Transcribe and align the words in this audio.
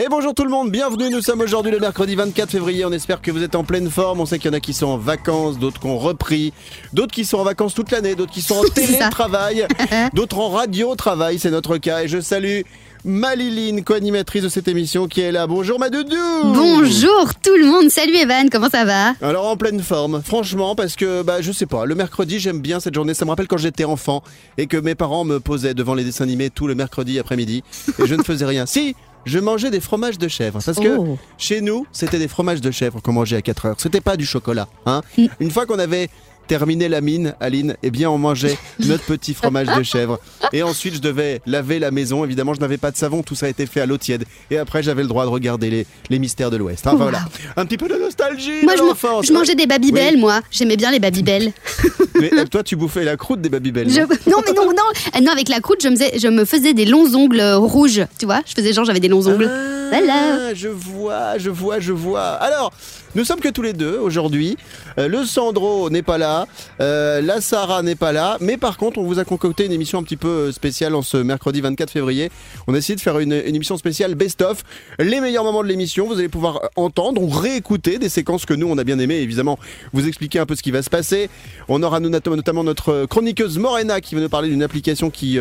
Et 0.00 0.06
bonjour 0.08 0.32
tout 0.32 0.44
le 0.44 0.50
monde, 0.50 0.70
bienvenue, 0.70 1.10
nous 1.10 1.20
sommes 1.20 1.40
aujourd'hui 1.40 1.72
le 1.72 1.80
mercredi 1.80 2.14
24 2.14 2.52
février, 2.52 2.84
on 2.84 2.92
espère 2.92 3.20
que 3.20 3.32
vous 3.32 3.42
êtes 3.42 3.56
en 3.56 3.64
pleine 3.64 3.90
forme, 3.90 4.20
on 4.20 4.26
sait 4.26 4.38
qu'il 4.38 4.48
y 4.48 4.54
en 4.54 4.56
a 4.56 4.60
qui 4.60 4.72
sont 4.72 4.86
en 4.86 4.96
vacances, 4.96 5.58
d'autres 5.58 5.80
qui 5.80 5.88
ont 5.88 5.98
repris, 5.98 6.52
d'autres 6.92 7.12
qui 7.12 7.24
sont 7.24 7.38
en 7.38 7.42
vacances 7.42 7.74
toute 7.74 7.90
l'année, 7.90 8.14
d'autres 8.14 8.30
qui 8.30 8.40
sont 8.40 8.54
en 8.54 8.68
télétravail, 8.74 9.66
d'autres 10.14 10.38
en 10.38 10.50
radio-travail, 10.50 11.40
c'est 11.40 11.50
notre 11.50 11.78
cas, 11.78 12.04
et 12.04 12.08
je 12.08 12.20
salue 12.20 12.60
Maliline, 13.04 13.84
co-animatrice 13.84 14.42
de 14.42 14.48
cette 14.48 14.68
émission 14.68 15.06
qui 15.06 15.20
est 15.20 15.32
là. 15.32 15.46
Bonjour 15.46 15.78
ma 15.78 15.88
doudou 15.88 16.16
Bonjour 16.44 17.34
tout 17.42 17.56
le 17.56 17.66
monde, 17.66 17.90
salut 17.90 18.16
Evan, 18.16 18.50
comment 18.50 18.68
ça 18.68 18.84
va? 18.84 19.14
Alors 19.22 19.46
en 19.48 19.56
pleine 19.56 19.80
forme, 19.80 20.20
franchement, 20.22 20.74
parce 20.74 20.96
que 20.96 21.22
bah 21.22 21.40
je 21.40 21.52
sais 21.52 21.66
pas, 21.66 21.86
le 21.86 21.94
mercredi 21.94 22.38
j'aime 22.38 22.60
bien 22.60 22.80
cette 22.80 22.94
journée. 22.94 23.14
Ça 23.14 23.24
me 23.24 23.30
rappelle 23.30 23.46
quand 23.46 23.56
j'étais 23.56 23.84
enfant 23.84 24.22
et 24.58 24.66
que 24.66 24.76
mes 24.76 24.94
parents 24.94 25.24
me 25.24 25.38
posaient 25.38 25.74
devant 25.74 25.94
les 25.94 26.04
dessins 26.04 26.24
animés 26.24 26.50
tout 26.50 26.66
le 26.66 26.74
mercredi 26.74 27.18
après-midi 27.18 27.62
et 28.02 28.06
je 28.06 28.14
ne 28.14 28.22
faisais 28.22 28.46
rien. 28.46 28.66
Si, 28.78 28.94
je 29.24 29.38
mangeais 29.38 29.70
des 29.70 29.80
fromages 29.80 30.18
de 30.18 30.28
chèvre 30.28 30.60
parce 30.64 30.78
que 30.78 30.96
Oh. 30.98 31.18
chez 31.36 31.60
nous 31.60 31.86
c'était 31.92 32.18
des 32.18 32.28
fromages 32.28 32.60
de 32.60 32.70
chèvre 32.70 33.00
qu'on 33.02 33.12
mangeait 33.12 33.36
à 33.36 33.42
4 33.42 33.66
heures. 33.66 33.76
C'était 33.78 34.00
pas 34.00 34.16
du 34.16 34.24
chocolat, 34.26 34.68
hein. 34.86 35.02
Une 35.40 35.50
fois 35.50 35.66
qu'on 35.66 35.78
avait 35.78 36.08
terminé 36.48 36.88
la 36.88 37.00
mine, 37.00 37.34
Aline, 37.40 37.76
eh 37.84 37.90
bien 37.90 38.10
on 38.10 38.18
mangeait 38.18 38.58
notre 38.86 39.04
petit 39.04 39.34
fromage 39.34 39.68
de 39.68 39.82
chèvre. 39.84 40.18
Et 40.52 40.62
ensuite 40.64 40.94
je 40.94 41.00
devais 41.00 41.40
laver 41.46 41.78
la 41.78 41.92
maison. 41.92 42.24
Évidemment 42.24 42.54
je 42.54 42.60
n'avais 42.60 42.78
pas 42.78 42.90
de 42.90 42.96
savon, 42.96 43.22
tout 43.22 43.36
ça 43.36 43.46
a 43.46 43.48
été 43.48 43.66
fait 43.66 43.80
à 43.80 43.86
l'eau 43.86 43.98
tiède. 43.98 44.24
Et 44.50 44.58
après 44.58 44.82
j'avais 44.82 45.02
le 45.02 45.08
droit 45.08 45.24
de 45.24 45.30
regarder 45.30 45.70
les, 45.70 45.86
les 46.10 46.18
mystères 46.18 46.50
de 46.50 46.56
l'Ouest. 46.56 46.86
Enfin 46.86 46.96
voilà, 46.96 47.20
un 47.56 47.66
petit 47.66 47.76
peu 47.76 47.86
de 47.88 47.94
nostalgie 47.94 48.64
Moi 48.64 48.74
de 48.74 48.78
je, 49.22 49.32
mangeais 49.32 49.54
des 49.54 49.66
Babybel, 49.66 50.14
Oui. 50.14 50.20
moi, 50.20 50.40
j'aimais 50.50 50.76
bien 50.76 50.90
les 50.90 50.98
Babybel. 50.98 51.52
Mais 52.20 52.32
euh, 52.32 52.46
toi, 52.46 52.62
tu 52.62 52.74
bouffais 52.74 53.04
la 53.04 53.16
croûte 53.16 53.40
des 53.40 53.48
Babybel. 53.48 53.90
Je... 53.90 54.00
non 54.30 54.38
mais 54.44 54.52
non, 54.52 54.64
non, 54.66 54.72
Euh, 55.14 55.20
non 55.20 55.30
avec 55.30 55.48
la 55.48 55.60
croûte 55.60 55.82
je 55.82 55.88
me, 55.88 55.94
faisais, 55.96 56.18
je 56.18 56.28
me 56.28 56.44
faisais 56.44 56.74
des 56.74 56.84
longs 56.84 57.14
ongles 57.14 57.40
euh, 57.40 57.58
rouges, 57.58 58.02
tu 58.18 58.26
vois, 58.26 58.40
je 58.46 58.54
faisais 58.54 58.72
genre 58.72 58.84
j'avais 58.84 59.00
des 59.00 59.08
longs 59.08 59.26
ongles. 59.26 59.48
Ah, 59.92 60.54
je 60.54 60.68
vois, 60.68 61.38
je 61.38 61.50
vois, 61.50 61.80
je 61.80 61.92
vois. 61.92 62.22
Alors, 62.22 62.72
nous 63.14 63.24
sommes 63.24 63.40
que 63.40 63.48
tous 63.48 63.62
les 63.62 63.72
deux 63.72 63.98
aujourd'hui. 63.98 64.56
Euh, 64.98 65.08
le 65.08 65.24
Sandro 65.24 65.88
n'est 65.88 66.02
pas 66.02 66.18
là, 66.18 66.46
euh, 66.80 67.22
la 67.22 67.40
Sarah 67.40 67.82
n'est 67.82 67.94
pas 67.94 68.12
là, 68.12 68.36
mais 68.40 68.56
par 68.58 68.76
contre, 68.76 68.98
on 68.98 69.04
vous 69.04 69.18
a 69.18 69.24
concocté 69.24 69.64
une 69.64 69.72
émission 69.72 69.98
un 69.98 70.02
petit 70.02 70.16
peu 70.16 70.28
euh, 70.28 70.52
spéciale 70.52 70.94
en 70.94 71.02
ce 71.02 71.16
mercredi 71.16 71.60
24 71.62 71.90
février. 71.90 72.30
On 72.66 72.74
a 72.74 72.78
essayé 72.78 72.96
de 72.96 73.00
faire 73.00 73.18
une, 73.18 73.32
émission 73.32 73.78
spéciale 73.78 74.14
best-of, 74.14 74.62
les 74.98 75.20
meilleurs 75.20 75.44
moments 75.44 75.62
de 75.62 75.68
l'émission. 75.68 76.06
Vous 76.06 76.18
allez 76.18 76.28
pouvoir 76.28 76.68
entendre 76.76 77.22
ou 77.22 77.28
réécouter 77.28 77.98
des 77.98 78.10
séquences 78.10 78.44
que 78.44 78.54
nous 78.54 78.68
on 78.68 78.76
a 78.76 78.84
bien 78.84 78.98
aimées. 78.98 79.20
Évidemment, 79.20 79.58
vous 79.92 80.06
expliquer 80.06 80.38
un 80.38 80.46
peu 80.46 80.54
ce 80.54 80.62
qui 80.62 80.70
va 80.70 80.82
se 80.82 80.90
passer. 80.90 81.30
On 81.68 81.82
aura 81.82 82.00
notamment 82.00 82.64
notre 82.64 83.06
chroniqueuse 83.06 83.58
Morena 83.58 84.00
qui 84.00 84.16
va 84.16 84.20
nous 84.20 84.28
parler 84.28 84.50
d'une 84.50 84.62
application 84.62 85.10
qui 85.10 85.38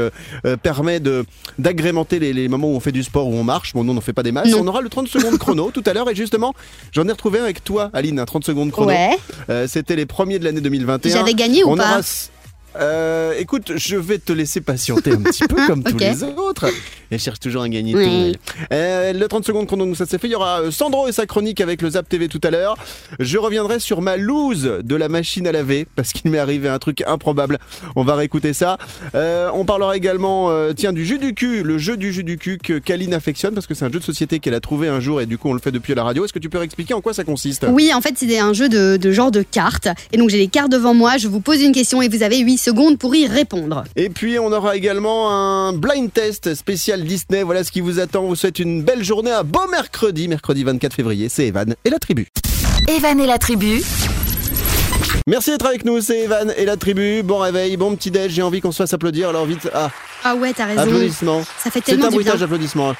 permet 0.63 1.01
d'agrémenter 1.59 2.19
les, 2.19 2.47
moments 2.47 2.69
où 2.69 2.75
on 2.75 2.79
fait 2.79 2.91
du 2.91 3.03
sport, 3.03 3.27
où 3.27 3.35
on 3.35 3.43
marche. 3.43 3.73
Bon, 3.73 3.83
nous 3.83 3.91
on 3.91 3.95
n'en 3.95 4.01
fait 4.01 4.13
pas 4.13 4.23
des 4.23 4.31
Non. 4.45 4.59
On 4.61 4.67
aura 4.67 4.81
le 4.81 4.89
30 4.89 5.07
secondes 5.07 5.37
chrono 5.37 5.71
tout 5.73 5.83
à 5.85 5.93
l'heure 5.93 6.09
et 6.09 6.15
justement, 6.15 6.53
j'en 6.91 7.07
ai 7.07 7.11
retrouvé 7.11 7.39
un 7.39 7.43
avec 7.43 7.63
toi, 7.63 7.89
Aline, 7.93 8.19
un 8.19 8.25
30 8.25 8.43
secondes 8.45 8.71
chrono. 8.71 8.89
Ouais. 8.89 9.17
Euh, 9.49 9.67
C'était 9.67 9.95
les 9.95 10.05
premiers 10.05 10.39
de 10.39 10.43
l'année 10.43 10.61
2021. 10.61 11.11
J'avais 11.13 11.33
gagné 11.33 11.63
ou 11.63 11.71
On 11.71 11.75
pas 11.77 11.83
aura 11.89 11.99
s- 11.99 12.29
Euh, 12.79 13.33
écoute, 13.37 13.71
je 13.75 13.95
vais 13.95 14.17
te 14.19 14.33
laisser 14.33 14.61
patienter 14.61 15.11
un 15.13 15.21
petit 15.21 15.43
peu 15.47 15.55
comme 15.67 15.83
tous 15.83 15.93
Ok. 15.93 15.99
les 16.01 16.23
autres. 16.23 16.65
Elle 17.09 17.19
cherche 17.19 17.39
toujours 17.39 17.61
à 17.63 17.69
gagner 17.69 17.95
Oui. 17.95 18.33
tout. 18.33 18.53
Euh, 18.73 19.13
le 19.13 19.27
30 19.27 19.45
secondes 19.45 19.65
chrono, 19.67 19.93
ça 19.95 20.05
s'est 20.05 20.17
fait. 20.17 20.27
Il 20.27 20.31
y 20.31 20.35
aura 20.35 20.61
euh, 20.61 20.71
Sandro 20.71 21.07
et 21.07 21.11
sa 21.11 21.25
chronique 21.25 21.61
avec 21.61 21.81
le 21.81 21.89
Zap 21.91 22.07
TV 22.09 22.27
tout 22.27 22.41
à 22.43 22.49
l'heure. 22.51 22.75
Je 23.19 23.37
reviendrai 23.37 23.79
sur 23.79 24.01
ma 24.01 24.17
loose 24.17 24.63
de 24.83 24.95
la 24.95 25.07
machine 25.09 25.47
à 25.47 25.51
laver 25.51 25.87
parce 25.95 26.11
qu'il 26.13 26.29
m'est 26.31 26.39
arrivé 26.39 26.67
un 26.69 26.79
truc 26.79 27.03
improbable. 27.07 27.59
On 27.95 28.03
va 28.03 28.15
réécouter 28.15 28.53
ça. 28.53 28.77
Euh, 29.15 29.49
on 29.53 29.65
parlera 29.65 29.95
également, 29.95 30.51
tiens, 30.75 30.93
du 30.93 31.05
jus 31.05 31.19
du 31.19 31.33
cul, 31.33 31.63
le 31.63 31.77
jeu 31.77 31.97
du 31.97 32.11
jus 32.13 32.23
du 32.23 32.37
cul 32.37 32.57
que 32.57 32.77
Kaline 32.79 33.13
affectionne 33.13 33.53
parce 33.53 33.67
que 33.67 33.73
c'est 33.73 33.85
un 33.85 33.91
jeu 33.91 33.99
de 33.99 34.03
société 34.03 34.39
qu'elle 34.39 34.53
a 34.53 34.59
trouvé 34.59 34.87
un 34.87 34.99
jour 34.99 35.21
et 35.21 35.25
du 35.25 35.37
coup 35.37 35.49
on 35.49 35.53
le 35.53 35.59
fait 35.59 35.71
depuis 35.71 35.93
à 35.93 35.95
la 35.95 36.03
radio. 36.03 36.25
Est-ce 36.25 36.33
que 36.33 36.39
tu 36.39 36.49
peux 36.49 36.61
expliquer 36.61 36.93
en 36.93 37.01
quoi 37.01 37.13
ça 37.13 37.23
consiste? 37.23 37.65
Oui, 37.69 37.91
en 37.93 38.01
fait, 38.01 38.13
c'est 38.17 38.37
un 38.39 38.53
jeu 38.53 38.69
de, 38.69 38.97
de 38.97 39.11
genre 39.11 39.31
de 39.31 39.41
cartes. 39.41 39.87
Et 40.11 40.17
donc, 40.17 40.29
j'ai 40.29 40.37
les 40.37 40.47
cartes 40.47 40.71
devant 40.71 40.93
moi, 40.93 41.17
je 41.17 41.27
vous 41.27 41.39
pose 41.39 41.61
une 41.61 41.71
question 41.71 42.01
et 42.01 42.09
vous 42.09 42.23
avez 42.23 42.37
8 42.39 42.57
secondes 42.67 42.97
pour 42.97 43.15
y 43.15 43.27
répondre. 43.27 43.85
Et 43.95 44.09
puis 44.09 44.39
on 44.39 44.51
aura 44.51 44.75
également 44.75 45.31
un 45.31 45.71
blind 45.73 46.11
test 46.11 46.53
spécial 46.53 47.03
Disney. 47.03 47.43
Voilà 47.43 47.63
ce 47.63 47.71
qui 47.71 47.79
vous 47.79 47.99
attend. 47.99 48.23
On 48.23 48.27
vous 48.27 48.35
souhaite 48.35 48.59
une 48.59 48.83
belle 48.83 49.03
journée, 49.05 49.31
un 49.31 49.43
beau 49.43 49.65
mercredi, 49.71 50.27
mercredi 50.27 50.65
24 50.65 50.93
février. 50.93 51.29
C'est 51.29 51.47
Evan 51.47 51.75
et 51.85 51.89
la 51.89 51.99
tribu. 51.99 52.27
Evan 52.89 53.19
et 53.19 53.27
la 53.27 53.37
tribu, 53.37 53.81
Merci 55.27 55.51
d'être 55.51 55.65
avec 55.65 55.83
nous, 55.83 55.99
c'est 56.01 56.19
Evan 56.23 56.53
et 56.57 56.65
la 56.65 56.77
tribu. 56.77 57.21
Bon 57.23 57.39
réveil, 57.39 57.75
bon 57.77 57.95
petit 57.95 58.11
déj. 58.11 58.31
J'ai 58.33 58.41
envie 58.41 58.61
qu'on 58.61 58.71
se 58.71 58.77
fasse 58.77 58.93
applaudir. 58.93 59.29
Alors 59.29 59.45
vite, 59.45 59.69
ah, 59.73 59.89
Ah 60.23 60.35
ouais, 60.35 60.53
t'as 60.53 60.65
raison. 60.65 60.81
applaudissements. 60.81 61.43
Ça 61.63 61.69
fait 61.69 61.79
C'est 61.79 61.91
tellement 61.91 62.05
un 62.05 62.09
du 62.09 62.15
bien. 62.17 62.21
bruitage 62.23 62.39
d'applaudissements. 62.41 62.93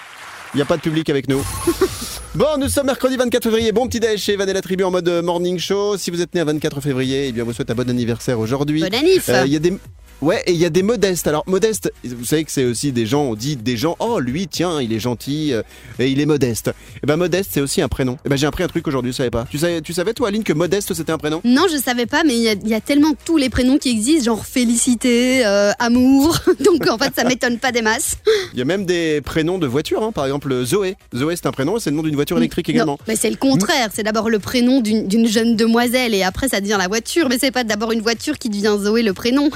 Il 0.53 0.57
n'y 0.57 0.61
a 0.61 0.65
pas 0.65 0.77
de 0.77 0.81
public 0.81 1.09
avec 1.09 1.27
nous. 1.29 1.41
Bon, 2.37 2.55
nous 2.59 2.69
sommes 2.69 2.85
mercredi 2.85 3.17
24 3.17 3.45
février. 3.45 3.71
Bon 3.71 3.87
petit 3.87 3.99
déj 3.99 4.21
chez 4.21 4.33
Evan 4.33 4.47
et 4.47 4.53
la 4.53 4.61
tribu 4.61 4.83
en 4.83 4.91
mode 4.91 5.07
euh, 5.09 5.23
morning 5.23 5.57
show. 5.57 5.97
Si 5.97 6.11
vous 6.11 6.21
êtes 6.21 6.35
né 6.35 6.41
à 6.41 6.45
24 6.45 6.81
février, 6.81 7.29
eh 7.29 7.31
bien, 7.31 7.43
vous 7.43 7.51
souhaite 7.51 7.71
un 7.71 7.73
bon 7.73 7.89
anniversaire 7.89 8.39
aujourd'hui. 8.39 8.81
Bon 8.81 8.93
anniv. 8.93 9.25
Euh, 9.29 9.47
Il 9.47 9.53
y 9.53 9.55
a 9.55 9.59
des 9.59 9.73
Ouais, 10.21 10.41
et 10.47 10.51
il 10.51 10.57
y 10.57 10.65
a 10.65 10.69
des 10.69 10.81
modestes. 10.83 11.27
Alors, 11.27 11.43
modeste, 11.47 11.91
vous 12.03 12.25
savez 12.25 12.43
que 12.43 12.51
c'est 12.51 12.65
aussi 12.65 12.91
des 12.91 13.05
gens, 13.05 13.21
on 13.23 13.35
dit 13.35 13.55
des 13.55 13.77
gens, 13.77 13.95
oh, 13.99 14.19
lui, 14.19 14.47
tiens, 14.47 14.81
il 14.81 14.91
est 14.93 14.99
gentil, 14.99 15.53
euh, 15.53 15.61
et 15.99 16.07
il 16.07 16.19
est 16.19 16.25
modeste. 16.25 16.71
Et 17.03 17.05
ben, 17.07 17.17
modeste, 17.17 17.51
c'est 17.53 17.61
aussi 17.61 17.81
un 17.81 17.87
prénom. 17.87 18.17
Et 18.25 18.29
ben, 18.29 18.35
j'ai 18.35 18.47
appris 18.47 18.63
un 18.63 18.67
truc 18.67 18.87
aujourd'hui, 18.87 19.11
je 19.11 19.17
savais 19.17 19.29
pas. 19.29 19.45
Tu 19.49 19.57
savais, 19.59 19.81
tu 19.81 19.93
savais, 19.93 20.13
toi, 20.13 20.29
Aline, 20.29 20.43
que 20.43 20.53
modeste, 20.53 20.93
c'était 20.95 21.11
un 21.11 21.17
prénom? 21.19 21.41
Non, 21.43 21.65
je 21.71 21.77
savais 21.77 22.05
pas, 22.07 22.23
mais 22.23 22.35
il 22.35 22.41
y, 22.41 22.49
a- 22.49 22.53
il 22.53 22.67
y 22.67 22.73
a 22.73 22.81
tellement 22.81 23.13
tous 23.25 23.37
les 23.37 23.49
prénoms 23.49 23.77
qui 23.77 23.89
existent, 23.89 24.25
genre 24.25 24.45
félicité, 24.45 25.45
euh, 25.45 25.71
amour. 25.79 26.37
Donc 26.65 26.87
en 26.89 26.97
fait, 26.97 27.13
ça 27.15 27.23
m'étonne 27.23 27.59
pas 27.59 27.71
des 27.71 27.81
masses. 27.81 28.15
Il 28.53 28.59
y 28.59 28.61
a 28.61 28.65
même 28.65 28.85
des 28.85 29.21
prénoms 29.21 29.57
de 29.59 29.67
voitures, 29.67 30.01
hein. 30.03 30.11
par 30.11 30.25
exemple, 30.25 30.63
Zoé. 30.65 30.95
Zoé, 31.15 31.35
c'est 31.35 31.45
un 31.45 31.51
prénom, 31.51 31.77
et 31.77 31.79
c'est 31.79 31.89
le 31.91 31.95
nom 31.95 32.03
d'une 32.03 32.15
voiture 32.15 32.37
électrique 32.37 32.69
également. 32.69 32.93
Non, 32.93 32.97
mais 33.07 33.15
c'est 33.15 33.29
le 33.29 33.35
contraire. 33.35 33.89
C'est 33.93 34.03
d'abord 34.03 34.29
le 34.29 34.39
prénom 34.39 34.81
d'une 34.81 35.27
jeune 35.27 35.55
demoiselle 35.55 36.13
et 36.15 36.23
après 36.23 36.47
ça 36.49 36.59
devient 36.61 36.77
la 36.79 36.87
voiture. 36.87 37.27
Mais 37.29 37.37
c'est 37.39 37.51
pas 37.51 37.63
d'abord 37.63 37.91
une 37.91 38.01
voiture 38.01 38.37
qui 38.39 38.49
devient 38.49 38.75
Zoé 38.79 39.03
le 39.03 39.13
prénom. 39.13 39.49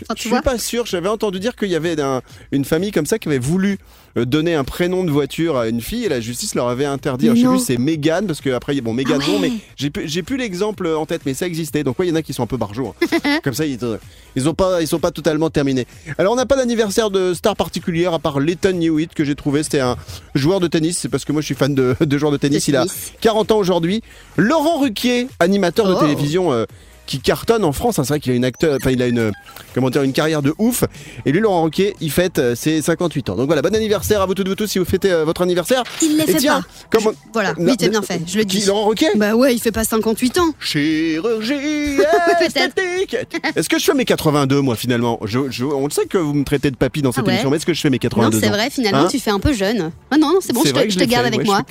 Je, 0.00 0.04
Enfin, 0.06 0.14
je 0.14 0.14
tu 0.14 0.20
suis 0.22 0.30
vois. 0.30 0.42
pas 0.42 0.58
sûr, 0.58 0.86
j'avais 0.86 1.08
entendu 1.08 1.38
dire 1.40 1.54
qu'il 1.56 1.68
y 1.68 1.76
avait 1.76 2.00
un- 2.00 2.22
une 2.52 2.64
famille 2.64 2.90
comme 2.90 3.06
ça 3.06 3.18
qui 3.18 3.28
avait 3.28 3.38
voulu 3.38 3.78
euh, 4.16 4.24
donner 4.24 4.54
un 4.56 4.64
prénom 4.64 5.04
de 5.04 5.10
voiture 5.12 5.56
à 5.56 5.68
une 5.68 5.80
fille 5.80 6.04
et 6.04 6.08
la 6.08 6.20
justice 6.20 6.56
leur 6.56 6.66
avait 6.68 6.84
interdit. 6.84 7.26
Alors, 7.26 7.36
je 7.36 7.42
sais 7.42 7.46
Non. 7.46 7.52
plus, 7.56 7.64
c'est 7.64 7.76
Mégane, 7.76 8.26
parce 8.26 8.40
que 8.40 8.50
après, 8.50 8.80
bon, 8.80 8.92
Mégane, 8.92 9.20
Ah 9.22 9.28
non, 9.30 9.34
ouais. 9.40 9.50
mais 9.50 9.52
j'ai 9.76 9.90
plus, 9.90 10.08
j'ai 10.08 10.24
plus 10.24 10.36
l'exemple 10.36 10.88
en 10.88 11.06
tête, 11.06 11.20
mais 11.26 11.32
ça 11.34 11.46
existait. 11.46 11.84
Donc, 11.84 11.96
ouais, 12.00 12.06
il 12.06 12.10
y 12.10 12.12
en 12.12 12.16
a 12.16 12.22
qui 12.22 12.32
sont 12.32 12.42
un 12.42 12.46
peu 12.48 12.56
barjots. 12.56 12.92
hein. 13.02 13.38
comme 13.44 13.54
ça, 13.54 13.66
ils, 13.66 13.78
euh, 13.84 13.98
ils 14.34 14.48
ont 14.48 14.54
pas, 14.54 14.82
ils 14.82 14.88
sont 14.88 14.98
pas 14.98 15.12
totalement 15.12 15.48
terminés. 15.48 15.86
Alors, 16.18 16.32
on 16.32 16.36
n'a 16.36 16.46
pas 16.46 16.56
d'anniversaire 16.56 17.10
de 17.10 17.34
star 17.34 17.54
particulière 17.54 18.12
à 18.12 18.18
part 18.18 18.40
Letton 18.40 18.80
Hewitt 18.80 19.14
que 19.14 19.24
j'ai 19.24 19.36
trouvé. 19.36 19.62
C'était 19.62 19.78
un 19.80 19.96
joueur 20.34 20.58
de 20.58 20.66
tennis. 20.66 20.98
C'est 20.98 21.08
parce 21.08 21.24
que 21.24 21.30
moi, 21.30 21.40
je 21.40 21.46
suis 21.46 21.54
fan 21.54 21.72
de, 21.74 21.94
de 22.00 22.18
joueurs 22.18 22.32
de 22.32 22.36
tennis. 22.36 22.66
De 22.66 22.70
Il 22.72 22.76
a 22.76 22.80
tennis. 22.86 23.12
40 23.20 23.52
ans 23.52 23.58
aujourd'hui. 23.58 24.02
Laurent 24.36 24.80
Ruquier, 24.80 25.28
animateur 25.38 25.86
de 25.86 25.94
Oh. 25.94 26.00
télévision. 26.00 26.52
euh, 26.52 26.64
qui 27.10 27.18
cartonne 27.20 27.64
en 27.64 27.72
France, 27.72 27.98
hein. 27.98 28.04
c'est 28.04 28.10
vrai 28.10 28.20
qu'il 28.20 28.30
a 28.30 28.36
une 28.36 28.44
acteur, 28.44 28.76
enfin 28.80 28.92
il 28.92 29.02
a 29.02 29.08
une, 29.08 29.32
comment 29.74 29.90
dire, 29.90 30.02
une 30.02 30.12
carrière 30.12 30.42
de 30.42 30.54
ouf. 30.58 30.84
Et 31.26 31.32
lui, 31.32 31.40
Laurent 31.40 31.64
Ruquier, 31.64 31.96
il 32.00 32.12
fête 32.12 32.38
euh, 32.38 32.54
ses 32.54 32.80
58 32.80 33.30
ans. 33.30 33.34
Donc 33.34 33.46
voilà, 33.46 33.62
bon 33.62 33.74
anniversaire 33.74 34.20
à 34.22 34.26
vous 34.26 34.34
toutes, 34.34 34.46
vous 34.46 34.54
tous 34.54 34.68
si 34.68 34.78
vous 34.78 34.84
fêtez 34.84 35.10
euh, 35.10 35.24
votre 35.24 35.42
anniversaire. 35.42 35.82
Il 36.02 36.16
les 36.16 36.22
Et 36.22 36.26
fait 36.34 36.38
tiens, 36.38 36.60
pas. 36.62 36.68
comment- 36.98 37.12
Voilà, 37.32 37.50
Non, 37.58 37.64
oui, 37.66 37.74
c'est 37.80 37.86
mais- 37.86 37.90
bien 37.90 38.02
fait. 38.02 38.20
Je 38.26 38.38
le 38.38 38.44
Qui, 38.44 38.60
dis. 38.60 38.66
Laurent 38.66 38.86
Ruquier? 38.86 39.08
Bah 39.16 39.34
ouais, 39.34 39.52
il 39.54 39.58
fait 39.60 39.72
pas 39.72 39.82
58 39.82 40.38
ans. 40.38 40.54
Chirurgie 40.60 41.54
esthétique. 42.40 43.16
Est-ce 43.56 43.68
que 43.68 43.78
je 43.78 43.84
fais 43.84 43.94
mes 43.94 44.04
82 44.04 44.60
moi 44.60 44.76
finalement? 44.76 45.18
Je, 45.24 45.50
je- 45.50 45.64
On 45.64 45.84
le 45.86 45.90
sait 45.90 46.06
que 46.06 46.18
vous 46.18 46.32
me 46.34 46.44
traitez 46.44 46.70
de 46.70 46.76
papy 46.76 47.02
dans 47.02 47.10
cette 47.12 47.24
Ah 47.24 47.26
ouais 47.26 47.32
émission, 47.32 47.50
mais 47.50 47.56
est-ce 47.56 47.66
que 47.66 47.74
je 47.74 47.80
fais 47.80 47.90
mes 47.90 47.96
Non, 47.96 48.08
82 48.08 48.40
c'est 48.40 48.46
ans? 48.46 48.50
vrai, 48.52 48.70
finalement, 48.70 49.00
Hein? 49.00 49.08
tu 49.10 49.18
fais 49.18 49.30
un 49.32 49.40
peu 49.40 49.52
jeune. 49.52 49.90
Ah 50.12 50.16
non, 50.16 50.34
non, 50.34 50.38
c'est 50.40 50.52
bon, 50.52 50.62
C'est 50.62 50.68
je 50.68 50.96
te, 50.96 51.00
je 51.00 51.04
garde 51.06 51.26
fait, 51.26 51.34
avec 51.34 51.40
ouais, 51.40 51.44
moi. 51.46 51.62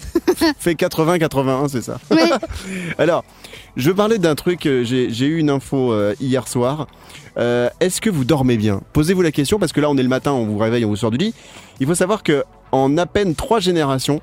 Fait 0.60 0.74
80-81, 0.74 1.70
c'est 1.70 1.82
ça. 1.82 1.98
Ouais. 2.12 2.30
Alors, 2.98 3.24
je 3.80 3.90
veux 3.90 3.96
parler 3.96 4.18
d'un 4.20 4.36
truc, 4.36 4.66
euh, 4.66 4.84
j'ai 4.84 5.26
eu 5.26 5.38
une 5.40 5.50
info 5.50 5.92
euh, 5.94 6.14
hier 6.20 6.48
soir. 6.48 6.88
Euh, 7.38 7.70
Est-ce 7.80 8.02
que 8.02 8.10
vous 8.10 8.26
dormez 8.26 8.58
bien? 8.58 8.82
Posez-vous 8.94 9.22
la 9.22 9.32
question 9.32 9.58
parce 9.60 9.72
que 9.72 9.80
là 9.82 9.90
on 9.90 9.98
est 9.98 10.04
le 10.04 10.10
matin, 10.10 10.34
on 10.34 10.46
vous 10.46 10.58
réveille, 10.58 10.86
on 10.86 10.90
vous 10.90 10.96
sort 10.98 11.12
du 11.12 11.18
lit. 11.18 11.34
Il 11.80 11.88
faut 11.88 11.96
savoir 11.96 12.22
que 12.24 12.44
en 12.72 12.98
à 12.98 13.06
peine 13.06 13.34
trois 13.36 13.60
générations, 13.60 14.22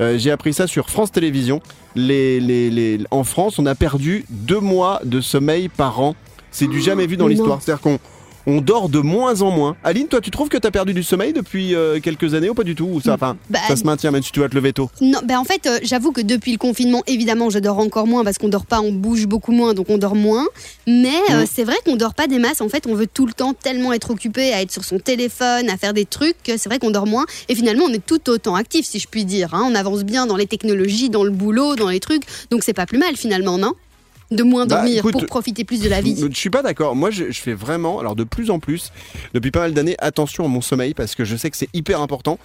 euh, 0.00 0.18
j'ai 0.18 0.30
appris 0.30 0.52
ça 0.52 0.66
sur 0.66 0.90
France 0.90 1.12
Télévisions. 1.12 1.60
Les, 1.94 2.40
les, 2.40 2.68
les- 2.70 2.98
en 3.10 3.24
France, 3.24 3.58
on 3.58 3.66
a 3.66 3.74
perdu 3.74 4.24
deux 4.28 4.60
mois 4.60 5.00
de 5.04 5.20
sommeil 5.20 5.68
par 5.68 6.00
an. 6.00 6.14
C'est 6.50 6.66
du 6.66 6.80
jamais 6.80 7.06
vu 7.06 7.16
dans 7.16 7.26
l'histoire. 7.28 7.62
C'est-à-dire 7.62 7.80
qu'on 7.82 7.98
on 8.46 8.60
dort 8.60 8.88
de 8.88 8.98
moins 9.00 9.42
en 9.42 9.50
moins. 9.50 9.76
Aline, 9.84 10.06
toi, 10.08 10.20
tu 10.20 10.30
trouves 10.30 10.48
que 10.48 10.56
tu 10.56 10.66
as 10.66 10.70
perdu 10.70 10.92
du 10.94 11.02
sommeil 11.02 11.32
depuis 11.32 11.74
euh, 11.74 12.00
quelques 12.00 12.34
années 12.34 12.48
ou 12.48 12.54
pas 12.54 12.62
du 12.64 12.74
tout 12.74 12.84
Ou 12.86 13.00
ça, 13.00 13.14
enfin, 13.14 13.36
Bah, 13.50 13.58
ça 13.66 13.76
se 13.76 13.84
maintient 13.84 14.10
même 14.10 14.22
si 14.22 14.32
tu 14.32 14.40
vas 14.40 14.48
te 14.48 14.54
lever 14.54 14.72
tôt? 14.72 14.90
Non, 15.00 15.18
ben 15.24 15.38
en 15.38 15.44
fait, 15.44 15.66
euh, 15.66 15.78
j'avoue 15.82 16.12
que 16.12 16.20
depuis 16.20 16.52
le 16.52 16.58
confinement, 16.58 17.02
évidemment, 17.06 17.50
je 17.50 17.58
dors 17.58 17.78
encore 17.78 18.06
moins 18.06 18.24
parce 18.24 18.38
qu'on 18.38 18.48
dort 18.48 18.66
pas, 18.66 18.80
on 18.80 18.92
bouge 18.92 19.26
beaucoup 19.26 19.52
moins, 19.52 19.74
donc 19.74 19.90
on 19.90 19.98
dort 19.98 20.14
moins. 20.14 20.44
Mais 20.86 21.08
euh, 21.32 21.42
Mm. 21.42 21.46
c'est 21.52 21.64
vrai 21.64 21.76
qu'on 21.84 21.96
dort 21.96 22.14
pas 22.14 22.26
des 22.28 22.38
masses. 22.38 22.60
En 22.60 22.68
fait, 22.68 22.86
on 22.86 22.94
veut 22.94 23.06
tout 23.06 23.26
le 23.26 23.32
temps 23.32 23.52
tellement 23.54 23.92
être 23.92 24.10
occupé 24.10 24.52
à 24.52 24.62
être 24.62 24.70
sur 24.72 24.84
son 24.84 24.98
téléphone, 24.98 25.68
à 25.68 25.76
faire 25.76 25.92
des 25.92 26.04
trucs, 26.04 26.36
que 26.44 26.56
c'est 26.56 26.68
vrai 26.68 26.78
qu'on 26.78 26.90
dort 26.90 27.06
moins. 27.06 27.24
Et 27.48 27.54
finalement, 27.54 27.84
on 27.88 27.92
est 27.92 28.04
tout 28.04 28.30
autant 28.30 28.54
actif, 28.54 28.86
si 28.86 28.98
je 28.98 29.08
puis 29.08 29.24
dire. 29.24 29.54
hein. 29.54 29.64
On 29.70 29.74
avance 29.74 30.04
bien 30.04 30.26
dans 30.26 30.36
les 30.36 30.46
technologies, 30.46 31.10
dans 31.10 31.24
le 31.24 31.30
boulot, 31.30 31.74
dans 31.76 31.88
les 31.88 32.00
trucs. 32.00 32.22
Donc 32.50 32.62
c'est 32.64 32.72
pas 32.74 32.86
plus 32.86 32.98
mal 32.98 33.16
finalement, 33.16 33.58
non? 33.58 33.72
De 34.30 34.42
moins 34.42 34.66
Bah, 34.66 34.76
dormir 34.76 34.98
écoute, 34.98 35.12
pour 35.12 35.26
profiter 35.26 35.64
plus 35.64 35.80
de 35.80 35.88
la 35.88 36.00
vie. 36.00 36.16
Je 36.18 36.36
suis 36.36 36.50
pas 36.50 36.62
d'accord. 36.62 36.96
Moi, 36.96 37.10
je, 37.10 37.30
je 37.30 37.40
fais 37.40 37.54
vraiment, 37.54 38.00
alors 38.00 38.16
de 38.16 38.24
plus 38.24 38.50
en 38.50 38.58
plus, 38.58 38.92
depuis 39.34 39.50
pas 39.50 39.60
mal 39.60 39.72
d'années, 39.74 39.94
attention 39.98 40.44
à 40.44 40.48
mon 40.48 40.60
sommeil 40.60 40.94
parce 40.94 41.14
que 41.14 41.24
je 41.24 41.36
sais 41.36 41.50
que 41.50 41.56
c'est 41.56 41.68
hyper 41.74 42.00
important. 42.00 42.38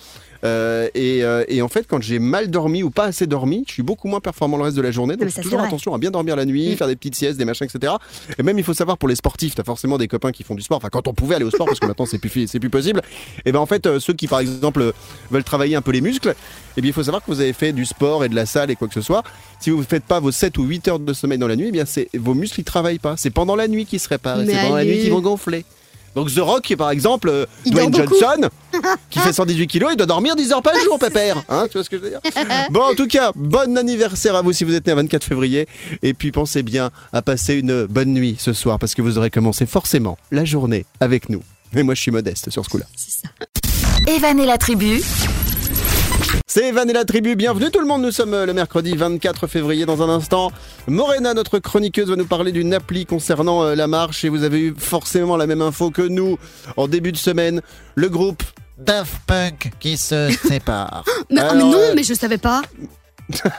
Euh, 0.44 0.88
et, 0.96 1.24
euh, 1.24 1.44
et 1.48 1.62
en 1.62 1.68
fait, 1.68 1.86
quand 1.88 2.02
j'ai 2.02 2.20
mal 2.20 2.50
dormi 2.50 2.84
ou 2.84 2.90
pas 2.90 3.06
assez 3.06 3.28
dormi, 3.28 3.64
je 3.68 3.74
suis 3.74 3.84
beaucoup 3.84 4.08
moins 4.08 4.20
performant 4.20 4.58
le 4.58 4.64
reste 4.64 4.78
de 4.78 4.82
la 4.82 4.92
journée. 4.92 5.16
Donc, 5.16 5.30
ça, 5.30 5.42
toujours 5.42 5.62
attention 5.62 5.94
à 5.94 5.98
bien 5.98 6.12
dormir 6.12 6.36
la 6.36 6.46
nuit, 6.46 6.72
Mm. 6.74 6.78
faire 6.78 6.88
des 6.88 6.96
petites 6.96 7.16
siestes, 7.16 7.38
des 7.38 7.46
machins, 7.46 7.68
etc. 7.72 7.94
Et 8.38 8.44
même, 8.44 8.58
il 8.58 8.64
faut 8.64 8.74
savoir 8.74 8.98
pour 8.98 9.08
les 9.10 9.16
sportifs, 9.16 9.56
t'as 9.56 9.64
forcément 9.64 9.98
des 9.98 10.08
copains 10.08 10.32
qui 10.32 10.44
font 10.44 10.56
du 10.56 10.62
sport. 10.62 10.78
Enfin, 10.78 10.90
quand 10.92 11.08
on 11.08 11.14
pouvait 11.14 11.36
aller 11.36 11.46
au 11.46 11.52
sport, 11.52 11.68
parce 11.68 11.80
que 11.80 11.86
maintenant 11.86 12.06
c'est 12.06 12.18
plus, 12.18 12.48
c'est 12.48 12.60
plus 12.60 12.70
possible. 12.70 13.02
Et 13.46 13.52
ben 13.52 13.60
en 13.60 13.66
fait, 13.66 13.86
euh, 13.86 14.00
ceux 14.00 14.14
qui 14.14 14.28
par 14.28 14.40
exemple 14.40 14.94
veulent 15.30 15.44
travailler 15.44 15.76
un 15.76 15.82
peu 15.82 15.92
les 15.92 16.02
muscles, 16.02 16.34
eh 16.78 16.82
bien, 16.82 16.90
il 16.90 16.94
faut 16.94 17.04
savoir 17.04 17.24
que 17.24 17.30
vous 17.32 17.42
avez 17.42 17.54
fait 17.54 17.74
du 17.74 17.86
sport 17.86 18.24
et 18.24 18.30
de 18.30 18.36
la 18.36 18.46
salle 18.46 18.72
et 18.72 18.76
quoi 18.76 18.88
que 18.88 18.94
ce 18.94 19.02
soit. 19.02 19.24
Si 19.60 19.70
vous 19.70 19.80
ne 19.80 19.84
faites 19.84 20.04
pas 20.06 20.20
vos 20.20 20.32
7 20.32 20.58
ou 20.58 20.64
8 20.64 20.88
heures 20.88 21.00
de 21.00 21.14
sommeil 21.14 21.38
dans 21.38 21.48
la 21.48 21.56
nuit, 21.56 21.68
eh 21.68 21.72
bien, 21.72 21.86
c'est, 21.86 22.10
vos 22.18 22.34
muscles 22.34 22.62
ils 22.62 22.64
travaillent 22.64 23.00
pas. 23.00 23.16
C'est 23.18 23.30
pendant 23.30 23.56
la 23.56 23.68
nuit 23.68 23.86
qu'ils 23.86 24.00
se 24.00 24.10
réparent. 24.10 24.42
et 24.42 24.46
C'est 24.48 24.62
pendant 24.62 24.76
la 24.76 24.86
nuit 24.86 25.00
qu'ils 25.00 25.12
vont 25.12 25.22
gonfler. 25.22 25.66
Donc 26.16 26.34
The 26.34 26.40
Rock, 26.40 26.74
par 26.78 26.92
exemple, 26.92 27.30
euh, 27.30 27.46
Dwayne. 27.66 27.94
Johnson, 27.94 28.50
qui 29.10 29.20
fait 29.20 29.34
118 29.34 29.68
kilos, 29.68 29.92
il 29.94 29.98
doit 29.98 30.06
dormir 30.06 30.36
10 30.36 30.52
heures 30.52 30.62
par 30.62 30.78
jour, 30.80 31.00
pépère. 31.00 31.44
Hein, 31.50 31.68
tu 31.70 31.78
vois 31.78 31.84
ce 31.84 31.90
que 31.90 31.98
je 31.98 32.04
veux 32.04 32.10
dire? 32.10 32.20
Bon, 32.72 32.82
en 32.82 32.96
tout 32.96 33.08
cas, 33.08 33.32
bon 33.36 33.78
anniversaire 33.78 34.36
à 34.36 34.42
vous 34.42 34.54
si 34.54 34.64
vous 34.64 34.74
êtes 34.76 34.86
né 34.86 34.92
à 34.92 34.96
24 34.96 35.24
février. 35.24 35.68
Et 36.02 36.14
puis 36.14 36.32
pensez 36.32 36.64
bien 36.64 36.92
à 37.14 37.22
passer 37.22 37.56
une 37.56 37.86
bonne 37.86 38.14
nuit 38.14 38.36
ce 38.40 38.54
soir, 38.54 38.80
parce 38.80 38.96
que 38.96 39.02
vous 39.02 39.18
aurez 39.18 39.30
commencé 39.30 39.66
forcément 39.66 40.18
la 40.32 40.46
journée 40.46 40.86
avec 41.00 41.30
nous. 41.30 41.42
Et 41.76 41.84
moi, 41.84 41.96
je 41.96 42.02
suis 42.02 42.12
modeste 42.12 42.50
sur 42.50 42.66
ce 42.66 42.70
coup-là. 42.70 42.86
Evan 44.08 44.40
et 44.40 44.46
la 44.46 44.58
tribu, 44.58 45.02
C'est 46.54 46.68
Evan 46.68 46.90
et 46.90 46.92
la 46.92 47.06
tribu, 47.06 47.38
bienvenue 47.38 47.72
tout 47.72 47.80
le 47.80 47.86
monde, 47.86 48.02
nous 48.02 48.12
sommes 48.12 48.34
euh, 48.34 48.46
le 48.46 48.54
mercredi 48.54 48.94
24 48.94 49.48
février 49.48 49.86
dans 49.86 50.02
un 50.02 50.10
instant. 50.10 50.52
Morena, 50.86 51.34
notre 51.34 51.60
chroniqueuse, 51.60 52.10
va 52.10 52.18
nous 52.18 52.26
parler 52.26 52.52
d'une 52.52 52.74
appli 52.74 53.06
concernant 53.06 53.64
euh, 53.64 53.74
la 53.74 53.88
marche 53.88 54.26
et 54.26 54.30
vous 54.30 54.44
avez 54.44 54.60
eu 54.60 54.76
forcément 54.78 55.38
la 55.38 55.48
même 55.48 55.62
info 55.62 55.92
que 55.92 56.02
nous 56.02 56.38
en 56.76 56.90
début 56.90 57.14
de 57.14 57.18
semaine. 57.18 57.62
Le 57.96 58.10
groupe 58.10 58.44
Daft 58.78 59.14
Punk 59.26 59.72
qui 59.80 59.96
se 59.96 60.30
sépare. 60.46 61.06
Mais, 61.30 61.40
ah, 61.40 61.54
mais 61.54 61.62
non, 61.62 61.74
euh, 61.74 61.94
mais 61.96 62.04
je 62.04 62.14
savais 62.14 62.38
pas. 62.38 62.64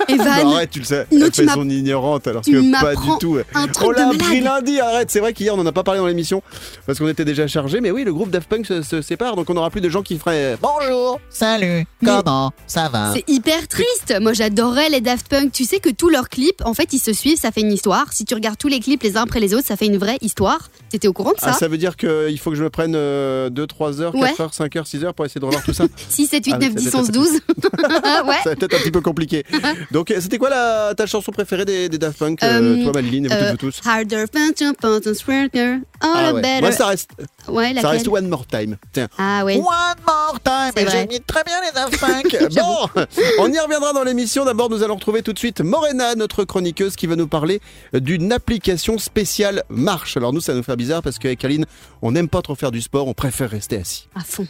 Evan, 0.08 0.26
Non, 0.44 0.54
arrête, 0.54 0.70
tu 0.70 0.78
le 0.80 0.84
sais, 0.84 1.06
non, 1.12 1.26
elle 1.26 1.30
tu 1.30 1.40
fait 1.40 1.46
m'as- 1.46 1.54
son 1.54 1.68
ignorante 1.68 2.26
alors 2.26 2.42
tu 2.42 2.52
que 2.52 2.80
pas 2.80 2.94
du 2.94 3.08
tout. 3.20 3.38
un 3.54 3.66
truc 3.68 3.88
On 3.88 3.90
de 3.92 3.96
l'a 3.96 4.06
malade. 4.06 4.22
appris 4.22 4.40
lundi, 4.40 4.80
arrête, 4.80 5.10
c'est 5.10 5.20
vrai 5.20 5.32
qu'hier 5.32 5.54
on 5.54 5.56
n'en 5.56 5.66
a 5.66 5.72
pas 5.72 5.82
parlé 5.82 6.00
dans 6.00 6.06
l'émission 6.06 6.42
parce 6.86 6.98
qu'on 6.98 7.08
était 7.08 7.24
déjà 7.24 7.46
chargé, 7.46 7.80
mais 7.80 7.90
oui, 7.90 8.04
le 8.04 8.12
groupe 8.12 8.30
Daft 8.30 8.48
Punk 8.48 8.66
se, 8.66 8.82
se 8.82 9.02
sépare 9.02 9.36
donc 9.36 9.48
on 9.50 9.54
n'aura 9.54 9.70
plus 9.70 9.80
de 9.80 9.88
gens 9.88 10.02
qui 10.02 10.18
feraient 10.18 10.56
Bonjour, 10.60 11.20
salut, 11.30 11.86
Mais- 12.00 12.08
comment 12.08 12.52
ça 12.66 12.88
va? 12.88 13.12
C'est 13.14 13.24
hyper 13.28 13.66
triste. 13.68 14.14
Moi, 14.20 14.32
j'adorais 14.32 14.88
les 14.90 15.00
Daft 15.00 15.28
Punk. 15.28 15.52
Tu 15.52 15.64
sais 15.64 15.78
que 15.80 15.88
tous 15.90 16.08
leurs 16.08 16.28
clips, 16.28 16.62
en 16.64 16.74
fait, 16.74 16.92
ils 16.92 16.98
se 16.98 17.12
suivent, 17.12 17.38
ça 17.38 17.50
fait 17.50 17.60
une 17.62 17.72
histoire. 17.72 18.12
Si 18.12 18.24
tu 18.24 18.34
regardes 18.34 18.58
tous 18.58 18.68
les 18.68 18.80
clips 18.80 19.02
les 19.02 19.16
uns 19.16 19.22
après 19.22 19.40
les 19.40 19.54
autres, 19.54 19.66
ça 19.66 19.76
fait 19.76 19.86
une 19.86 19.96
vraie 19.98 20.18
histoire. 20.20 20.68
T'étais 20.90 21.08
au 21.08 21.12
courant 21.12 21.30
de 21.30 21.36
Ah, 21.42 21.52
ça? 21.52 21.58
ça 21.58 21.68
veut 21.68 21.78
dire 21.78 21.96
qu'il 21.96 22.38
faut 22.38 22.50
que 22.50 22.56
je 22.56 22.62
me 22.64 22.70
prenne 22.70 22.92
2, 22.92 23.66
3 23.66 24.00
heures, 24.00 24.12
4 24.12 24.22
Ouais. 24.22 24.40
heures, 24.40 24.54
5 24.54 24.76
heures, 24.76 24.86
6 24.86 25.04
heures 25.04 25.14
pour 25.14 25.24
essayer 25.24 25.40
de 25.40 25.44
revoir 25.46 25.62
tout 25.64 25.72
ça? 25.72 25.84
6, 26.08 26.26
7, 26.26 26.44
8, 26.46 26.52
Ah 26.54 26.58
oui, 26.60 26.66
9, 26.68 26.72
ça 26.74 26.78
10, 26.80 26.90
fait 26.90 26.96
11, 26.98 27.10
12. 27.10 27.30
ouais. 27.32 27.40
Ça 28.44 28.50
va 28.50 28.56
peut-être 28.56 28.74
un 28.74 28.78
petit 28.78 28.90
peu 28.90 29.00
compliqué. 29.00 29.44
Donc, 29.90 30.12
c'était 30.20 30.38
quoi 30.38 30.50
la, 30.50 30.94
ta 30.96 31.06
chanson 31.06 31.32
préférée 31.32 31.64
des, 31.64 31.88
des 31.88 31.98
Daft 31.98 32.18
Punk, 32.18 32.42
euh, 32.42 32.78
Euh, 32.78 32.82
toi, 32.84 32.92
Maline, 32.94 33.26
et 33.26 33.28
vous, 33.28 33.34
euh, 33.34 33.50
vous 33.52 33.56
tous? 33.56 33.80
Harder, 33.84 34.24
faster, 34.32 34.70
faster, 34.80 35.14
stronger, 35.14 35.78
all 36.00 36.10
Ah 36.14 36.32
ouais. 36.34 36.40
better. 36.42 36.60
Moi, 36.60 36.72
ça 36.72 36.86
reste, 36.86 37.10
Ouais, 37.48 37.74
ça 37.80 37.88
reste 37.90 38.08
One 38.08 38.28
More 38.28 38.46
Time. 38.46 38.76
Tiens. 38.92 39.08
Ah 39.18 39.44
ouais. 39.44 39.56
One 39.56 39.62
more 40.06 40.38
time, 40.44 40.84
vrai. 40.84 41.00
j'imite 41.08 41.26
très 41.26 41.42
bien 41.44 41.54
les 41.60 41.72
Daft 41.72 41.98
Punk. 42.00 42.52
Bon, 42.54 43.02
on 43.40 43.52
y 43.52 43.58
reviendra 43.58 43.92
dans 43.92 44.04
l'émission. 44.04 44.44
D'abord, 44.44 44.70
nous 44.70 44.82
allons 44.82 44.94
retrouver 44.96 45.22
tout 45.22 45.32
de 45.32 45.38
suite 45.38 45.60
Morena, 45.60 46.14
notre 46.14 46.44
chroniqueuse, 46.44 46.96
qui 46.96 47.06
va 47.06 47.16
nous 47.16 47.26
parler 47.28 47.60
d'une 47.92 48.32
application 48.32 48.98
spéciale 48.98 49.62
marche. 49.68 50.16
Alors 50.16 50.32
nous, 50.32 50.40
ça 50.40 50.54
nous 50.54 50.62
fait 50.62 50.76
bizarre 50.76 51.02
parce 51.02 51.18
qu'avec 51.18 51.44
Aline, 51.44 51.66
on 52.02 52.12
n'aime 52.12 52.28
pas 52.28 52.42
trop 52.42 52.54
faire 52.54 52.70
du 52.70 52.80
sport, 52.80 53.06
on 53.08 53.14
préfère 53.14 53.50
rester 53.50 53.78
assis. 53.78 54.08
À 54.14 54.20
fond. 54.20 54.46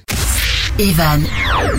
Evan 0.79 1.23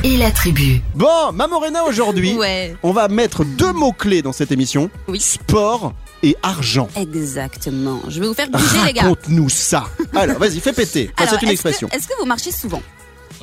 et 0.04 0.18
la 0.18 0.32
tribu. 0.32 0.82
Bon, 0.96 1.32
ma 1.34 1.48
Morena, 1.48 1.84
aujourd'hui, 1.84 2.34
Ouais, 2.38 2.76
on 2.84 2.92
va 2.92 3.08
mettre 3.08 3.44
deux 3.44 3.72
mots-clés 3.74 4.22
dans 4.22 4.32
cette 4.34 4.52
émission. 4.52 4.90
Oui. 5.08 5.20
Sport 5.20 5.94
et 6.22 6.38
argent. 6.44 6.88
exactement. 6.96 8.00
Je 8.08 8.20
vais 8.22 8.28
vous 8.28 8.34
faire 8.34 8.50
bouger, 8.50 8.78
les 8.86 8.94
gars. 8.94 9.02
Raconte-nous 9.04 9.50
ça. 9.50 9.86
Alors, 10.16 10.38
vas-y, 10.38 10.60
fais 10.60 10.74
péter. 10.74 11.10
Enfin, 11.18 11.28
Alors, 11.28 11.40
c'est 11.40 11.46
une 11.46 11.52
est-ce 11.52 11.62
que- 11.64 11.68
expression. 11.70 11.90
Est-ce 11.92 12.08
que 12.08 12.14
vous 12.20 12.26
marchez 12.26 12.52
souvent 12.52 12.82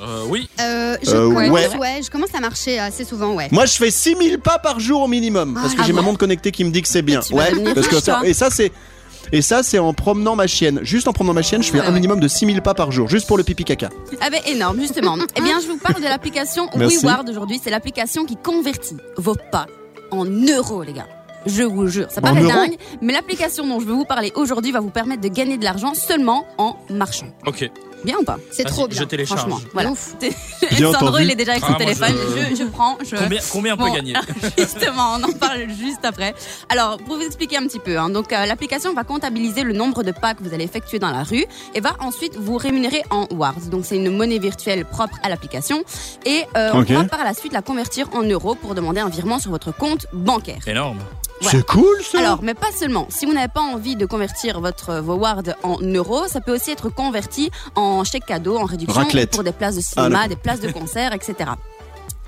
Euh, 0.00 0.24
oui. 0.28 0.48
Euh, 0.60 0.96
je 1.02 1.10
Euh, 1.10 1.28
commence, 1.34 1.50
ouais. 1.50 1.76
ouais. 1.78 2.00
je 2.04 2.10
commence 2.10 2.34
à 2.34 2.40
marcher 2.40 2.78
assez 2.78 3.04
souvent, 3.04 3.34
ouais. 3.34 3.48
Moi, 3.50 3.66
je 3.66 3.72
fais 3.74 3.90
6000 3.90 4.38
pas 4.38 4.58
par 4.58 4.80
jour 4.80 5.02
au 5.02 5.08
minimum. 5.08 5.54
Parce 5.54 5.74
que 5.74 5.80
Ah 5.82 5.84
j'ai 5.86 5.92
ma 5.92 6.00
bon 6.00 6.06
montre 6.06 6.18
connectée 6.20 6.52
qui 6.52 6.64
me 6.64 6.70
dit 6.70 6.80
que 6.80 6.88
c'est 6.88 7.02
bien. 7.02 7.20
Tu 7.20 7.34
vas 7.34 7.40
Ouais, 7.44 7.50
devenir 7.50 7.74
parce 7.74 7.86
que 7.88 7.96
riche, 7.96 8.04
ça, 8.04 8.12
toi. 8.20 8.26
et 8.26 8.32
ça, 8.32 8.48
c'est. 8.50 8.72
Et 9.32 9.42
ça, 9.42 9.62
c'est 9.62 9.78
en 9.78 9.92
promenant 9.94 10.34
ma 10.36 10.46
chienne. 10.46 10.80
Juste 10.82 11.06
en 11.08 11.12
promenant 11.12 11.34
ma 11.34 11.42
chienne, 11.42 11.62
je 11.62 11.70
fais 11.70 11.78
Ouais, 11.78 11.84
un 11.84 11.88
ouais. 11.88 11.94
minimum 11.94 12.20
de 12.20 12.28
6000 12.28 12.62
pas 12.62 12.74
par 12.74 12.90
jour, 12.90 13.08
juste 13.08 13.26
pour 13.26 13.36
le 13.36 13.44
pipi 13.44 13.64
caca. 13.64 13.90
Ah 14.20 14.30
ben 14.30 14.40
énorme, 14.46 14.80
justement. 14.80 15.16
eh 15.36 15.40
bien, 15.40 15.60
je 15.60 15.66
vous 15.68 15.78
parle 15.78 16.00
de 16.00 16.06
l'application. 16.06 16.68
WeWard 16.74 17.28
aujourd'hui. 17.28 17.60
C'est 17.62 17.70
l'application 17.70 18.24
qui 18.24 18.36
convertit 18.36 18.96
vos 19.16 19.36
pas 19.52 19.66
en 20.10 20.24
euros, 20.24 20.82
les 20.82 20.92
gars. 20.92 21.06
Je 21.46 21.62
vous 21.62 21.86
jure, 21.86 22.10
ça 22.10 22.20
paraît 22.20 22.42
dingue, 22.42 22.76
mais 23.00 23.14
l'application 23.14 23.66
dont 23.66 23.80
je 23.80 23.86
veux 23.86 23.94
vous 23.94 24.04
parler 24.04 24.30
aujourd'hui 24.34 24.72
va 24.72 24.80
vous 24.80 24.90
permettre 24.90 25.22
de 25.22 25.28
gagner 25.28 25.56
de 25.56 25.64
l'argent 25.64 25.94
seulement 25.94 26.44
en 26.58 26.76
marchant. 26.90 27.28
Ok. 27.46 27.70
Bien 28.04 28.16
ou 28.20 28.24
pas 28.24 28.38
C'est 28.50 28.64
trop 28.64 28.88
bien. 28.88 28.98
Je 29.00 29.04
télécharge. 29.04 29.40
Franchement, 29.40 29.60
voilà. 29.72 29.90
Ouf. 29.90 30.14
Bien 30.20 30.92
Sandro, 30.92 31.08
entendu. 31.08 31.24
il 31.24 31.30
est 31.30 31.34
déjà 31.34 31.52
avec 31.52 31.62
Ah, 31.64 31.66
son 31.66 31.72
moi, 31.72 31.80
téléphone. 31.80 32.14
je- 32.36 32.50
Je... 32.56 32.62
je 32.62 32.64
prends, 32.64 32.98
je... 33.04 33.16
Combien, 33.16 33.40
combien 33.52 33.74
on 33.74 33.76
Bon. 33.76 33.84
peut 33.90 33.96
gagner 33.96 34.14
Justement, 34.58 35.14
on 35.18 35.22
en 35.24 35.32
parle 35.32 35.68
juste 35.68 36.04
après. 36.04 36.34
Alors, 36.68 36.98
pour 36.98 37.16
vous 37.16 37.22
expliquer 37.22 37.58
un 37.58 37.66
petit 37.66 37.78
peu, 37.78 37.98
hein, 37.98 38.08
donc 38.10 38.32
euh, 38.32 38.46
l'application 38.46 38.92
va 38.94 39.04
comptabiliser 39.04 39.62
le 39.62 39.72
nombre 39.72 40.02
de 40.02 40.12
pas 40.12 40.34
que 40.34 40.42
vous 40.42 40.54
allez 40.54 40.64
effectuer 40.64 40.98
dans 40.98 41.10
la 41.10 41.22
rue 41.24 41.44
et 41.74 41.80
va 41.80 41.96
ensuite 42.00 42.36
vous 42.36 42.56
rémunérer 42.56 43.02
en 43.10 43.26
wards. 43.32 43.66
Donc, 43.70 43.84
c'est 43.84 43.96
une 43.96 44.16
monnaie 44.16 44.38
virtuelle 44.38 44.84
propre 44.84 45.16
à 45.22 45.28
l'application 45.28 45.82
et 46.24 46.44
euh, 46.56 46.70
on 46.74 46.84
pourra 46.84 47.04
par 47.04 47.24
la 47.24 47.34
suite 47.34 47.52
la 47.52 47.62
convertir 47.62 48.08
en 48.14 48.22
euros 48.22 48.54
pour 48.54 48.74
demander 48.74 49.00
un 49.00 49.08
virement 49.08 49.38
sur 49.38 49.50
votre 49.50 49.72
compte 49.74 50.06
bancaire. 50.12 50.60
Énorme. 50.66 50.98
Voilà. 51.40 51.58
C'est 51.58 51.66
cool 51.66 51.96
ça 52.02 52.18
Alors, 52.18 52.40
mais 52.42 52.54
pas 52.54 52.70
seulement. 52.78 53.06
Si 53.08 53.24
vous 53.26 53.32
n'avez 53.32 53.48
pas 53.48 53.60
envie 53.62 53.96
de 53.96 54.04
convertir 54.06 54.60
votre 54.60 54.96
vos 55.00 55.14
wards 55.14 55.42
en 55.62 55.78
euros, 55.80 56.26
ça 56.28 56.40
peut 56.40 56.54
aussi 56.54 56.70
être 56.70 56.88
converti 56.90 57.50
en 57.76 58.04
chèque 58.04 58.26
cadeau, 58.26 58.58
en 58.58 58.64
réduction 58.64 59.00
Raclette. 59.02 59.30
pour 59.30 59.42
des 59.44 59.52
places 59.52 59.76
de 59.76 59.80
Ah, 59.80 59.88
cinéma, 60.02 60.08
d'accord. 60.10 60.28
des 60.28 60.36
places 60.36 60.60
de 60.60 60.70
concert, 60.70 61.12
etc. 61.14 61.50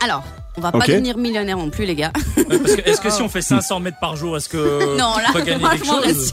Alors, 0.03 0.23
on 0.57 0.61
va 0.61 0.73
pas 0.73 0.81
devenir 0.87 1.17
millionnaire 1.17 1.57
non 1.57 1.71
plus, 1.71 1.85
les 1.85 1.95
gars. 1.95 2.13
Ouais, 2.37 2.45
Est-ce 2.87 3.01
que 3.01 3.11
si 3.11 3.23
on 3.23 3.29
fait 3.29 3.43
500 3.43 3.81
mètres 3.81 3.99
par 4.01 4.17
jour, 4.17 4.37
est-ce 4.37 4.49
que 4.49 4.97
non, 4.99 5.17
là, 5.17 5.25
on 5.29 5.33
peut 5.33 5.43
gagner 5.43 5.63
quelque 5.65 5.87
chose. 5.87 6.33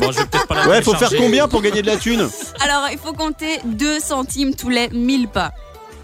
Bon, 0.00 0.10
je 0.12 0.18
vais 0.18 0.24
peut-être 0.26 0.46
pas 0.46 0.54
la 0.54 0.68
Ouais, 0.68 0.82
faut 0.82 0.94
faire 0.94 1.10
combien 1.16 1.46
pour 1.46 1.62
gagner 1.62 1.82
de 1.82 1.86
la 1.86 1.96
thune 1.96 2.28
Alors, 2.60 2.88
il 2.90 2.98
faut 2.98 3.12
compter 3.12 3.60
2 3.64 4.00
centimes 4.00 4.54
tous 4.54 4.68
les 4.68 4.88
1000 4.90 5.28
pas. 5.28 5.52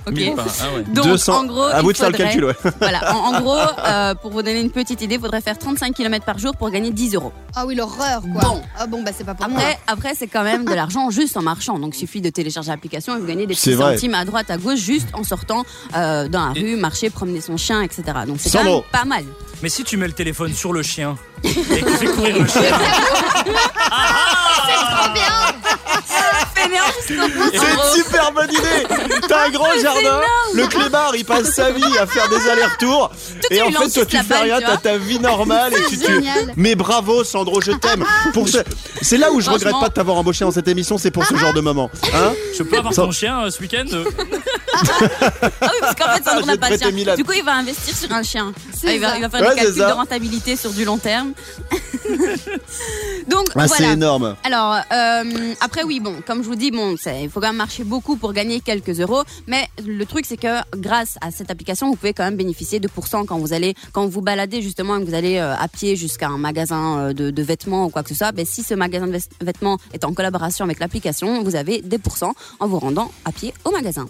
Ok. 0.07 0.15
1000 0.15 0.35
pas. 0.35 0.45
Ah 0.61 0.65
ouais. 0.77 0.83
Donc, 0.85 1.05
200. 1.07 1.33
en 1.35 1.45
gros, 1.45 1.63
à 1.65 1.81
vous 1.83 1.93
de 1.93 1.97
faire 1.97 2.11
le 2.11 2.17
calcul, 2.17 2.45
ouais. 2.45 2.55
Voilà, 2.81 3.15
en, 3.15 3.35
en 3.35 3.41
gros, 3.43 3.57
euh, 3.87 4.15
pour 4.15 4.31
vous 4.31 4.43
donner 4.43 4.61
une 4.61 4.71
petite 4.71 5.01
idée, 5.03 5.15
il 5.15 5.21
faudrait 5.21 5.41
faire 5.41 5.59
35 5.59 5.95
km 5.95 6.25
par 6.25 6.39
jour 6.39 6.55
pour 6.57 6.71
gagner 6.71 6.91
10 6.91 7.15
euros. 7.15 7.33
Ah 7.57 7.65
oui, 7.67 7.75
l'horreur, 7.75 8.21
quoi. 8.33 8.43
Bon. 8.43 8.63
Ah 8.79 8.87
bon, 8.87 9.03
bah 9.03 9.13
c'est 9.17 9.25
pas 9.25 9.35
pour 9.35 9.49
moi. 9.49 9.61
Après, 9.61 9.79
après 9.87 10.15
c'est 10.15 10.27
quand 10.27 10.43
même 10.45 10.65
de 10.65 10.75
l'argent 10.75 11.11
juste 11.11 11.37
en 11.37 11.43
marchant. 11.43 11.79
Donc, 11.79 11.95
il 11.97 11.99
suffit 12.01 12.21
de 12.21 12.31
télécharger 12.31 12.71
l'application 12.71 13.17
et 13.17 13.21
vous 13.21 13.27
gagnez 13.27 13.47
des 13.47 13.55
C'est 13.55 13.71
petits 13.71 13.83
vrai. 13.83 13.95
centimes 13.95 14.15
à 14.15 14.25
droite, 14.25 14.51
à 14.51 14.57
gauche, 14.59 14.79
juste 14.81 15.09
en 15.15 15.25
sortant 15.25 15.65
euh, 15.97 16.29
dans 16.29 16.47
la 16.47 16.53
rue, 16.53 16.77
marcher, 16.77 17.11
promener 17.11 17.41
son 17.41 17.57
chien, 17.57 17.81
etc. 17.83 18.03
Donc, 18.27 18.37
c'est 18.41 18.51
quand 18.51 18.65
même 18.65 18.83
pas 18.93 19.05
mal. 19.05 19.25
Mais 19.63 19.69
si 19.69 19.85
tu 19.85 19.97
mets 19.97 20.07
le 20.07 20.13
téléphone 20.13 20.53
sur 20.53 20.73
le 20.73 20.83
chien 20.83 21.17
et 21.45 21.49
que 21.53 21.91
tu 21.91 21.97
fais 21.97 22.07
courir 22.07 22.39
le 22.39 22.47
chien, 22.47 22.61
Fainéant, 25.05 25.53
justement. 25.97 26.24
C'est 27.07 27.15
une 27.15 28.05
super 28.05 28.33
bonne 28.33 28.51
idée 28.51 28.87
T'as 29.29 29.47
un 29.47 29.51
grand 29.51 29.73
jardin, 29.81 30.21
le 30.55 30.67
clébard 30.67 31.15
il 31.17 31.25
passe 31.25 31.51
sa 31.51 31.71
vie 31.71 31.99
à 31.99 32.07
faire 32.07 32.29
des 32.29 32.49
allers-retours 32.49 33.11
et 33.51 33.63
en 33.63 33.71
fait 33.71 33.91
toi 33.91 34.07
tu 34.07 34.17
fais 34.19 34.39
rien, 34.39 34.61
t'as 34.61 34.77
ta 34.77 34.97
vie 34.99 35.19
normale 35.19 35.73
et 35.75 35.97
tu. 35.97 36.25
Mais 36.57 36.75
bravo 36.75 37.25
Sandro, 37.25 37.61
je 37.61 37.73
t'aime 37.73 38.05
pour 38.33 38.49
ce... 38.49 38.59
C'est 39.03 39.19
là 39.19 39.33
où 39.33 39.41
je 39.41 39.51
regrette 39.51 39.75
pas 39.81 39.89
de 39.89 39.95
t'avoir 39.95 40.17
embauché 40.17 40.45
dans 40.45 40.51
cette 40.51 40.69
émission, 40.69 40.99
c'est 40.99 41.11
pour 41.11 41.27
ce 41.27 41.37
genre 41.37 41.53
de 41.53 41.61
moment. 41.61 41.91
Hein 42.15 42.33
je 42.57 42.63
peux 42.63 42.79
avoir 42.79 42.95
ton 42.95 43.11
chien 43.11 43.45
euh, 43.45 43.51
ce 43.51 43.61
week-end 43.61 43.85
euh 43.93 44.05
Ah 45.61 45.71
oui, 45.73 45.79
parce 45.81 45.95
qu'en 45.95 46.15
fait, 46.15 46.25
Sandro 46.25 46.47
n'a 46.47 46.57
pas 46.57 46.71
de 46.71 46.77
chien. 46.77 46.91
1000 46.91 47.15
Du 47.17 47.25
coup, 47.25 47.33
il 47.33 47.45
va 47.45 47.55
investir 47.55 47.97
sur 47.97 48.11
un 48.13 48.23
chien. 48.23 48.53
C'est 48.73 48.89
Ah, 48.89 48.93
il, 48.95 49.01
va, 49.01 49.17
il 49.17 49.23
va 49.23 49.29
faire 49.29 49.41
Ouais, 49.41 49.55
des 49.55 49.61
c'est 49.61 49.67
calculs 49.67 49.87
de 49.87 49.93
rentabilité 49.93 50.57
sur 50.57 50.71
du 50.71 50.85
long 50.85 50.99
terme. 50.99 51.33
Donc, 53.29 53.47
Ah, 53.55 53.69
c'est 53.69 53.79
voilà. 53.79 53.93
énorme. 53.93 54.37
Alors, 54.45 54.77
euh, 54.93 55.55
après, 55.61 55.83
oui, 55.85 56.01
bon, 56.01 56.17
comme 56.27 56.43
je 56.43 56.49
vous 56.49 56.54
dis, 56.55 56.71
bon, 56.71 56.97
il 57.21 57.31
faut 57.31 57.41
quand 57.41 57.49
même 57.49 57.57
marcher 57.57 57.85
beaucoup 57.85 58.17
pour 58.17 58.33
gagner 58.33 58.61
quelques 58.61 59.01
euros. 59.01 59.23
Mais 59.47 59.69
le 59.85 60.05
truc, 60.07 60.27
c'est 60.27 60.37
que 60.37 60.61
grâce 60.77 61.17
à 61.21 61.31
cette 61.31 61.51
application, 61.51 61.89
vous 61.89 61.97
pouvez 61.97 62.13
quand 62.13 62.25
même 62.25 62.37
bénéficier 62.37 62.81
de 62.81 62.89
pourcents 62.89 63.25
quand 63.25 63.39
vous 63.39 63.53
allez, 63.53 63.75
quand 63.93 64.07
vous 64.07 64.21
baladez 64.21 64.63
justement 64.63 64.97
et 64.97 65.01
que 65.01 65.07
vous 65.07 65.15
allez 65.15 65.37
euh, 65.39 65.55
à 65.57 65.69
pied 65.69 65.97
jusqu'à 65.97 66.29
un 66.29 66.39
magasin 66.39 66.99
euh, 66.99 67.13
de, 67.13 67.43
vêtements 67.43 67.87
ou 67.87 67.91
quoi 67.91 68.03
que 68.03 68.09
ce 68.09 68.15
soit. 68.15 68.33
Ben, 68.33 68.47
si 68.47 68.63
ce 68.63 68.75
magasin 68.75 69.07
de 69.07 69.13
vêt- 69.13 69.29
vêtements 69.41 69.79
est 69.93 70.05
en 70.05 70.13
collaboration 70.13 70.65
avec 70.65 70.79
l'application, 70.81 71.43
vous 71.43 71.57
avez 71.57 71.83
des 71.83 71.99
pourcents 71.99 72.35
en 72.61 72.67
vous 72.67 72.79
rendant 72.79 73.11
à 73.25 73.33
pied 73.33 73.53
au 73.65 73.71
magasin. 73.71 74.07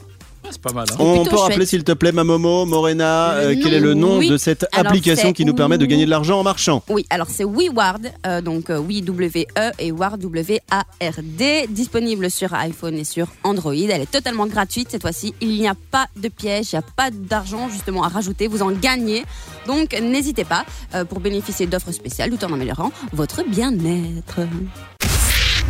C'est 0.51 0.61
pas 0.61 0.73
mal. 0.73 0.87
Hein. 0.91 0.97
On 0.99 1.25
peut 1.25 1.37
rappeler 1.37 1.67
s'il 1.67 1.85
te 1.85 1.93
plaît, 1.93 2.13
ma 2.13 2.25
Momo, 2.25 2.65
Morena, 2.65 3.33
euh, 3.33 3.55
quel 3.61 3.75
est 3.75 3.81
le 3.81 3.95
nom, 3.95 4.19
oui. 4.19 4.29
de 4.29 4.37
cette 4.37 4.67
Alors, 4.73 4.93
application 4.93 5.33
qui 5.33 5.45
nous 5.45 5.55
permet 5.55 5.79
de 5.79 5.87
gagner 5.87 6.05
de 6.05 6.11
l'argent 6.11 6.41
en 6.41 6.43
marchant? 6.43 6.83
Oui, 6.89 7.07
alors 7.11 7.29
c'est 7.31 7.45
WeWard, 7.45 8.13
euh, 8.27 8.41
donc 8.41 8.71
euh, 8.71 8.79
oui 8.79 9.03
W-E 9.03 9.71
et 9.79 9.93
Ward 9.93 10.21
W-A-R-D, 10.21 11.67
disponible 11.71 12.31
sur 12.31 12.55
iPhone 12.55 12.95
et 12.95 13.05
sur 13.05 13.29
Android. 13.43 13.75
Elle 13.75 14.03
est 14.03 14.11
totalement 14.11 14.47
gratuite 14.47 14.89
cette 14.91 15.03
fois-ci. 15.03 15.35
Il 15.41 15.59
n'y 15.59 15.69
a 15.69 15.75
pas 15.91 16.07
de 16.17 16.29
piège, 16.29 16.73
il 16.73 16.77
n'y 16.77 16.81
a 16.81 16.85
pas 16.97 17.11
d'argent 17.11 17.69
justement 17.69 18.05
à 18.05 18.09
rajouter. 18.09 18.47
Vous 18.47 18.63
en 18.63 18.71
gagnez. 18.71 19.25
Donc 19.67 19.99
n'hésitez 20.01 20.45
pas 20.45 20.65
euh, 20.95 21.05
pour 21.05 21.21
bénéficier 21.21 21.67
d'offres 21.67 21.93
spéciales 21.93 22.31
tout 22.31 22.45
en 22.45 22.53
améliorant 22.53 22.93
votre 23.13 23.43
bien-être. 23.49 24.41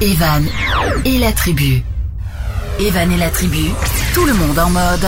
Evan 0.00 0.44
et 1.04 1.18
la 1.18 1.32
tribu. 1.32 1.82
Evan 2.80 3.10
et 3.12 3.16
la 3.16 3.30
tribu, 3.30 3.70
tout 4.14 4.24
le 4.24 4.34
monde 4.34 4.58
en 4.58 4.70
mode 4.70 5.06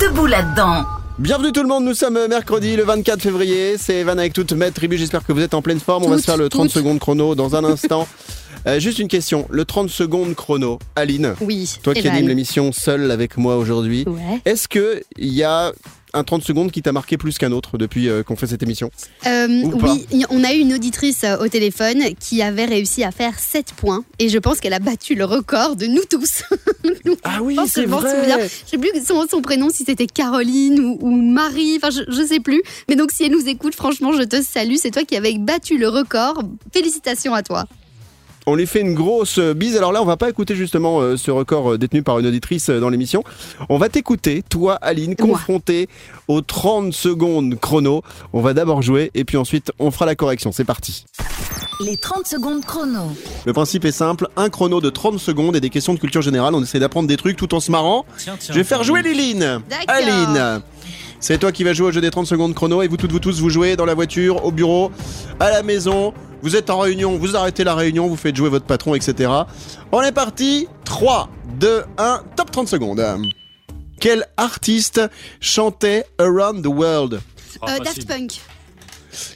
debout 0.00 0.26
là-dedans. 0.26 0.84
Bienvenue 1.18 1.52
tout 1.52 1.62
le 1.62 1.68
monde, 1.68 1.84
nous 1.84 1.94
sommes 1.94 2.18
mercredi 2.28 2.76
le 2.76 2.84
24 2.84 3.20
février, 3.20 3.76
c'est 3.78 3.96
Evan 3.96 4.18
avec 4.18 4.32
toute 4.32 4.52
ma 4.52 4.70
tribu, 4.70 4.96
j'espère 4.96 5.24
que 5.24 5.32
vous 5.32 5.42
êtes 5.42 5.52
en 5.54 5.60
pleine 5.62 5.80
forme, 5.80 6.04
on 6.04 6.08
va 6.08 6.16
se 6.18 6.22
faire 6.24 6.38
le 6.38 6.48
30 6.48 6.62
toutes. 6.64 6.72
secondes 6.72 6.98
chrono 6.98 7.34
dans 7.34 7.56
un 7.56 7.64
instant. 7.64 8.06
Euh, 8.66 8.78
juste 8.78 8.98
une 8.98 9.08
question, 9.08 9.46
le 9.48 9.64
30 9.64 9.88
secondes 9.88 10.34
chrono, 10.34 10.78
Aline, 10.94 11.34
Oui. 11.40 11.78
toi 11.82 11.94
qui 11.94 12.00
Evan. 12.00 12.12
anime 12.16 12.28
l'émission 12.28 12.72
seule 12.72 13.10
avec 13.10 13.38
moi 13.38 13.56
aujourd'hui, 13.56 14.04
Ouais. 14.06 14.42
est-ce 14.44 14.68
que 14.68 15.02
il 15.16 15.32
y 15.32 15.42
a 15.42 15.72
un 16.12 16.24
30 16.24 16.42
secondes 16.42 16.70
qui 16.70 16.82
t'a 16.82 16.92
marqué 16.92 17.16
plus 17.16 17.38
qu'un 17.38 17.52
autre 17.52 17.78
depuis 17.78 18.08
euh, 18.08 18.22
qu'on 18.22 18.36
fait 18.36 18.46
cette 18.46 18.62
émission 18.62 18.90
Euh, 19.26 19.46
oui, 19.82 20.06
on 20.30 20.44
a 20.44 20.52
eu 20.54 20.58
une 20.58 20.74
auditrice 20.74 21.24
euh, 21.24 21.38
au 21.38 21.48
téléphone 21.48 22.02
qui 22.18 22.42
avait 22.42 22.64
réussi 22.64 23.04
à 23.04 23.10
faire 23.10 23.38
7 23.38 23.74
points 23.76 24.04
et 24.18 24.28
je 24.28 24.38
pense 24.38 24.60
qu'elle 24.60 24.72
a 24.72 24.78
battu 24.78 25.14
le 25.14 25.24
record 25.24 25.76
de 25.76 25.86
nous 25.86 26.04
tous. 26.08 26.44
Ah 27.24 27.42
oui, 27.42 27.54
pense 27.54 27.72
que 27.72 27.82
je 27.82 27.86
souviens. 27.86 28.38
Je 28.38 28.70
sais 28.70 28.78
plus 28.78 28.90
son, 29.06 29.26
son 29.28 29.42
prénom, 29.42 29.68
si 29.70 29.84
c'était 29.84 30.06
Caroline 30.06 30.80
ou, 30.80 30.98
ou 31.00 31.10
Marie, 31.10 31.76
enfin 31.76 31.90
je, 31.90 32.02
je 32.08 32.26
sais 32.26 32.40
plus. 32.40 32.62
Mais 32.88 32.96
donc 32.96 33.10
si 33.10 33.24
elle 33.24 33.32
nous 33.32 33.46
écoute, 33.48 33.74
franchement, 33.74 34.12
je 34.12 34.22
te 34.22 34.42
salue. 34.42 34.74
C'est 34.76 34.90
toi 34.90 35.04
qui 35.04 35.16
avais 35.16 35.36
battu 35.38 35.78
le 35.78 35.88
record. 35.88 36.42
Félicitations 36.72 37.34
à 37.34 37.42
toi. 37.42 37.66
On 38.46 38.54
lui 38.54 38.66
fait 38.66 38.80
une 38.80 38.94
grosse 38.94 39.38
bise. 39.38 39.76
Alors 39.76 39.92
là, 39.92 40.02
on 40.02 40.06
va 40.06 40.16
pas 40.16 40.28
écouter 40.28 40.54
justement 40.56 41.00
euh, 41.00 41.16
ce 41.16 41.30
record 41.30 41.72
euh, 41.72 41.78
détenu 41.78 42.02
par 42.02 42.18
une 42.18 42.26
auditrice 42.26 42.70
euh, 42.70 42.80
dans 42.80 42.88
l'émission. 42.88 43.22
On 43.68 43.78
va 43.78 43.88
t'écouter, 43.88 44.42
toi, 44.48 44.74
Aline, 44.76 45.14
Moi. 45.18 45.28
confrontée 45.28 45.88
aux 46.28 46.40
30 46.40 46.92
secondes 46.92 47.58
chrono. 47.60 48.02
On 48.32 48.40
va 48.40 48.54
d'abord 48.54 48.82
jouer 48.82 49.10
et 49.14 49.24
puis 49.24 49.36
ensuite 49.36 49.72
on 49.78 49.90
fera 49.90 50.06
la 50.06 50.14
correction. 50.14 50.52
C'est 50.52 50.64
parti. 50.64 51.04
Les 51.80 51.96
30 51.96 52.26
secondes 52.26 52.64
chrono. 52.64 53.12
Le 53.46 53.52
principe 53.52 53.84
est 53.84 53.92
simple 53.92 54.28
un 54.36 54.50
chrono 54.50 54.80
de 54.80 54.90
30 54.90 55.18
secondes 55.18 55.56
et 55.56 55.60
des 55.60 55.70
questions 55.70 55.94
de 55.94 55.98
culture 55.98 56.22
générale. 56.22 56.54
On 56.54 56.62
essaie 56.62 56.78
d'apprendre 56.78 57.08
des 57.08 57.16
trucs 57.16 57.36
tout 57.36 57.54
en 57.54 57.60
se 57.60 57.70
marrant. 57.70 58.04
Tiens, 58.18 58.36
tiens. 58.38 58.54
Je 58.54 58.58
vais 58.58 58.64
faire 58.64 58.84
jouer 58.84 59.02
Liline. 59.02 59.62
Aline. 59.86 60.62
C'est 61.20 61.38
toi 61.38 61.52
qui 61.52 61.64
vas 61.64 61.74
jouer 61.74 61.88
au 61.88 61.92
jeu 61.92 62.00
des 62.00 62.10
30 62.10 62.26
secondes 62.26 62.54
chrono 62.54 62.82
et 62.82 62.88
vous 62.88 62.96
toutes 62.96 63.12
vous 63.12 63.18
tous 63.18 63.40
vous 63.40 63.50
jouez 63.50 63.76
dans 63.76 63.84
la 63.84 63.92
voiture, 63.92 64.44
au 64.44 64.52
bureau, 64.52 64.90
à 65.38 65.50
la 65.50 65.62
maison. 65.62 66.14
Vous 66.42 66.56
êtes 66.56 66.70
en 66.70 66.78
réunion, 66.78 67.16
vous 67.18 67.36
arrêtez 67.36 67.64
la 67.64 67.74
réunion, 67.74 68.06
vous 68.08 68.16
faites 68.16 68.34
jouer 68.36 68.48
votre 68.48 68.64
patron, 68.66 68.94
etc. 68.94 69.30
On 69.92 70.00
est 70.02 70.12
parti. 70.12 70.68
3, 70.84 71.28
2, 71.58 71.82
1, 71.98 72.22
top 72.36 72.50
30 72.50 72.68
secondes. 72.68 73.04
Quel 74.00 74.26
artiste 74.38 75.02
chantait 75.40 76.04
Around 76.18 76.62
the 76.64 76.68
World? 76.68 77.20
Ah, 77.62 77.74
Euh. 77.74 77.84
Daft 77.84 78.06
Punk. 78.08 78.40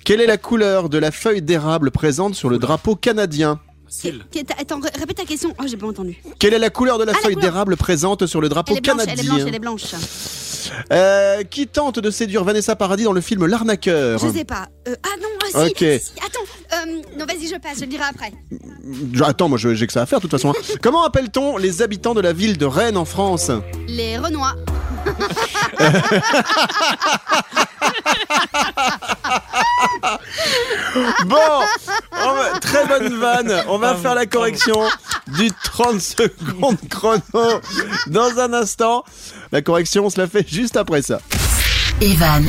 Quelle 0.05 0.21
est 0.21 0.27
la 0.27 0.39
couleur 0.39 0.89
de 0.89 0.99
la 0.99 1.11
feuille 1.11 1.43
d'érable 1.43 1.91
présente 1.91 2.35
sur 2.35 2.49
le 2.49 2.59
drapeau 2.59 2.95
canadien? 2.97 3.61
Facile. 3.87 4.25
Attends, 4.59 4.81
ré- 4.81 4.89
répète 4.99 5.17
ta 5.19 5.25
question. 5.25 5.53
Oh, 5.61 5.65
j'ai 5.67 5.77
pas 5.77 5.87
entendu. 5.87 6.17
Quelle 6.39 6.55
est 6.55 6.59
la 6.59 6.71
couleur 6.71 6.97
de 6.99 7.05
la 7.05 7.13
Ah, 7.13 7.15
la 7.17 7.21
feuille 7.21 7.35
couleur. 7.35 7.51
d'érable 7.53 7.77
présente 7.77 8.27
sur 8.27 8.41
le 8.41 8.49
drapeau 8.49 8.73
Elle 8.73 8.79
est 8.79 8.81
blanche, 8.81 8.97
elle 9.03 9.03
est 9.03 9.17
canadien? 9.17 9.35
blanche, 9.35 9.49
elle 9.49 9.55
est 9.55 9.59
blanche. 9.59 9.83
Euh, 10.93 11.43
Qui 11.45 11.67
tente 11.67 11.99
de 11.99 12.11
séduire 12.11 12.45
Vanessa 12.45 12.77
Paradis 12.77 13.05
dans 13.05 13.13
le 13.13 13.21
film 13.21 13.47
L'arnaqueur 13.47 14.19
Je 14.19 14.29
sais 14.33 14.45
pas. 14.45 14.69
Euh, 14.89 14.95
ah 15.05 15.09
non, 15.21 15.29
ah, 15.43 15.47
si, 15.67 15.71
Ok. 15.71 15.79
si. 16.01 16.13
Attends, 16.19 16.41
euh, 16.73 17.03
non, 17.19 17.27
vas-y, 17.27 17.47
je 17.49 17.57
passe, 17.59 17.77
je 17.77 17.81
le 17.83 17.87
dirai 17.87 18.05
après. 18.11 18.33
Attends, 19.25 19.49
moi 19.49 19.59
je- 19.59 19.75
j'ai 19.75 19.87
que 19.87 19.93
ça 19.93 20.03
à 20.03 20.07
faire 20.07 20.19
de 20.19 20.23
toute 20.23 20.31
façon. 20.31 20.51
hein. 20.51 20.75
Comment 20.83 21.05
appelle-t-on 21.05 21.57
les 21.57 21.83
habitants 21.83 22.15
de 22.15 22.21
la 22.21 22.33
ville 22.33 22.59
de 22.59 22.67
Rennes 22.67 22.97
en 22.97 23.05
France 23.05 23.51
Les 23.89 24.19
Renois. 24.19 24.55
Bon, 31.27 31.37
on 32.13 32.33
va- 32.35 32.59
très 32.61 32.87
bonne 32.87 33.15
vanne. 33.19 33.65
On 33.69 33.79
va 33.79 33.95
faire 33.97 34.15
la 34.15 34.27
correction 34.27 34.77
du 35.39 35.51
30 35.65 36.01
secondes 36.01 36.77
chrono 36.91 37.61
dans 38.07 38.39
un 38.39 38.53
instant. 38.53 39.05
La 39.55 39.63
correction, 39.63 40.05
on 40.07 40.11
se 40.11 40.21
la 40.21 40.27
fait 40.27 40.45
juste 40.53 40.77
après 40.77 41.01
ça. 41.01 41.21
Evan 42.01 42.45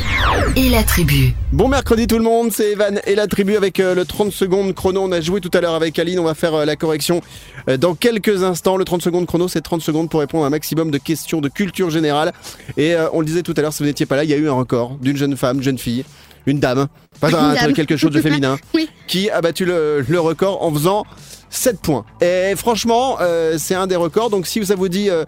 et 0.56 0.70
la 0.70 0.82
tribu. 0.82 1.36
Bon 1.54 1.68
mercredi 1.68 2.08
tout 2.08 2.18
le 2.18 2.24
monde, 2.24 2.52
c'est 2.52 2.72
Evan 2.72 3.00
et 3.06 3.14
la 3.14 3.28
tribu 3.28 3.56
avec 3.56 3.80
euh, 3.80 3.94
le 3.94 4.06
30 4.06 4.32
secondes 4.32 4.74
chrono. 4.74 5.04
On 5.04 5.12
a 5.12 5.22
joué 5.22 5.40
tout 5.40 5.52
à 5.54 5.62
l'heure 5.62 5.76
avec 5.76 6.00
Aline, 6.00 6.18
on 6.18 6.24
va 6.24 6.34
faire 6.34 6.56
euh, 6.56 6.66
la 6.66 6.76
correction 6.76 7.22
euh, 7.70 7.78
dans 7.78 7.94
quelques 7.94 8.42
instants. 8.44 8.76
Le 8.76 8.86
30 8.86 9.04
secondes 9.04 9.28
chrono, 9.28 9.48
c'est 9.48 9.62
30 9.62 9.84
secondes 9.84 10.10
pour 10.10 10.20
répondre 10.22 10.46
à 10.46 10.48
un 10.48 10.50
maximum 10.50 10.90
de 10.90 10.98
questions 10.98 11.42
de 11.42 11.48
culture 11.48 11.92
générale. 11.92 12.34
Et 12.76 12.96
on 13.14 13.20
le 13.20 13.28
disait 13.28 13.44
tout 13.44 13.54
à 13.56 13.62
l'heure, 13.62 13.72
si 13.72 13.84
vous 13.84 13.88
n'étiez 13.88 14.08
pas 14.08 14.16
là, 14.16 14.24
il 14.24 14.32
y 14.32 14.34
a 14.34 14.38
eu 14.38 14.50
un 14.50 14.54
record 14.54 14.98
d'une 15.00 15.16
jeune 15.16 15.38
femme, 15.38 15.62
jeune 15.62 15.78
fille, 15.78 16.06
une 16.48 16.60
dame, 16.60 16.88
pas 17.22 17.28
un- 17.36 17.50
Une 17.54 17.56
dame. 17.62 17.74
quelque 17.74 17.98
chose 17.98 18.10
de 18.14 18.22
féminin, 18.22 18.58
Oui. 18.74 18.90
qui 19.06 19.30
a 19.30 19.42
battu 19.42 19.66
le, 19.66 20.04
le 20.10 20.20
record 20.20 20.64
en 20.64 20.74
faisant 20.74 21.06
7 21.56 21.80
points. 21.80 22.06
Et 22.22 22.54
franchement, 22.56 23.18
euh, 23.22 23.58
c'est 23.58 23.76
un 23.76 23.88
des 23.88 23.96
records. 23.96 24.30
Donc 24.30 24.48
si 24.48 24.66
ça 24.66 24.76
vous 24.76 24.90
dit 24.90 25.10
euh, 25.10 25.24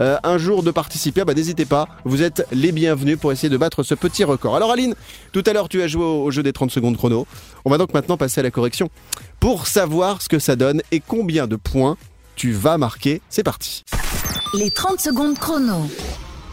euh, 0.00 0.16
un 0.22 0.38
jour 0.38 0.62
de 0.62 0.70
participer, 0.70 1.24
bah, 1.24 1.34
n'hésitez 1.34 1.64
pas. 1.64 1.88
Vous 2.04 2.22
êtes 2.22 2.46
les 2.52 2.72
bienvenus 2.72 3.18
pour 3.18 3.32
essayer 3.32 3.48
de 3.48 3.56
battre 3.56 3.82
ce 3.82 3.94
petit 3.94 4.24
record. 4.24 4.56
Alors 4.56 4.70
Aline, 4.70 4.94
tout 5.32 5.42
à 5.46 5.52
l'heure 5.52 5.68
tu 5.68 5.82
as 5.82 5.88
joué 5.88 6.04
au, 6.04 6.24
au 6.24 6.30
jeu 6.30 6.42
des 6.42 6.52
30 6.52 6.70
secondes 6.70 6.96
chrono. 6.96 7.26
On 7.64 7.70
va 7.70 7.78
donc 7.78 7.92
maintenant 7.94 8.16
passer 8.16 8.40
à 8.40 8.42
la 8.42 8.50
correction 8.50 8.90
pour 9.40 9.66
savoir 9.66 10.22
ce 10.22 10.28
que 10.28 10.38
ça 10.38 10.56
donne 10.56 10.82
et 10.90 11.00
combien 11.00 11.46
de 11.46 11.56
points 11.56 11.96
tu 12.36 12.52
vas 12.52 12.78
marquer. 12.78 13.20
C'est 13.28 13.42
parti. 13.42 13.84
Les 14.54 14.70
30 14.70 15.00
secondes 15.00 15.38
chrono. 15.38 15.86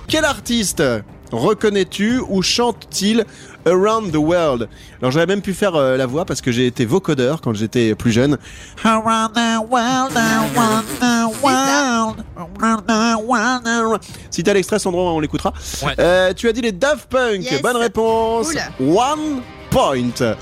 Quel 0.08 0.26
artiste 0.26 0.84
reconnais-tu 1.32 2.20
ou 2.30 2.42
chante-t-il 2.42 3.26
Around 3.66 4.12
the 4.12 4.16
World 4.18 4.70
Alors 5.02 5.12
j'aurais 5.12 5.26
même 5.26 5.42
pu 5.42 5.54
faire 5.54 5.76
euh, 5.76 5.98
la 5.98 6.06
voix 6.06 6.26
parce 6.26 6.42
que 6.42 6.52
j'ai 6.52 6.66
été 6.68 6.86
vocodeur 6.86 7.42
quand 7.42 7.54
j'étais 7.54 7.94
plus 7.96 8.12
jeune. 8.12 8.38
Around 8.84 9.34
the 9.34 9.70
world, 9.70 10.16
around 10.16 10.86
the 11.00 11.44
world, 11.44 12.24
around 12.38 12.86
the 12.88 13.22
world, 13.26 13.68
around- 13.68 14.00
Si 14.32 14.44
t'as 14.44 14.54
l'extrait, 14.54 14.80
Sandro, 14.80 15.10
on 15.10 15.20
l'écoutera. 15.20 15.54
Ouais. 15.84 15.94
Euh, 16.00 16.34
tu 16.34 16.48
as 16.48 16.54
dit 16.54 16.62
les 16.62 16.72
Daft 16.72 17.10
Punk. 17.10 17.44
Yes. 17.44 17.62
Bonne 17.62 17.78
réponse. 17.78 18.52
Cool. 18.78 18.88
One 18.98 19.42
point. 19.70 20.38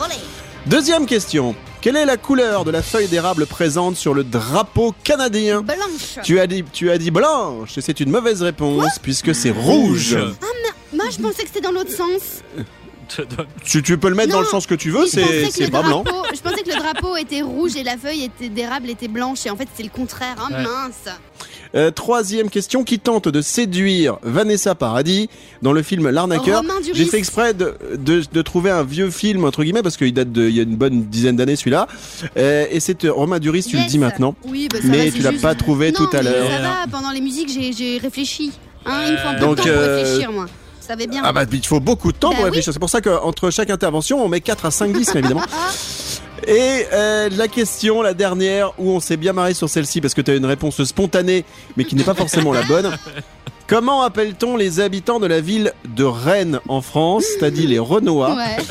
Deuxième 0.66 1.06
question. 1.06 1.56
Quelle 1.82 1.96
est 1.96 2.06
la 2.06 2.18
couleur 2.18 2.66
de 2.66 2.72
la 2.72 2.82
feuille 2.82 3.08
d'érable 3.08 3.46
présente 3.46 3.96
sur 3.96 4.14
le 4.14 4.24
drapeau 4.24 4.94
canadien? 5.04 5.62
Blanche. 5.62 6.20
tu 6.24 6.40
as, 6.40 6.48
dit, 6.48 6.64
tu 6.74 6.90
as 6.92 6.98
dit 6.98 7.12
blanche 7.12 7.78
et 7.78 7.82
c'est 7.82 8.00
une 8.00 8.10
mauvaise 8.10 8.42
réponse 8.42 9.00
puisque 9.02 9.34
c'est 9.34 9.52
rouge. 9.52 10.18
Moi, 10.94 11.06
je 11.12 11.18
pensais 11.22 11.44
que 11.44 11.48
c'était 11.48 11.62
dans 11.62 11.72
l'autre 11.72 11.92
sens. 11.92 12.42
Tu, 13.64 13.82
tu 13.84 13.98
peux 13.98 14.10
le 14.10 14.16
mettre 14.16 14.30
Non. 14.30 14.36
dans 14.36 14.42
le 14.42 14.48
sens 14.48 14.66
que 14.68 14.76
tu 14.76 14.90
veux, 14.92 15.06
c'est 15.08 15.70
pas 15.72 15.82
blanc. 15.82 16.04
drapeau- 16.04 16.24
Je 16.36 16.42
pensais 16.42 16.62
que 16.64 16.70
le 16.70 16.76
drapeau 16.76 17.16
était 17.18 17.42
rouge 17.42 17.76
et 17.76 17.84
la 17.84 17.98
feuille 17.98 18.24
était 18.26 18.50
d'érable 18.50 18.90
était 18.90 19.08
blanche 19.08 19.46
et 19.46 19.50
en 19.50 19.56
fait 19.56 19.68
c'est 19.76 19.84
le 19.84 19.90
contraire. 19.90 20.36
Hein, 20.40 20.54
Ouais. 20.54 20.64
mince. 20.64 21.16
Euh, 21.76 21.92
troisième 21.92 22.50
question. 22.50 22.84
Qui 22.86 22.98
tente 23.00 23.28
de 23.28 23.42
séduire 23.42 24.18
Vanessa 24.24 24.74
Paradis 24.74 25.30
dans 25.62 25.74
le 25.74 25.82
film 25.84 26.10
L'arnaqueur 26.10 26.62
Romain 26.62 26.80
Duris. 26.82 26.98
J'ai 26.98 27.06
fait 27.06 27.18
exprès 27.18 27.54
de, 27.54 27.76
de, 27.98 28.24
de 28.32 28.42
trouver 28.42 28.70
un 28.72 28.84
vieux 28.84 29.10
film, 29.12 29.44
entre 29.44 29.64
guillemets, 29.64 29.82
parce 29.84 29.98
qu'il 29.98 30.14
date 30.14 30.32
de, 30.32 30.48
il 30.48 30.56
y 30.56 30.60
a 30.60 30.64
une 30.64 30.78
bonne 30.78 31.04
dizaine 31.06 31.36
d'années 31.36 31.56
celui-là. 31.58 31.88
Euh, 32.38 32.66
et 32.72 32.80
c'est 32.80 33.04
euh, 33.06 33.12
Romain 33.12 33.40
Duris, 33.40 33.64
tu 33.66 33.78
le 33.78 33.84
dis 33.86 33.98
maintenant. 34.00 34.34
Oui, 34.46 34.70
bah, 34.72 34.80
ça 34.82 34.88
Mais 34.88 35.08
va, 35.10 35.12
tu 35.12 35.22
l'as 35.22 35.32
juste- 35.32 35.42
pas 35.44 35.56
trouvé 35.56 35.92
Non, 35.92 35.98
tout 36.06 36.16
à 36.16 36.22
l'heure. 36.22 36.50
Ça 36.50 36.60
va. 36.62 36.76
Pendant 36.90 37.12
les 37.12 37.22
musiques, 37.22 37.50
j'ai 37.50 37.98
réfléchi. 37.98 38.52
Hein, 38.86 39.02
il 39.08 39.12
me 39.14 39.18
faut 39.18 39.28
un 39.28 39.34
peu 39.34 39.40
Donc, 39.42 39.58
de 39.58 39.62
temps 39.64 39.64
pour 39.64 39.72
euh, 39.78 39.98
réfléchir, 40.04 40.32
moi. 40.32 40.46
Va 40.88 40.96
bien. 40.96 41.22
Ah 41.24 41.34
bah 41.34 41.44
il 41.51 41.65
faut 41.65 41.79
beaucoup 41.79 42.12
de 42.12 42.17
temps 42.17 42.29
Bah 42.29 42.36
pour 42.36 42.44
oui. 42.46 42.50
réfléchir. 42.51 42.74
C'est 42.74 42.79
pour 42.79 42.89
ça 42.89 43.01
qu'entre 43.01 43.50
chaque 43.51 43.70
intervention, 43.70 44.24
on 44.24 44.27
met 44.29 44.41
4 44.41 44.65
à 44.65 44.72
5 44.72 44.94
10 44.94 45.15
évidemment. 45.15 45.41
Et 46.48 46.86
euh, 46.94 47.29
la 47.36 47.48
question, 47.48 48.01
la 48.01 48.13
dernière, 48.13 48.72
où 48.77 48.91
on 48.91 49.00
s'est 49.00 49.17
bien 49.17 49.34
marré 49.34 49.53
sur 49.53 49.67
celle-ci 49.70 50.00
parce 50.01 50.13
que 50.13 50.22
tu 50.22 50.32
as 50.32 50.36
une 50.36 50.46
réponse 50.46 50.82
spontanée, 50.84 51.44
mais 51.75 51.84
qui 51.84 51.96
n'est 51.96 52.03
pas 52.03 52.13
forcément 52.13 52.53
la 52.53 52.62
bonne. 52.63 52.96
Comment 53.67 54.03
appelle-t-on 54.03 54.56
les 54.56 54.79
habitants 54.79 55.20
de 55.20 55.27
la 55.27 55.41
ville 55.41 55.74
de 55.84 56.06
Rennes 56.06 56.62
en 56.70 56.82
France? 56.82 57.25
Dit 57.51 57.67
les 57.67 57.79
Renois. 57.79 58.34
Ouais. 58.36 58.63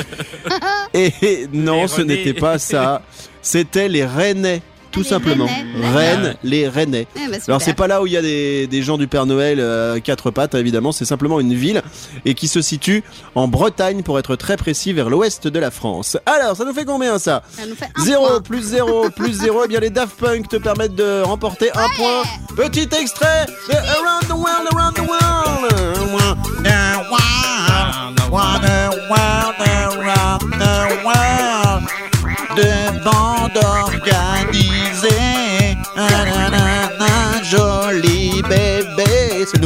Et 0.95 1.47
non, 1.53 1.83
Les 1.83 1.89
ce 1.89 2.01
n'était 2.01 2.33
pas 2.33 2.59
ça. 2.59 3.03
C'était 3.43 3.89
les 3.89 4.07
Rennais, 4.07 4.63
tout 4.97 5.03
Les 5.03 5.09
simplement. 5.09 5.47
Rennais, 5.47 5.95
Rennes, 5.95 6.37
les 6.43 6.69
Rennais. 6.69 7.07
Eh 7.17 7.29
bah, 7.31 7.37
Alors 7.49 7.61
c'est 7.61 7.75
pas 7.75 7.87
là 7.87 8.03
où 8.03 8.07
il 8.07 8.15
y 8.15 8.17
a 8.17 8.23
des, 8.23 8.67
des 8.67 8.83
gens 8.83 8.97
du 8.97 9.07
Père 9.07 9.27
Noël 9.27 9.59
euh, 9.61 10.01
quatre 10.01 10.31
pattes 10.31 10.55
évidemment, 10.55 10.91
c'est 10.93 11.05
simplement 11.05 11.39
une 11.39 11.53
ville 11.55 11.83
et 12.25 12.33
qui 12.35 12.49
se 12.49 12.63
situe 12.63 13.05
en 13.35 13.47
Bretagne 13.47 14.03
pour 14.03 14.19
être 14.19 14.37
très 14.37 14.57
précis 14.57 14.93
vers 14.95 15.11
l'ouest 15.11 15.47
de 15.49 15.59
la 15.59 15.71
France. 15.71 16.17
Alors 16.25 16.57
ça 16.57 16.65
nous 16.65 16.73
fait 16.73 16.85
combien 16.87 17.19
ça 17.19 17.43
Ça 17.57 17.67
nous 17.67 17.75
fait 17.75 17.89
un 17.95 18.03
0 18.05 18.27
point. 18.27 18.41
plus 18.41 18.63
0 18.63 19.11
plus 19.17 19.33
0 19.35 19.63
Eh 19.65 19.69
bien 19.69 19.81
les 19.81 19.91
Daft 19.91 20.17
Punk 20.19 20.49
te 20.49 20.57
permettent 20.57 20.95
de 20.95 21.23
remporter 21.23 21.71
un 21.75 21.89
point. 21.97 22.23
Petit 22.57 22.89
extrait 22.99 23.45
de 23.69 23.75
Around 23.75 24.29
the 24.29 24.31
World, 24.31 24.69
Around 24.73 24.95
the 24.95 25.01
World. 25.01 25.95
The 25.95 26.13
world, 26.13 27.66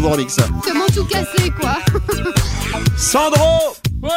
nouveau 0.01 0.15
remix. 0.15 0.37
Comment 0.65 0.87
tout 0.95 1.05
casser, 1.05 1.51
quoi 1.61 1.77
Sandro 2.97 3.77
Ouais 4.03 4.11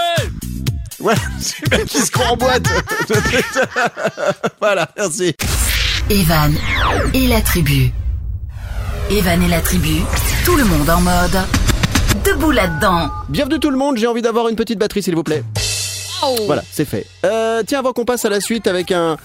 Ouais, 1.00 1.16
c'est 1.42 1.70
le 1.70 1.78
mec 1.78 1.88
qui 1.88 1.98
se 1.98 2.10
croit 2.10 2.28
en 2.28 2.38
boîte. 2.38 2.64
voilà, 4.62 4.88
merci. 4.96 5.36
Evan 6.10 6.56
et 7.14 7.28
la 7.28 7.42
tribu. 7.42 7.92
Evan 9.12 9.44
et 9.44 9.50
la 9.50 9.60
tribu, 9.60 10.02
tout 10.46 10.56
le 10.56 10.64
monde 10.64 10.90
en 10.90 11.02
mode. 11.02 11.38
Debout 12.24 12.52
là-dedans. 12.52 13.10
Bienvenue 13.28 13.60
tout 13.60 13.72
le 13.72 13.78
monde, 13.78 13.98
j'ai 13.98 14.08
envie 14.08 14.22
d'avoir 14.22 14.48
une 14.48 14.56
petite 14.56 14.80
batterie 14.80 15.04
s'il 15.04 15.16
vous 15.16 15.24
plaît. 15.24 15.44
Oh. 16.24 16.38
Voilà, 16.46 16.64
c'est 16.72 16.86
fait. 16.86 17.06
Euh, 17.26 17.64
tiens, 17.68 17.80
avant 17.80 17.92
qu'on 17.92 18.06
passe 18.06 18.24
à 18.24 18.30
la 18.30 18.40
suite 18.40 18.68
avec 18.68 18.94
un 18.94 19.18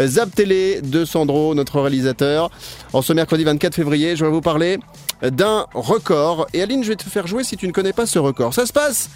Zap 0.00 0.34
Télé 0.34 0.80
de 0.82 1.04
Sandro, 1.04 1.54
notre 1.54 1.80
réalisateur, 1.80 2.50
en 2.92 3.02
ce 3.02 3.12
mercredi 3.12 3.44
24 3.44 3.74
février, 3.74 4.16
je 4.16 4.24
vais 4.24 4.30
vous 4.30 4.40
parler 4.40 4.78
d'un 5.22 5.66
record. 5.74 6.46
Et 6.52 6.62
Aline, 6.62 6.82
je 6.82 6.88
vais 6.88 6.96
te 6.96 7.04
faire 7.08 7.26
jouer 7.26 7.44
si 7.44 7.56
tu 7.56 7.66
ne 7.66 7.72
connais 7.72 7.92
pas 7.92 8.06
ce 8.06 8.18
record. 8.18 8.54
Ça 8.54 8.66
se 8.66 8.72
passe 8.72 9.10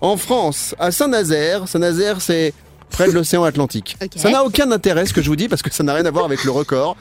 en 0.00 0.16
France, 0.16 0.74
à 0.78 0.90
Saint-Nazaire. 0.90 1.66
Saint-Nazaire, 1.68 2.20
c'est 2.20 2.52
près 2.90 3.06
de 3.08 3.12
l'océan 3.12 3.44
Atlantique. 3.44 3.96
Ça 4.16 4.30
n'a 4.30 4.44
aucun 4.44 4.70
intérêt 4.72 5.06
ce 5.06 5.12
que 5.14 5.22
je 5.22 5.28
vous 5.28 5.36
dis 5.36 5.48
parce 5.48 5.62
que 5.62 5.72
ça 5.72 5.82
n'a 5.82 5.94
rien 5.94 6.04
à 6.06 6.10
voir 6.10 6.24
avec 6.24 6.44
le 6.44 6.50
record. 6.50 6.96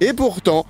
Et 0.00 0.12
pourtant, 0.12 0.64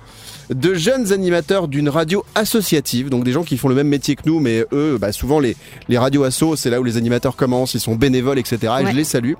de 0.49 0.73
jeunes 0.73 1.11
animateurs 1.13 1.67
d'une 1.67 1.89
radio 1.89 2.25
associative, 2.33 3.09
donc 3.09 3.23
des 3.23 3.31
gens 3.31 3.43
qui 3.43 3.57
font 3.57 3.67
le 3.67 3.75
même 3.75 3.87
métier 3.87 4.15
que 4.15 4.23
nous, 4.25 4.39
mais 4.39 4.65
eux, 4.71 4.97
bah, 4.99 5.11
souvent 5.11 5.39
les, 5.39 5.55
les 5.87 5.97
radios 5.99 6.23
assos, 6.23 6.55
c'est 6.55 6.71
là 6.71 6.79
où 6.79 6.83
les 6.83 6.97
animateurs 6.97 7.35
commencent, 7.35 7.75
ils 7.75 7.79
sont 7.79 7.95
bénévoles, 7.95 8.39
etc. 8.39 8.57
Et 8.63 8.67
Ouais. 8.85 8.91
je 8.91 8.95
les 8.95 9.03
salue. 9.03 9.33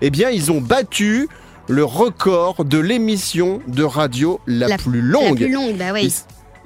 Eh 0.00 0.10
bien, 0.10 0.30
ils 0.30 0.52
ont 0.52 0.60
battu 0.60 1.28
le 1.68 1.84
record 1.84 2.64
de 2.64 2.78
l'émission 2.78 3.60
de 3.66 3.82
radio 3.84 4.40
la, 4.46 4.68
La- 4.68 4.76
plus 4.78 5.00
La 5.00 5.08
longue. 5.20 5.36
plus 5.36 5.52
longue, 5.52 5.76
bah 5.76 5.92
oui. 5.92 6.12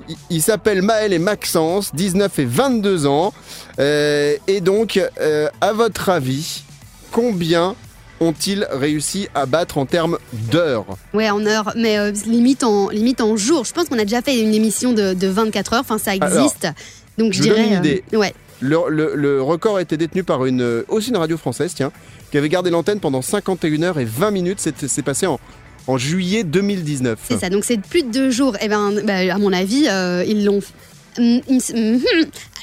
Ils- 0.08 0.16
ils 0.30 0.42
s'appellent 0.42 0.82
Maël 0.82 1.12
et 1.12 1.18
Maxence, 1.18 1.94
19 1.94 2.38
et 2.38 2.44
22 2.44 3.06
ans. 3.06 3.32
Euh, 3.78 4.36
et 4.46 4.60
donc, 4.60 4.98
euh, 5.20 5.48
à 5.60 5.72
votre 5.72 6.08
avis, 6.08 6.62
combien 7.12 7.74
ont-ils 8.20 8.66
réussi 8.72 9.28
à 9.34 9.46
battre 9.46 9.78
en 9.78 9.86
termes 9.86 10.18
d'heures? 10.32 10.86
Ouais, 11.14 11.30
en 11.30 11.44
heure, 11.46 11.72
mais 11.76 11.98
euh, 11.98 12.10
limite, 12.26 12.64
en, 12.64 12.88
limite 12.88 13.20
en 13.20 13.36
jour. 13.36 13.64
Je 13.64 13.72
pense 13.72 13.88
qu'on 13.88 13.98
a 13.98 14.04
déjà 14.04 14.22
fait 14.22 14.40
une 14.40 14.54
émission 14.54 14.92
de, 14.92 15.14
de 15.14 15.28
24 15.28 15.74
heures, 15.74 15.80
enfin 15.80 15.98
ça 15.98 16.14
existe. 16.16 16.66
Donc 17.18 17.32
je, 17.32 17.38
je 17.38 17.42
vous 17.42 17.54
donne 17.54 17.64
dirais. 17.64 17.76
une 17.76 17.84
idée. 17.84 18.04
ouais. 18.16 18.34
Le, 18.60 18.78
le- 18.88 19.14
le 19.14 19.42
record 19.42 19.76
a 19.76 19.82
été 19.82 19.96
détenu 19.96 20.24
par 20.24 20.44
une, 20.46 20.60
euh, 20.62 20.82
aussi 20.88 21.10
une 21.10 21.16
radio 21.16 21.36
française, 21.36 21.72
tiens, 21.74 21.92
qui 22.30 22.38
avait 22.38 22.48
gardé 22.48 22.70
l'antenne 22.70 23.00
pendant 23.00 23.22
51 23.22 23.82
heures 23.82 23.98
et 23.98 24.04
20 24.04 24.30
minutes. 24.30 24.58
C'est 24.60 25.02
passé 25.02 25.26
en, 25.26 25.38
en 25.86 25.96
juillet 25.98 26.44
2019. 26.44 27.18
C'est 27.28 27.38
ça, 27.38 27.50
donc 27.50 27.64
c'est 27.64 27.80
plus 27.80 28.02
de 28.02 28.10
deux 28.10 28.30
jours. 28.30 28.56
Et 28.60 28.68
ben, 28.68 28.92
bah, 29.04 29.34
à 29.34 29.38
mon 29.38 29.52
avis, 29.52 29.86
euh, 29.88 30.24
ils 30.26 30.44
l'ont. 30.44 30.60
Hum, 31.18 31.40
c'est 31.60 31.74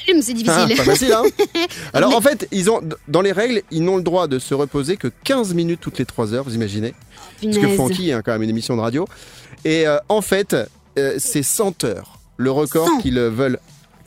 Ah, 0.08 0.12
difficile. 0.34 0.76
pas 0.76 0.84
facile, 0.84 1.12
hein 1.12 1.22
Alors 1.92 2.10
Mais- 2.10 2.16
en 2.16 2.20
fait, 2.20 2.46
ils 2.52 2.70
ont, 2.70 2.80
dans 3.08 3.20
les 3.22 3.32
règles, 3.32 3.62
ils 3.70 3.82
n'ont 3.82 3.96
le 3.96 4.02
droit 4.02 4.28
de 4.28 4.38
se 4.38 4.54
reposer 4.54 4.96
que 4.96 5.08
15 5.24 5.52
minutes 5.54 5.80
toutes 5.80 5.98
les 5.98 6.04
3 6.04 6.32
heures, 6.32 6.44
vous 6.44 6.54
imaginez 6.54 6.94
Parce 7.42 7.58
que. 7.58 7.68
Francky 7.74 8.12
a 8.12 8.22
quand 8.22 8.32
même 8.32 8.42
une 8.44 8.50
émission 8.50 8.76
de 8.76 8.80
radio. 8.82 9.06
Et 9.64 9.86
euh, 9.86 9.98
en 10.08 10.20
fait, 10.22 10.54
euh, 10.98 11.14
c'est 11.18 11.42
100 11.42 11.84
heures. 11.84 12.18
Le 12.36 12.50
record 12.50 12.86
100. 12.86 12.98
qu'ils 13.00 13.18
veulent 13.18 13.58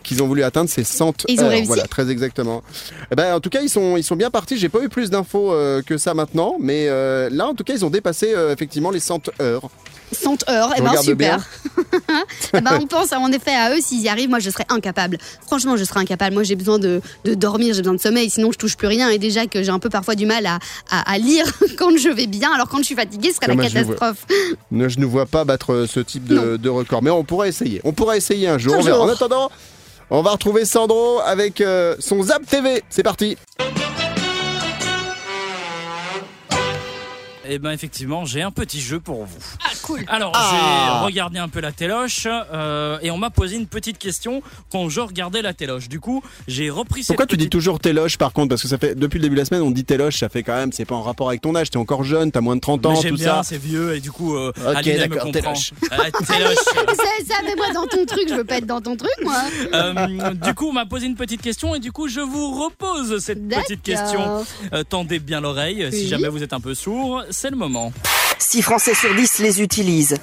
qu'ils 0.10 0.24
ont 0.24 0.28
voulu 0.28 0.44
atteindre, 0.44 0.70
c'est 0.70 0.84
100 0.84 1.25
Et 1.28 1.34
ils 1.34 1.39
ont 1.39 1.44
heures. 1.44 1.50
réussi 1.51 1.68
Voilà, 1.68 1.83
très 1.83 2.10
exactement. 2.10 2.64
Eh 3.12 3.16
ben, 3.16 3.36
en 3.36 3.40
tout 3.40 3.50
cas, 3.50 3.62
ils 3.62 3.70
sont, 3.70 3.96
ils 3.96 4.03
sont 4.03 4.16
bien 4.16 4.31
partis. 4.31 4.57
J'ai 4.57 4.70
pas 4.70 4.81
eu 4.81 4.90
plus 4.90 5.10
d'infos 5.10 5.53
euh, 5.53 5.81
que 5.83 5.98
ça 5.98 6.14
maintenant, 6.16 6.57
mais 6.60 6.88
euh, 6.88 7.29
là, 7.31 7.48
en 7.48 7.53
tout 7.53 7.64
cas, 7.64 7.74
ils 7.74 7.86
ont 7.86 7.92
dépassé 7.92 8.33
euh, 8.36 8.51
effectivement 8.51 8.90
les 8.90 9.00
100 9.00 9.29
heures. 9.40 9.70
100 10.12 10.50
heures, 10.50 10.74
Je 10.75 10.81
ben 10.81 11.01
super. 11.01 11.48
Eh 12.53 12.62
ben, 12.62 12.79
on 12.81 12.88
pense 12.88 13.12
en 13.12 13.31
effet 13.31 13.51
à 13.51 13.75
eux, 13.75 13.79
s'ils 13.79 14.01
y 14.01 14.10
arrivent, 14.10 14.29
moi 14.29 14.40
je 14.40 14.50
serais 14.50 14.66
incapable. 14.70 15.20
Franchement, 15.46 15.77
je 15.77 15.83
serais 15.83 16.00
incapable. 16.00 16.33
Moi 16.33 16.42
j'ai 16.44 16.55
besoin 16.55 16.79
de, 16.79 17.00
de 17.25 17.36
dormir, 17.36 17.75
j'ai 17.75 17.81
besoin 17.81 17.94
de 17.94 18.01
sommeil, 18.01 18.29
sinon 18.29 18.51
je 18.51 18.57
touche 18.57 18.75
plus 18.75 18.88
rien. 18.88 19.10
Et 19.10 19.20
déjà 19.20 19.46
que 19.46 19.62
j'ai 19.62 19.70
un 19.70 19.77
peu 19.77 19.90
parfois 19.90 20.16
du 20.16 20.25
mal 20.25 20.48
à, 20.48 20.57
à, 20.90 21.12
à 21.12 21.18
lire 21.20 21.46
quand 21.77 21.96
je 21.96 22.10
vais 22.10 22.25
bien, 22.25 22.51
alors 22.51 22.68
quand 22.68 22.79
je 22.79 22.83
suis 22.86 22.96
fatiguée, 22.96 23.29
ce 23.29 23.36
serait 23.36 23.55
la 23.55 23.64
catastrophe. 23.64 24.25
Je 24.72 25.00
ne 25.00 25.05
vois 25.05 25.27
pas 25.27 25.44
battre 25.44 25.74
euh, 25.74 25.88
ce 25.88 26.00
type 26.00 26.25
de, 26.25 26.70
record, 26.70 27.03
mais 27.03 27.12
on 27.12 27.24
pourrait 27.24 27.50
essayer. 27.50 27.79
On 27.83 27.94
pourrait 27.94 28.18
essayer 28.18 28.48
un 28.48 28.57
jour. 28.57 28.75
Un 28.75 28.81
jour. 28.81 29.01
En 29.01 29.10
attendant, 29.10 29.51
on 30.09 30.22
va 30.22 30.31
retrouver 30.31 30.65
Sandro 30.65 31.19
avec 31.19 31.61
euh, 31.61 31.95
son 32.00 32.24
Zap 32.24 32.45
TV. 32.45 32.83
C'est 32.89 33.03
parti. 33.03 33.37
Eh 37.51 37.57
ben 37.57 37.72
effectivement, 37.72 38.25
j'ai 38.25 38.42
un 38.44 38.51
petit 38.51 38.79
jeu 38.79 39.00
pour 39.00 39.25
vous. 39.25 39.38
Ah, 39.66 39.70
cool. 39.81 40.03
Alors, 40.07 40.31
Ah. 40.35 41.00
j'ai 41.01 41.05
regardé 41.05 41.40
un 41.40 41.50
peu 41.50 41.59
la 41.62 41.72
téloche 41.72 42.27
euh, 42.27 43.00
et 43.01 43.09
on 43.09 43.18
m'a 43.18 43.29
posé 43.31 43.55
une 43.55 43.66
petite 43.66 43.98
question 43.98 44.42
quand 44.72 44.88
je 44.90 45.00
regardais 45.01 45.42
la 45.42 45.53
téloche. 45.53 45.90
Du 45.90 46.00
coup, 46.00 46.22
j'ai 46.48 46.70
repris 46.70 47.01
cette 47.01 47.07
Pourquoi 47.07 47.25
tu 47.25 47.38
dis 47.38 47.50
toujours 47.50 47.79
téloche 47.79 48.18
par 48.18 48.33
contre? 48.33 48.50
Parce 48.50 48.62
que 48.62 48.68
ça 48.68 48.77
fait 48.77 48.94
depuis 48.94 49.18
le 49.18 49.24
début 49.24 49.35
de 49.35 49.40
la 49.42 49.46
semaine, 49.46 49.62
on 49.64 49.72
dit 49.72 49.83
téloche, 49.83 50.18
ça 50.20 50.29
fait 50.29 50.44
quand 50.44 50.53
même, 50.55 50.72
c'est 50.72 50.85
pas 50.85 50.96
en 50.96 51.01
rapport 51.01 51.29
avec 51.29 51.42
ton 51.42 51.55
âge, 51.55 51.70
t'es 51.72 51.77
encore 51.77 52.03
jeune, 52.03 52.31
t'as 52.31 52.42
moins 52.42 52.55
de 52.55 52.62
30 52.62 52.81
Mais 52.81 52.88
ans, 52.88 53.01
J'aime 53.01 53.12
tout 53.16 53.18
bien, 53.18 53.35
ça. 53.38 53.44
c'est 53.44 53.57
vieux 53.57 53.96
et 53.96 54.00
du 54.00 54.12
coup, 54.12 54.35
euh, 54.35 54.51
Ok, 54.55 54.83
d'accord, 54.85 55.18
comprend. 55.24 55.31
téloche. 55.31 55.72
Euh, 55.92 56.24
téloche. 56.27 56.55
Ça, 57.29 57.35
mais 57.44 57.55
moi 57.55 57.68
dans 57.74 57.85
ton 57.88 58.05
truc, 58.05 58.27
je 58.29 58.33
veux 58.35 58.44
pas 58.44 58.57
être 58.57 58.66
dans 58.66 58.81
ton 58.81 58.96
truc, 58.96 59.12
moi. 59.24 59.35
Euh, 59.74 60.33
du 60.33 60.53
coup, 60.53 60.68
on 60.70 60.74
m'a 60.74 60.85
posé 60.85 61.05
une 61.05 61.16
petite 61.16 61.42
question 61.42 61.75
et 61.75 61.79
du 61.79 61.92
coup, 61.92 62.07
je 62.07 62.20
vous 62.22 62.64
repose 62.64 63.20
cette 63.20 63.48
petite 63.48 63.81
question. 63.83 64.44
Euh, 64.74 64.83
tendez 64.83 65.20
bien 65.20 65.42
l'oreille, 65.42 65.88
si 65.92 66.07
jamais 66.07 66.27
vous 66.27 66.44
êtes 66.44 66.53
un 66.53 66.59
peu 66.59 66.74
sourd, 66.74 67.24
c'est 67.40 67.50
le 67.50 67.56
moment. 67.56 67.94
6 68.38 68.62
Français 68.62 68.94
sur 68.94 69.16
10 69.16 69.40
les 69.40 69.62
utilisent. 69.62 70.18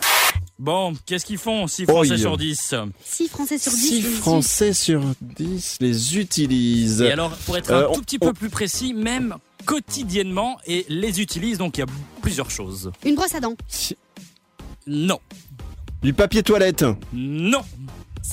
Bon, 0.59 0.95
qu'est-ce 1.07 1.25
qu'ils 1.25 1.39
font 1.39 1.67
6 1.67 1.85
Oh, 1.89 1.93
Français 1.93 2.19
sur 2.19 2.37
10 2.37 2.75
6 3.05 3.29
Français 3.29 3.59
sur 3.59 3.73
10. 3.73 3.79
6 3.79 4.03
je 4.03 4.09
Français 4.09 4.73
sur 4.73 5.03
10 5.21 5.77
les 5.81 6.19
utilisent. 6.19 7.01
Et 7.03 7.11
alors, 7.13 7.31
pour 7.47 7.57
être 7.57 7.71
Euh, 7.71 7.87
un 7.87 7.89
on- 7.91 7.95
tout 7.95 8.01
petit 8.03 8.19
on- 8.21 8.27
peu 8.27 8.33
plus 8.33 8.49
précis, 8.51 8.93
même 8.95 9.37
quotidiennement, 9.65 10.59
et 10.67 10.85
les 10.89 11.21
utilisent, 11.21 11.59
donc 11.59 11.77
il 11.79 11.81
y 11.81 11.85
a 11.85 11.87
plusieurs 12.23 12.51
choses. 12.51 12.91
Une 13.05 13.15
brosse 13.15 13.35
à 13.35 13.41
dents. 13.41 13.55
Si- 13.69 13.97
Non, 14.87 15.19
Du 16.03 16.13
papier 16.13 16.43
toilette. 16.43 16.85
non, 17.13 17.63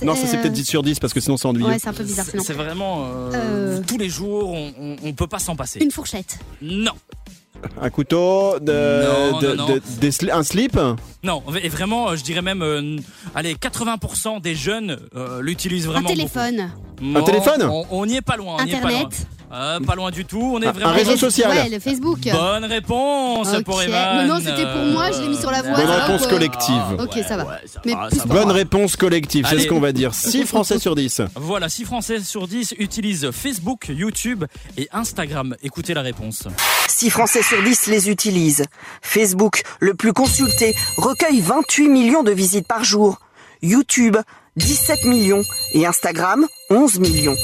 Non, 0.03 0.15
ça 0.15 0.27
c'est 0.27 0.37
euh, 0.37 0.41
peut-être 0.41 0.53
10 0.53 0.65
sur 0.65 0.83
10 0.83 0.99
parce 0.99 1.13
que 1.13 1.19
sinon 1.19 1.37
c'est 1.37 1.47
ennuyeux. 1.47 1.67
Ouais, 1.67 1.79
c'est 1.79 1.87
un 1.87 1.93
peu 1.93 2.03
bizarre 2.03 2.25
c'est 2.25 2.53
vraiment 2.53 3.05
euh, 3.05 3.31
Euh. 3.33 3.81
tous 3.87 3.97
les 3.97 4.09
jours, 4.09 4.49
on, 4.49 4.73
on, 4.79 4.95
on 5.03 5.13
peut 5.13 5.27
pas 5.27 5.39
s'en 5.39 5.55
passer. 5.55 5.79
Une 5.79 5.91
fourchette. 5.91 6.37
Non, 6.61 6.91
Un 7.81 7.89
couteau, 7.89 8.59
de, 8.59 9.31
Non, 9.31 9.39
de- 9.39 9.47
non, 9.47 9.55
non. 9.55 9.73
de- 9.75 9.81
des 9.99 10.11
sli- 10.11 10.31
un 10.31 10.43
slip. 10.43 10.77
non, 11.23 11.43
et 11.61 11.69
vraiment, 11.69 12.09
euh, 12.09 12.15
je 12.15 12.23
dirais 12.23 12.41
même, 12.41 12.61
euh, 12.61 12.97
allez, 13.35 13.55
80% 13.55 14.39
des 14.41 14.55
jeunes 14.55 14.97
euh, 15.15 15.41
l'utilisent 15.41 15.87
Un 15.87 15.91
vraiment. 15.91 16.09
téléphone. 16.09 16.71
beaucoup. 17.01 17.17
Un 17.17 17.23
téléphone 17.23 17.63
on, 17.69 17.85
on 17.91 18.05
n'y 18.05 18.17
est 18.17 18.21
pas 18.21 18.37
loin. 18.37 18.57
on 18.59 18.65
y 18.65 18.71
est 18.71 18.79
pas 18.79 18.89
loin. 18.89 18.89
Internet. 18.99 19.27
Euh, 19.53 19.79
pas 19.81 19.95
loin 19.95 20.09
du 20.09 20.25
tout. 20.25 20.41
On 20.55 20.61
est 20.61 20.71
vraiment. 20.71 20.87
un 20.89 20.93
réseau 20.93 21.15
social. 21.15 21.51
Ouais, 21.51 21.69
le 21.69 21.79
Facebook. 21.79 22.19
Bonne 22.31 22.65
réponse 22.65 23.49
pour 23.63 23.81
Evan. 23.81 24.17
Mais 24.17 24.27
non, 24.27 24.39
c'était 24.39 24.63
pour 24.63 24.83
moi, 24.85 25.11
je 25.11 25.21
l'ai 25.21 25.27
mis 25.27 25.37
sur 25.37 25.51
la 25.51 25.61
voie, 25.61 25.75
Bonne 25.75 25.89
réponse 25.89 26.27
collective. 26.27 26.81
Ok, 26.99 27.19
ça 27.27 27.37
va. 27.37 27.61
ça 27.65 27.81
Mais 27.85 27.93
va, 27.93 28.07
plus 28.07 28.17
ça 28.17 28.23
pour 28.23 28.33
va. 28.33 28.39
Bonne 28.43 28.51
réponse 28.51 28.95
collective, 28.95 29.45
c'est 29.47 29.59
ce 29.59 29.67
qu'on 29.67 29.79
va 29.79 29.91
dire. 29.91 30.13
6 30.13 30.45
Français 30.45 30.79
sur 30.79 30.95
10. 30.95 31.21
Voilà, 31.35 31.69
6 31.69 31.85
Français 31.85 32.19
sur 32.21 32.47
10 32.47 32.75
utilisent 32.79 33.29
Facebook, 33.31 33.87
YouTube 33.89 34.45
et 34.77 34.89
Instagram. 34.91 35.55
Écoutez 35.61 35.93
la 35.93 36.01
réponse. 36.01 36.47
6 36.87 37.09
Français 37.11 37.43
sur 37.43 37.61
10 37.61 37.87
les 37.87 38.09
utilisent. 38.09 38.65
Facebook, 39.01 39.61
le 39.79 39.93
plus 39.93 40.13
consulté, 40.13 40.73
recueille 40.97 41.41
28 41.41 41.89
millions 41.89 42.23
de 42.23 42.31
visites 42.31 42.67
par 42.67 42.83
jour. 42.83 43.19
YouTube, 43.61 44.17
17 44.57 45.05
millions. 45.05 45.43
Et 45.73 45.85
Instagram, 45.85 46.45
11 46.69 46.99
millions. 46.99 47.35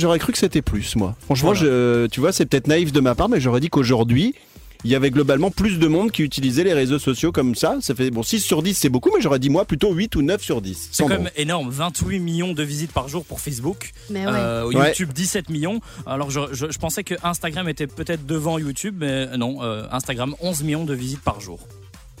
J'aurais 0.00 0.18
cru 0.18 0.32
que 0.32 0.38
c'était 0.38 0.62
plus, 0.62 0.96
moi. 0.96 1.14
Franchement, 1.24 1.54
je, 1.54 2.06
tu 2.06 2.20
vois, 2.20 2.32
c'est 2.32 2.46
peut-être 2.46 2.66
naïf 2.66 2.92
de 2.92 3.00
ma 3.00 3.14
part, 3.14 3.28
mais 3.28 3.40
j'aurais 3.40 3.60
dit 3.60 3.68
qu'aujourd'hui, 3.68 4.34
il 4.82 4.90
y 4.90 4.94
avait 4.94 5.10
globalement 5.10 5.50
plus 5.50 5.78
de 5.78 5.86
monde 5.88 6.10
qui 6.10 6.22
utilisait 6.22 6.64
les 6.64 6.72
réseaux 6.72 6.98
sociaux 6.98 7.32
comme 7.32 7.54
ça. 7.54 7.76
Ça 7.82 7.94
fait 7.94 8.10
bon 8.10 8.22
6 8.22 8.40
sur 8.40 8.62
10 8.62 8.72
c'est 8.72 8.88
beaucoup, 8.88 9.10
mais 9.14 9.20
j'aurais 9.20 9.38
dit 9.38 9.50
moi 9.50 9.66
plutôt 9.66 9.92
8 9.92 10.16
ou 10.16 10.22
9 10.22 10.42
sur 10.42 10.62
10. 10.62 10.88
C'est 10.90 11.02
quand 11.02 11.10
même 11.10 11.28
énorme, 11.36 11.68
28 11.70 12.18
millions 12.18 12.54
de 12.54 12.62
visites 12.62 12.90
par 12.92 13.06
jour 13.06 13.24
pour 13.26 13.40
Facebook. 13.40 13.90
Mais 14.08 14.24
ouais. 14.26 14.32
Euh, 14.34 14.64
Ouais. 14.72 14.88
YouTube 14.88 15.12
17 15.12 15.50
millions. 15.50 15.80
Alors 16.06 16.30
je, 16.30 16.40
je- 16.52 16.70
je 16.70 16.78
pensais 16.78 17.04
que 17.04 17.14
Instagram 17.22 17.68
était 17.68 17.86
peut-être 17.86 18.24
devant 18.24 18.58
YouTube, 18.58 18.96
mais 19.00 19.26
non, 19.36 19.62
euh, 19.62 19.84
Instagram 19.92 20.34
11 20.40 20.62
millions 20.62 20.84
de 20.86 20.94
visites 20.94 21.20
par 21.20 21.40
jour. 21.42 21.60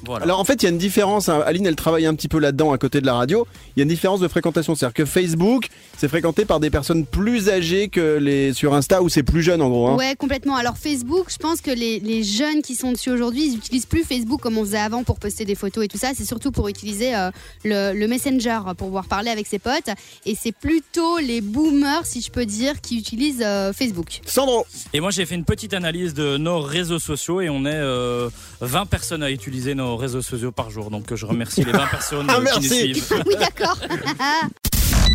Voilà. 0.04 0.24
Alors 0.24 0.40
en 0.40 0.44
fait, 0.44 0.62
il 0.62 0.64
y 0.64 0.66
a 0.66 0.70
une 0.70 0.78
différence. 0.78 1.28
hein. 1.28 1.42
Aline, 1.46 1.66
elle 1.66 1.76
travaille 1.76 2.06
un 2.06 2.14
petit 2.14 2.28
peu 2.28 2.38
là-dedans 2.38 2.72
à 2.72 2.78
côté 2.78 3.00
de 3.00 3.06
la 3.06 3.14
radio. 3.14 3.46
Il 3.76 3.80
y 3.80 3.82
a 3.82 3.84
une 3.84 3.88
différence 3.88 4.20
de 4.20 4.28
fréquentation. 4.28 4.74
C'est-à-dire 4.74 4.94
que 4.94 5.04
Facebook, 5.04 5.68
c'est 5.96 6.08
fréquenté 6.08 6.44
par 6.44 6.60
des 6.60 6.70
personnes 6.70 7.04
plus 7.06 7.48
âgées 7.48 7.88
que 7.88 8.16
les 8.18 8.52
sur 8.52 8.74
Insta 8.74 9.02
où 9.02 9.08
c'est 9.08 9.22
plus 9.22 9.42
jeune 9.42 9.62
en 9.62 9.68
gros. 9.68 9.88
hein. 9.88 9.96
Ouais, 9.96 10.14
complètement. 10.16 10.56
Alors 10.56 10.76
Facebook, 10.78 11.26
je 11.30 11.36
pense 11.38 11.60
que 11.60 11.70
les, 11.70 12.00
les 12.00 12.22
jeunes 12.22 12.62
qui 12.62 12.74
sont 12.74 12.92
dessus 12.92 13.10
aujourd'hui, 13.10 13.46
ils 13.48 13.56
utilisent 13.56 13.86
plus 13.86 14.04
Facebook 14.04 14.40
comme 14.40 14.58
on 14.58 14.64
faisait 14.64 14.78
avant 14.78 15.04
pour 15.04 15.18
poster 15.18 15.44
des 15.44 15.54
photos 15.54 15.84
et 15.84 15.88
tout 15.88 15.98
ça. 15.98 16.08
C'est 16.14 16.24
surtout 16.24 16.50
pour 16.52 16.68
utiliser 16.68 17.14
euh, 17.14 17.30
le, 17.64 17.92
le 17.92 18.08
Messenger 18.08 18.58
pour 18.76 18.88
pouvoir 18.88 19.04
parler 19.06 19.30
avec 19.30 19.46
ses 19.46 19.58
potes. 19.58 19.90
Et 20.26 20.34
c'est 20.34 20.52
plutôt 20.52 21.18
les 21.18 21.40
boomers, 21.40 22.04
si 22.06 22.20
je 22.20 22.30
peux 22.30 22.46
dire, 22.46 22.80
qui 22.80 22.98
utilisent 22.98 23.42
euh, 23.44 23.72
Facebook. 23.72 24.20
Sandro, 24.26 24.66
Et 24.92 25.00
moi 25.00 25.10
j'ai 25.10 25.26
fait 25.26 25.34
une 25.34 25.44
petite 25.44 25.74
analyse 25.74 26.14
de 26.14 26.36
nos 26.36 26.60
réseaux 26.60 26.98
sociaux 26.98 27.40
et 27.40 27.48
on 27.50 27.64
est 27.64 27.70
euh, 27.74 28.28
20 28.60 28.86
personnes 28.86 29.22
à 29.22 29.30
utiliser 29.30 29.74
nos 29.74 29.89
réseaux 29.96 30.22
sociaux 30.22 30.52
par 30.52 30.70
jour. 30.70 30.90
Donc 30.90 31.14
je 31.14 31.26
remercie 31.26 31.64
les 31.64 31.72
20 31.72 31.86
personnes 31.86 32.26
Ah, 32.28 32.36
qui 32.36 32.42
merci. 32.42 32.60
nous 32.60 32.94
suivent. 32.94 33.22
Oui, 33.26 33.34
d'accord. 33.38 33.78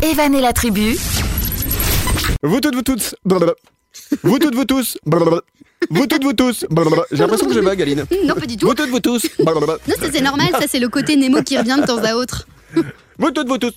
Evan 0.02 0.34
et 0.34 0.40
la 0.40 0.52
tribu, 0.52 0.96
vous 2.42 2.60
toutes, 2.60 2.74
vous 2.74 2.82
tous, 2.82 3.14
blablabla. 3.24 3.54
vous 4.22 4.38
toutes, 4.38 4.54
vous 4.54 4.64
tous, 4.64 4.98
blablabla. 5.06 5.40
vous 5.90 6.06
toutes, 6.06 6.22
vous 6.22 6.32
tous. 6.34 6.64
blablabla. 6.70 7.04
J'ai 7.10 7.18
l'impression 7.18 7.46
que 7.48 7.54
je 7.54 7.60
bug, 7.60 7.80
Aline. 7.82 8.04
non, 8.24 8.34
pas 8.34 8.46
du 8.46 8.56
tout. 8.56 8.66
Vous 8.66 8.74
toutes, 8.74 8.90
vous 8.90 9.00
tous. 9.00 9.26
blablabla. 9.38 9.78
Non, 9.88 9.94
ça 9.98 10.06
c'est 10.12 10.20
normal, 10.22 10.48
ça 10.52 10.66
c'est 10.68 10.78
le 10.80 10.88
côté 10.88 11.16
Nemo 11.16 11.42
qui 11.42 11.56
revient 11.58 11.78
de 11.80 11.86
temps 11.86 12.02
à 12.04 12.14
autre. 12.14 12.46
Vous 13.18 13.30
toutes, 13.30 13.48
vous 13.48 13.58
tous. 13.58 13.72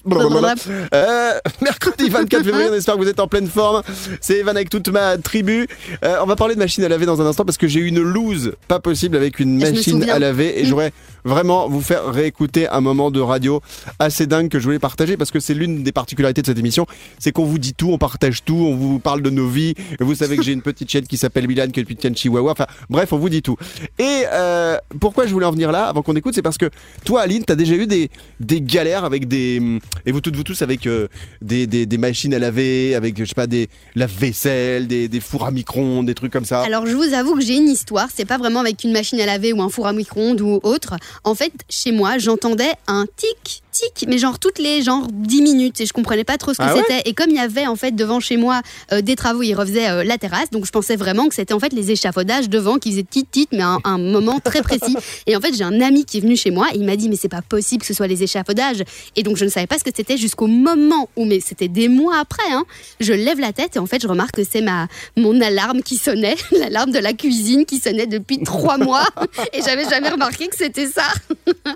Euh, 0.94 1.32
mercredi 1.62 2.10
24 2.10 2.44
février, 2.44 2.68
on 2.70 2.74
espère 2.74 2.96
que 2.96 3.02
vous 3.02 3.08
êtes 3.08 3.20
en 3.20 3.28
pleine 3.28 3.48
forme. 3.48 3.82
C'est 4.22 4.38
Evan 4.38 4.56
avec 4.56 4.70
toute 4.70 4.88
ma 4.90 5.18
tribu. 5.18 5.68
Euh, 6.04 6.18
on 6.22 6.26
va 6.26 6.36
parler 6.36 6.56
de 6.56 6.60
machine 6.60 6.84
à 6.84 6.90
laver 6.90 7.06
dans 7.06 7.22
un 7.22 7.26
instant 7.26 7.46
parce 7.46 7.58
que 7.58 7.68
j'ai 7.68 7.80
eu 7.80 7.88
une 7.88 8.02
loose 8.02 8.54
pas 8.68 8.80
possible 8.80 9.16
avec 9.16 9.40
une 9.40 9.58
machine 9.58 10.10
à 10.10 10.20
laver 10.20 10.60
et 10.60 10.64
Mm. 10.64 10.66
j'aurais 10.66 10.92
vraiment 11.26 11.68
vous 11.68 11.82
faire 11.82 12.06
réécouter 12.06 12.68
un 12.68 12.82
moment 12.82 13.12
de 13.12 13.20
radio 13.20 13.62
assez 14.00 14.26
dingue 14.28 14.50
que 14.50 14.60
je 14.60 14.64
voulais 14.66 14.80
partager 14.80 15.18
parce 15.18 15.32
que 15.32 15.40
c'est 15.40 15.54
l'une 15.54 15.84
des 15.84 15.92
particularités 15.92 16.42
de 16.42 16.48
cette 16.48 16.60
émission, 16.60 16.86
c'est 17.20 17.32
qu'on 17.32 17.46
vous 17.46 17.60
dit 17.60 17.74
tout, 17.74 17.92
on 17.92 17.98
partage 17.98 18.44
tout, 18.44 18.56
on 18.56 18.76
vous 18.76 19.00
parle 19.00 19.22
de 19.22 19.30
nos 19.30 19.48
vies. 19.48 19.74
Vous 20.00 20.16
savez 20.16 20.38
que 20.38 20.44
j'ai 20.44 20.54
une 20.54 20.62
petite 20.62 20.90
chaîne 20.90 21.06
qui 21.08 21.18
s'appelle 21.18 21.48
Milan, 21.48 21.68
qui 21.68 21.80
est 21.80 21.84
une 21.90 21.96
petite 21.96 22.18
Chihuahua. 22.18 22.52
Enfin, 22.52 22.68
bref, 22.90 23.14
on 23.14 23.18
vous 23.18 23.30
dit 23.30 23.42
tout. 23.42 23.58
Et 23.98 24.24
euh, 24.32 24.78
pourquoi 25.00 25.28
je 25.28 25.34
voulais 25.34 25.46
en 25.46 25.52
venir 25.52 25.72
là 25.72 25.86
avant 25.86 26.02
qu'on 26.02 26.16
écoute, 26.16 26.34
c'est 26.36 26.42
parce 26.42 26.58
que 26.58 26.70
toi, 27.06 27.22
Aline, 27.22 27.44
t'as 27.46 27.56
déjà 27.56 27.76
eu 27.76 27.88
des, 27.88 28.10
des 28.40 28.62
galères 28.62 29.06
avec 29.06 29.28
et 29.38 30.12
vous 30.12 30.22
toutes 30.22 30.36
vous 30.36 30.44
tous 30.44 30.62
avec 30.62 30.88
euh, 30.88 31.08
des, 31.42 31.68
des, 31.68 31.98
machines 31.98 32.34
à 32.34 32.40
laver, 32.40 32.96
avec 32.96 33.18
je 33.18 33.26
sais 33.26 33.34
pas 33.34 33.48
des 33.48 33.70
la 33.96 34.08
vaisselle, 34.08 34.88
des, 34.88 35.08
des 35.08 35.20
fours 35.20 35.46
à 35.46 35.52
micro-ondes, 35.52 36.06
des 36.06 36.16
trucs 36.16 36.32
comme 36.32 36.46
ça. 36.46 36.62
Alors 36.62 36.86
je 36.86 36.96
vous 36.96 37.14
avoue 37.14 37.36
que 37.36 37.42
j'ai 37.42 37.56
une 37.56 37.70
histoire, 37.70 38.10
c'est 38.14 38.26
pas 38.26 38.38
vraiment 38.38 38.60
avec 38.60 38.84
une 38.84 38.92
machine 38.92 39.20
à 39.20 39.26
laver 39.26 39.54
ou 39.54 39.62
un 39.62 39.70
four 39.70 39.88
à 39.88 39.94
micro-ondes 39.94 40.42
ou 40.42 40.60
autre. 40.64 40.96
En 41.24 41.36
fait, 41.36 41.52
chez 41.70 41.92
moi, 41.92 42.18
j'entendais 42.18 42.72
un 42.88 43.06
tic 43.16 43.64
mais 44.08 44.18
genre 44.18 44.40
toutes 44.40 44.60
les 44.60 44.82
genre 44.82 45.08
10 45.12 45.42
minutes 45.42 45.82
et 45.82 45.86
je 45.86 45.94
comprenais 45.94 46.24
pas 46.24 46.38
trop 46.38 46.54
ce 46.54 46.58
que 46.58 46.64
Ah 46.64 46.74
ouais 46.74 46.82
c'était. 46.88 47.10
Et 47.10 47.14
comme 47.14 47.30
il 47.30 47.36
y 47.36 47.40
avait 47.40 47.68
en 47.68 47.76
fait 47.76 47.92
devant 47.92 48.20
chez 48.20 48.38
moi 48.38 48.62
euh, 48.92 49.02
des 49.02 49.16
travaux, 49.16 49.44
ils 49.44 49.54
refaisaient 49.54 49.90
euh, 49.90 50.04
la 50.04 50.18
terrasse, 50.18 50.50
donc 50.52 50.66
je 50.66 50.72
pensais 50.72 50.96
vraiment 50.96 51.28
que 51.28 51.36
c'était 51.36 51.54
en 51.54 51.60
fait 51.60 51.74
les 51.74 51.92
échafaudages 51.92 52.50
devant 52.50 52.78
qui 52.78 52.92
faisaient 52.92 53.04
tit 53.04 53.26
tit, 53.26 53.48
mais 53.52 53.62
à 53.62 53.68
un, 53.68 53.80
un 53.84 53.98
moment 53.98 54.40
très 54.40 54.62
précis. 54.62 54.96
Et 55.28 55.36
en 55.36 55.42
fait, 55.42 55.54
j'ai 55.54 55.64
un 55.64 55.82
ami 55.82 56.06
qui 56.06 56.18
est 56.18 56.22
venu 56.22 56.36
chez 56.36 56.52
moi 56.52 56.68
et 56.74 56.78
il 56.78 56.86
m'a 56.86 56.96
dit 56.96 57.10
mais 57.10 57.16
c'est 57.16 57.30
pas 57.30 57.42
possible 57.42 57.82
que 57.82 57.88
ce 57.88 57.94
soit 57.94 58.08
les 58.08 58.24
échafaudages. 58.24 58.84
Et 59.16 59.24
donc 59.24 59.38
je 59.38 59.46
ne 59.46 59.50
savais 59.50 59.68
pas 59.68 59.78
ce 59.78 59.84
que 59.84 59.92
c'était 59.96 60.18
jusqu'au 60.18 60.48
moment 60.48 61.10
où, 61.16 61.26
mais 61.26 61.40
c'était 61.40 61.68
des 61.68 61.88
mois 61.88 62.18
après, 62.18 62.52
hein, 62.52 62.66
je 63.00 63.14
lève 63.14 63.40
la 63.40 63.54
tête 63.54 63.76
et 63.76 63.80
en 63.80 63.86
fait 63.86 64.02
je 64.02 64.08
remarque 64.08 64.36
que 64.36 64.44
c'est 64.50 64.62
ma 64.62 64.88
mon 65.18 65.40
alarme 65.42 65.82
qui 65.82 65.98
sonnait, 65.98 66.36
l'alarme 66.52 66.92
de 66.92 67.00
la 67.00 67.14
cuisine 67.14 67.66
qui 67.66 67.80
sonnait 67.80 68.08
depuis 68.08 68.42
trois 68.44 68.78
mois 68.78 69.06
et 69.54 69.62
j'avais 69.62 69.88
jamais 69.90 70.10
remarqué 70.10 70.48
que 70.48 70.56
c'était 70.56 70.88
ça. 70.88 71.08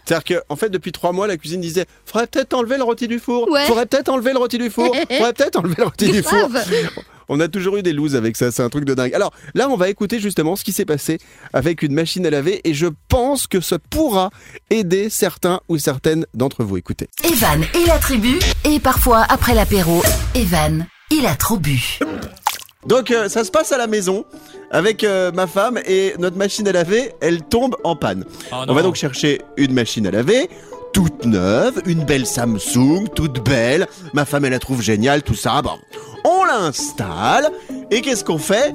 C'est-à-dire 0.06 0.24
que 0.24 0.44
en 0.50 0.56
fait 0.56 0.70
depuis 0.70 0.92
trois 0.92 1.12
mois, 1.12 1.28
la 1.28 1.38
cuisine 1.38 1.62
disait 1.62 1.86
faudrait 2.06 2.28
peut-être 2.28 2.54
enlever 2.54 2.78
le 2.78 2.84
rôti 2.84 3.08
du 3.08 3.20
four, 3.20 3.50
Ouais. 3.50 3.66
faudrait 3.66 3.86
peut-être 3.86 4.10
enlever 4.10 4.34
le 4.34 4.40
rôti 4.40 4.58
du 4.58 4.70
four, 4.70 4.94
faudrait 5.10 5.34
peut-être 5.34 5.58
enlever 5.60 5.76
le 5.78 5.84
rôti 5.86 6.12
du 6.12 6.22
four. 6.24 6.50
On 7.30 7.40
a 7.40 7.48
toujours 7.48 7.78
eu 7.78 7.84
des 7.84 7.94
looses 7.94 8.16
avec 8.18 8.36
ça, 8.36 8.52
c'est 8.52 8.62
un 8.62 8.70
truc 8.70 8.84
de 8.84 8.94
dingue. 8.94 9.14
Alors 9.14 9.32
là, 9.56 9.70
on 9.70 9.78
va 9.78 9.88
écouter 9.90 10.20
justement 10.20 10.58
ce 10.58 10.64
qui 10.66 10.74
s'est 10.74 10.84
passé 10.86 11.20
avec 11.54 11.82
une 11.82 11.94
machine 11.94 12.26
à 12.26 12.30
laver 12.30 12.60
et 12.66 12.74
je 12.74 12.88
pense 13.08 13.48
que 13.48 13.62
ça 13.62 13.78
pourra 13.80 14.30
aider 14.70 15.10
certains 15.10 15.62
ou 15.70 15.78
certaines 15.78 16.26
d'entre 16.34 16.64
vous. 16.66 16.76
Écoutez. 16.76 17.08
Evan 17.24 17.64
et 17.64 17.88
la 17.88 17.98
tribu, 17.98 18.40
et 18.66 18.80
parfois 18.82 19.26
après 19.30 19.54
l'apéro, 19.56 20.04
Evan, 20.36 20.86
il 21.12 21.26
a 21.26 21.36
trop 21.36 21.58
bu. 21.58 21.98
Donc 22.86 23.12
euh, 23.12 23.30
ça 23.30 23.46
se 23.46 23.52
passe 23.52 23.72
à 23.72 23.78
la 23.78 23.88
maison 23.88 24.26
avec 24.70 25.06
euh, 25.06 25.32
ma 25.32 25.48
femme 25.48 25.80
et 25.86 26.16
notre 26.20 26.36
machine 26.36 26.68
à 26.68 26.74
laver, 26.74 27.14
elle 27.22 27.42
tombe 27.44 27.78
en 27.86 27.96
panne. 27.96 28.26
Oh 28.52 28.56
On 28.68 28.74
va 28.74 28.82
donc 28.82 28.96
chercher 28.96 29.42
une 29.56 29.74
machine 29.74 30.06
à 30.08 30.12
laver 30.12 30.50
toute 30.94 31.26
neuve, 31.26 31.82
une 31.86 32.06
belle 32.06 32.26
Samsung, 32.26 33.08
toute 33.14 33.44
belle. 33.44 33.88
Ma 34.14 34.26
femme 34.26 34.46
elle 34.46 34.52
la 34.52 34.60
trouve 34.60 34.82
géniale, 34.82 35.24
tout 35.24 35.36
ça. 35.36 35.62
Bon, 35.62 35.80
on 36.24 36.46
l'installe 36.46 37.52
et 37.92 38.02
qu'est-ce 38.02 38.24
qu'on 38.24 38.38
fait? 38.38 38.74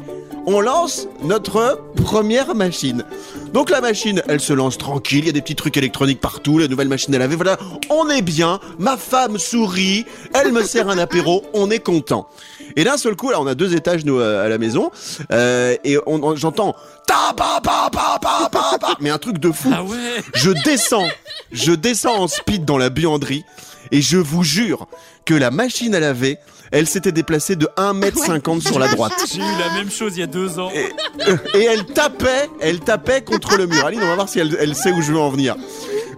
On 0.51 0.63
lance 0.63 1.07
notre 1.23 1.79
première 2.05 2.55
machine. 2.55 3.05
Donc 3.53 3.69
la 3.69 3.83
machine, 3.83 4.23
elle 4.29 4.41
se 4.41 4.55
lance 4.55 4.79
tranquille, 4.79 5.19
il 5.21 5.27
y 5.27 5.29
a 5.29 5.33
des 5.33 5.43
petits 5.43 5.55
trucs 5.55 5.77
électroniques 5.77 6.23
partout, 6.23 6.59
la 6.59 6.69
nouvelle 6.69 6.89
machine 6.89 7.15
à 7.15 7.19
laver, 7.19 7.37
voilà, 7.37 7.59
on 7.91 8.09
est 8.09 8.23
bien, 8.23 8.59
ma 8.79 8.97
femme 8.97 9.37
sourit, 9.39 10.07
elle 10.33 10.53
me 10.53 10.63
sert 10.63 10.89
un 10.89 10.97
apéro, 10.97 11.45
on 11.53 11.71
est 11.71 11.81
content. 11.81 12.29
Et 12.77 12.85
d'un 12.85 12.97
seul 12.97 13.15
coup, 13.15 13.29
là, 13.31 13.41
on 13.43 13.47
a 13.47 13.55
deux 13.55 13.75
étages, 13.75 14.07
nous, 14.07 14.19
euh, 14.21 14.45
à 14.45 14.49
la 14.49 14.57
maison, 14.57 14.91
euh, 15.33 15.77
et 15.85 15.99
on, 16.07 16.23
on- 16.23 16.35
j'entends 16.37 16.75
ta 17.07 17.35
pa 17.37 17.61
pa 17.63 17.91
pa 17.91 18.19
pa 18.19 18.49
pa 18.51 18.79
pa 18.79 18.97
mais 19.01 19.11
un 19.11 19.19
truc 19.19 19.39
de 19.39 19.51
fou. 19.53 19.71
Ah 19.75 19.83
ouais. 19.83 19.97
Je 20.35 20.51
descends, 20.65 21.09
je 21.53 21.73
descends 21.73 22.23
en 22.23 22.29
speed 22.29 22.65
dans 22.65 22.79
la 22.79 22.89
buanderie 22.89 23.45
et 23.91 24.01
je 24.03 24.19
vous 24.19 24.43
jure 24.43 24.87
que 25.25 25.35
la 25.35 25.51
machine 25.51 25.95
à 25.95 26.01
laver, 26.01 26.39
elle 26.71 26.87
s'était 26.87 27.13
déplacée 27.13 27.57
de 27.57 27.69
1m50 27.77 28.61
sur 28.61 28.79
la 28.79 28.89
droite. 28.89 29.13
J'ai 29.33 29.39
eu 29.39 29.59
la 29.59 29.75
même 29.75 29.91
chose 29.91 30.17
il 30.17 30.21
y 30.21 30.23
a 30.23 30.27
deux 30.27 30.59
ans. 30.59 30.71
Et, 30.75 31.59
et 31.59 31.65
elle 31.65 31.87
tapait, 31.87 32.49
elle 32.61 32.81
tapait 32.81 33.23
contre 33.23 33.57
le 33.57 33.67
mur. 33.67 33.85
Aline, 33.85 34.01
on 34.03 34.09
va 34.09 34.15
voir 34.15 34.29
si 34.29 34.39
elle, 34.39 34.57
elle 34.61 34.75
sait 34.75 34.93
où 34.93 35.01
je 35.01 35.13
veux 35.13 35.19
en 35.19 35.31
venir. 35.31 35.57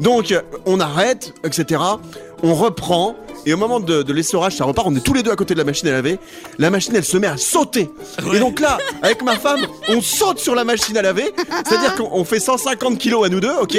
Donc, 0.01 0.33
euh, 0.33 0.41
on 0.67 0.81
arrête, 0.81 1.35
etc. 1.45 1.81
On 2.43 2.55
reprend. 2.55 3.17
Et 3.47 3.55
au 3.55 3.57
moment 3.57 3.81
de, 3.81 4.03
de 4.03 4.13
l'essorage, 4.13 4.57
ça 4.57 4.65
repart. 4.65 4.87
On 4.89 4.95
est 4.95 5.01
tous 5.05 5.15
les 5.15 5.23
deux 5.23 5.31
à 5.31 5.37
côté 5.37 5.55
de 5.55 5.59
la 5.59 5.65
machine 5.65 5.89
à 5.89 5.93
laver. 5.93 6.19
La 6.59 6.71
machine, 6.71 6.95
elle 6.95 7.05
se 7.05 7.17
met 7.17 7.27
à 7.27 7.37
sauter. 7.37 7.91
Et 8.35 8.39
donc 8.39 8.61
là, 8.61 8.79
avec 9.03 9.23
ma 9.23 9.37
femme, 9.37 9.67
on 9.89 10.01
saute 10.01 10.39
sur 10.39 10.55
la 10.55 10.65
machine 10.65 10.97
à 10.97 11.03
laver. 11.03 11.33
C'est-à-dire 11.67 11.95
qu'on 11.97 12.09
on 12.13 12.25
fait 12.25 12.41
150 12.41 12.99
kilos 12.99 13.25
à 13.25 13.29
nous 13.29 13.41
deux, 13.41 13.55
ok? 13.61 13.77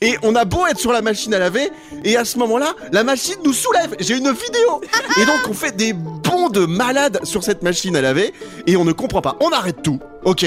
Et 0.00 0.16
on 0.22 0.34
a 0.34 0.44
beau 0.44 0.66
être 0.66 0.78
sur 0.78 0.92
la 0.92 1.02
machine 1.02 1.34
à 1.34 1.38
laver. 1.38 1.70
Et 2.04 2.16
à 2.16 2.24
ce 2.24 2.38
moment-là, 2.38 2.74
la 2.92 3.04
machine 3.04 3.36
nous 3.44 3.52
soulève. 3.52 3.94
J'ai 3.98 4.16
une 4.16 4.30
vidéo. 4.30 4.80
Et 5.20 5.24
donc, 5.26 5.40
on 5.48 5.54
fait 5.54 5.76
des 5.76 5.92
bonds 5.92 6.48
de 6.48 6.64
malade 6.66 7.20
sur 7.24 7.42
cette 7.42 7.62
machine 7.62 7.96
à 7.96 8.00
laver. 8.00 8.32
Et 8.66 8.76
on 8.76 8.84
ne 8.84 8.92
comprend 8.92 9.20
pas. 9.22 9.36
On 9.40 9.50
arrête 9.50 9.82
tout, 9.82 9.98
ok? 10.24 10.46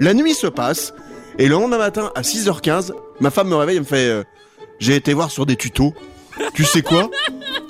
La 0.00 0.14
nuit 0.14 0.34
se 0.34 0.46
passe. 0.46 0.92
Et 1.38 1.46
le 1.48 1.54
lendemain 1.54 1.78
matin, 1.78 2.12
à 2.14 2.22
6h15, 2.22 2.92
ma 3.20 3.30
femme 3.30 3.48
me 3.48 3.56
réveille 3.56 3.76
et 3.76 3.80
me 3.80 3.84
fait 3.84 4.08
euh, 4.08 4.22
J'ai 4.78 4.94
été 4.96 5.12
voir 5.12 5.30
sur 5.30 5.44
des 5.44 5.56
tutos. 5.56 5.92
Tu 6.54 6.64
sais 6.64 6.82
quoi? 6.82 7.10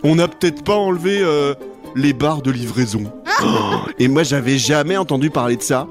On 0.08 0.14
n'a 0.14 0.28
peut-être 0.28 0.62
pas 0.62 0.76
enlevé 0.76 1.18
euh, 1.20 1.54
les 1.96 2.12
barres 2.12 2.40
de 2.40 2.52
livraison. 2.52 3.12
Et 3.98 4.08
moi, 4.08 4.22
j'avais 4.22 4.58
jamais 4.58 4.96
entendu 4.96 5.30
parler 5.30 5.56
de 5.56 5.62
ça. 5.62 5.86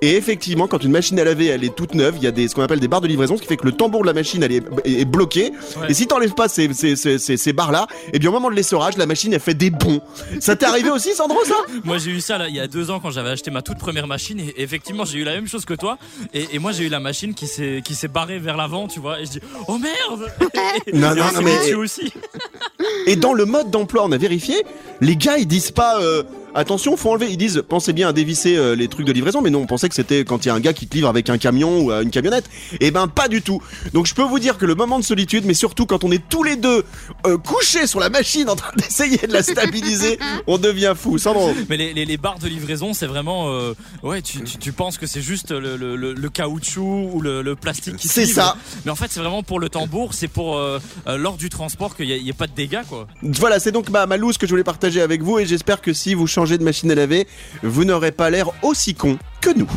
Et 0.00 0.16
effectivement, 0.16 0.66
quand 0.66 0.82
une 0.82 0.90
machine 0.90 1.18
à 1.20 1.24
laver, 1.24 1.46
elle 1.46 1.64
est 1.64 1.74
toute 1.74 1.94
neuve, 1.94 2.14
il 2.18 2.24
y 2.24 2.26
a 2.26 2.30
des, 2.32 2.48
ce 2.48 2.54
qu'on 2.54 2.62
appelle 2.62 2.80
des 2.80 2.88
barres 2.88 3.00
de 3.02 3.06
livraison, 3.08 3.36
ce 3.36 3.42
qui 3.42 3.48
fait 3.48 3.56
que 3.56 3.64
le 3.66 3.72
tambour 3.72 4.02
de 4.02 4.06
la 4.06 4.12
machine, 4.12 4.42
elle 4.42 4.52
est, 4.52 4.62
est 4.84 5.04
bloqué. 5.04 5.52
Ouais. 5.80 5.90
Et 5.90 5.94
si 5.94 6.06
t'enlèves 6.06 6.34
pas 6.34 6.48
ces, 6.48 6.72
ces, 6.74 6.96
ces, 6.96 7.18
ces, 7.18 7.36
ces 7.36 7.52
barres-là, 7.52 7.86
et 8.12 8.18
bien 8.18 8.30
au 8.30 8.32
moment 8.32 8.50
de 8.50 8.54
l'essorage, 8.56 8.96
la 8.96 9.06
machine, 9.06 9.32
elle 9.32 9.40
fait 9.40 9.54
des 9.54 9.70
bonds. 9.70 10.00
Ça 10.40 10.56
t'est 10.56 10.66
arrivé 10.66 10.90
aussi, 10.90 11.14
Sandro, 11.14 11.38
ça? 11.44 11.54
Moi 11.84 11.98
j'ai 11.98 12.10
eu 12.10 12.20
ça 12.20 12.38
là 12.38 12.48
il 12.48 12.54
y 12.54 12.60
a 12.60 12.66
deux 12.66 12.90
ans 12.90 13.00
quand 13.00 13.10
j'avais 13.10 13.30
acheté 13.30 13.50
ma 13.50 13.62
toute 13.62 13.78
première 13.78 14.06
machine 14.06 14.40
et 14.40 14.54
effectivement 14.62 15.04
j'ai 15.04 15.18
eu 15.18 15.24
la 15.24 15.32
même 15.34 15.46
chose 15.48 15.64
que 15.64 15.74
toi 15.74 15.98
et, 16.34 16.46
et 16.52 16.58
moi 16.58 16.72
j'ai 16.72 16.84
eu 16.84 16.88
la 16.88 17.00
machine 17.00 17.34
qui 17.34 17.46
s'est 17.46 17.80
qui 17.84 17.94
s'est 17.94 18.08
barrée 18.08 18.38
vers 18.38 18.56
l'avant 18.56 18.88
tu 18.88 19.00
vois 19.00 19.20
et 19.20 19.26
je 19.26 19.30
dis 19.32 19.40
oh 19.68 19.78
merde 19.78 20.30
Et- 20.86 20.92
Non, 20.92 21.12
et 21.12 21.16
non, 21.18 21.24
on 21.30 21.34
non, 21.36 21.42
mais- 21.42 21.74
aussi 21.74 22.12
Et 23.06 23.16
dans 23.16 23.32
le 23.32 23.44
mode 23.44 23.70
d'emploi, 23.70 24.04
on 24.04 24.12
a 24.12 24.16
vérifié, 24.18 24.54
les 25.00 25.16
gars, 25.16 25.38
ils 25.38 25.46
disent 25.46 25.70
pas 25.70 26.00
euh, 26.00 26.22
attention, 26.54 26.96
faut 26.96 27.10
enlever. 27.10 27.28
Ils 27.30 27.36
disent, 27.36 27.62
pensez 27.68 27.92
bien 27.92 28.08
à 28.08 28.12
dévisser 28.12 28.56
euh, 28.56 28.74
les 28.74 28.88
trucs 28.88 29.06
de 29.06 29.12
livraison, 29.12 29.40
mais 29.42 29.50
non, 29.50 29.60
on 29.60 29.66
pensait 29.66 29.88
que 29.88 29.94
c'était 29.94 30.24
quand 30.24 30.44
il 30.44 30.48
y 30.48 30.50
a 30.50 30.54
un 30.54 30.60
gars 30.60 30.72
qui 30.72 30.86
te 30.86 30.94
livre 30.94 31.08
avec 31.08 31.28
un 31.30 31.38
camion 31.38 31.80
ou 31.80 31.90
euh, 31.92 32.02
une 32.02 32.10
camionnette. 32.10 32.48
Eh 32.80 32.90
ben, 32.90 33.08
pas 33.08 33.28
du 33.28 33.42
tout. 33.42 33.62
Donc, 33.92 34.06
je 34.06 34.14
peux 34.14 34.22
vous 34.22 34.38
dire 34.38 34.58
que 34.58 34.66
le 34.66 34.74
moment 34.74 34.98
de 34.98 35.04
solitude, 35.04 35.44
mais 35.46 35.54
surtout 35.54 35.86
quand 35.86 36.04
on 36.04 36.10
est 36.10 36.22
tous 36.28 36.42
les 36.42 36.56
deux 36.56 36.84
euh, 37.26 37.38
couchés 37.38 37.86
sur 37.86 38.00
la 38.00 38.08
machine 38.10 38.48
en 38.48 38.56
train 38.56 38.72
d'essayer 38.76 39.18
de 39.18 39.32
la 39.32 39.42
stabiliser, 39.42 40.18
on 40.46 40.58
devient 40.58 40.94
fou. 40.96 41.18
Sandro. 41.18 41.50
Mais 41.68 41.76
les, 41.76 41.92
les, 41.94 42.04
les 42.04 42.16
barres 42.16 42.38
de 42.38 42.48
livraison, 42.48 42.92
c'est 42.94 43.06
vraiment. 43.06 43.52
euh, 43.52 43.74
ouais, 44.02 44.22
tu, 44.22 44.42
tu, 44.42 44.58
tu 44.58 44.72
penses 44.72 44.98
que 44.98 45.06
c'est 45.06 45.22
juste 45.22 45.50
le, 45.52 45.76
le, 45.76 45.96
le, 45.96 46.12
le 46.12 46.28
caoutchouc 46.28 47.10
ou 47.14 47.20
le, 47.20 47.42
le 47.42 47.56
plastique 47.56 47.96
qui 47.96 48.08
C'est 48.08 48.26
ça. 48.26 48.56
Mais 48.84 48.90
en 48.90 48.96
fait, 48.96 49.06
c'est 49.10 49.20
vraiment 49.20 49.42
pour 49.42 49.58
le 49.60 49.68
tambour, 49.68 50.14
c'est 50.14 50.28
pour 50.28 50.56
euh, 50.56 50.78
euh, 51.06 51.16
lors 51.16 51.36
du 51.36 51.48
transport 51.48 51.96
qu'il 51.96 52.06
n'y 52.08 52.28
ait 52.28 52.32
pas 52.32 52.46
de 52.46 52.52
dégâts, 52.54 52.82
quoi. 52.88 53.06
Voilà, 53.22 53.58
c'est 53.60 53.72
donc 53.72 53.88
ma, 53.88 54.06
ma 54.06 54.16
loose 54.16 54.38
que 54.38 54.46
je 54.46 54.50
voulais 54.52 54.64
partager 54.64 55.00
avec 55.00 55.22
vous 55.22 55.38
et 55.38 55.46
j'espère 55.46 55.80
que 55.80 55.92
si 55.92 56.14
vous 56.14 56.26
changez 56.26 56.41
de 56.50 56.64
machine 56.64 56.90
à 56.90 56.94
laver, 56.94 57.26
vous 57.62 57.84
n'aurez 57.84 58.12
pas 58.12 58.30
l'air 58.30 58.50
aussi 58.62 58.94
con 58.94 59.18
que 59.40 59.50
nous. 59.56 59.70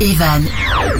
Evan 0.00 0.42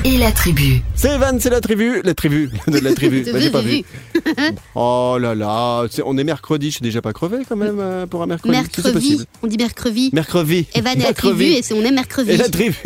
et 0.04 0.16
la 0.18 0.30
tribu. 0.30 0.80
C'est 0.94 1.14
Evan, 1.14 1.40
c'est 1.40 1.50
la 1.50 1.60
tribu, 1.60 2.02
la 2.04 2.14
tribu, 2.14 2.50
de 2.68 2.78
la 2.78 2.92
tribu. 2.94 3.24
Bah, 3.32 3.40
j'ai 3.40 3.50
pas 3.50 3.60
vu. 3.62 3.82
Oh 4.76 5.16
là 5.20 5.34
là, 5.34 5.84
on 6.04 6.16
est 6.16 6.24
mercredi, 6.24 6.66
je 6.66 6.72
suis 6.76 6.82
déjà 6.82 7.02
pas 7.02 7.12
crevé 7.12 7.38
quand 7.48 7.56
même 7.56 7.78
euh, 7.80 8.06
pour 8.06 8.22
un 8.22 8.26
mercredi. 8.26 8.52
Mercredi, 8.52 9.26
on 9.42 9.46
dit 9.48 9.56
mercredi. 9.56 10.10
Mercredi. 10.12 10.66
Evan 10.74 11.00
et 11.00 11.02
la 11.02 11.12
tribu, 11.14 11.44
et 11.44 11.62
c'est- 11.62 11.74
on 11.74 11.82
est 11.84 11.90
mercredi. 11.90 12.30
Et 12.30 12.36
la 12.36 12.48
tribu. 12.48 12.76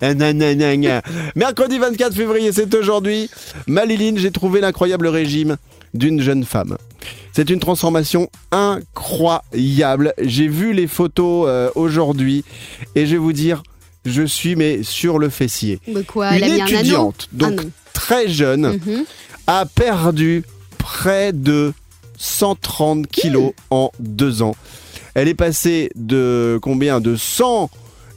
Mercredi 1.34 1.78
24 1.78 2.14
février, 2.14 2.52
c'est 2.52 2.74
aujourd'hui. 2.74 3.30
Maliline, 3.66 4.18
j'ai 4.18 4.30
trouvé 4.30 4.60
l'incroyable 4.60 5.06
régime 5.08 5.56
d'une 5.94 6.20
jeune 6.20 6.44
femme. 6.44 6.76
C'est 7.32 7.50
une 7.50 7.60
transformation 7.60 8.28
incroyable. 8.50 10.12
J'ai 10.20 10.48
vu 10.48 10.72
les 10.72 10.86
photos 10.86 11.46
euh, 11.48 11.70
aujourd'hui 11.74 12.44
et 12.94 13.06
je 13.06 13.12
vais 13.12 13.16
vous 13.18 13.32
dire, 13.32 13.62
je 14.04 14.22
suis 14.22 14.56
mais 14.56 14.82
sur 14.82 15.18
le 15.18 15.28
fessier. 15.28 15.80
Mais 15.86 16.02
quoi, 16.02 16.30
elle 16.34 16.44
a 16.44 16.46
une 16.48 16.54
mis 16.54 16.60
un 16.60 16.64
anneau? 16.66 16.78
étudiante, 16.78 17.28
donc 17.32 17.54
Ah 17.58 17.62
non. 17.62 17.70
très 17.92 18.28
jeune, 18.28 18.80
Mhm. 18.84 19.04
a 19.46 19.66
perdu 19.66 20.44
près 20.78 21.32
de 21.32 21.72
130 22.16 23.06
kilos 23.06 23.52
en 23.70 23.90
deux 24.00 24.42
ans. 24.42 24.56
Elle 25.14 25.28
est 25.28 25.34
passée 25.34 25.90
de 25.94 26.58
combien? 26.62 27.00
De 27.00 27.16
100, 27.16 27.70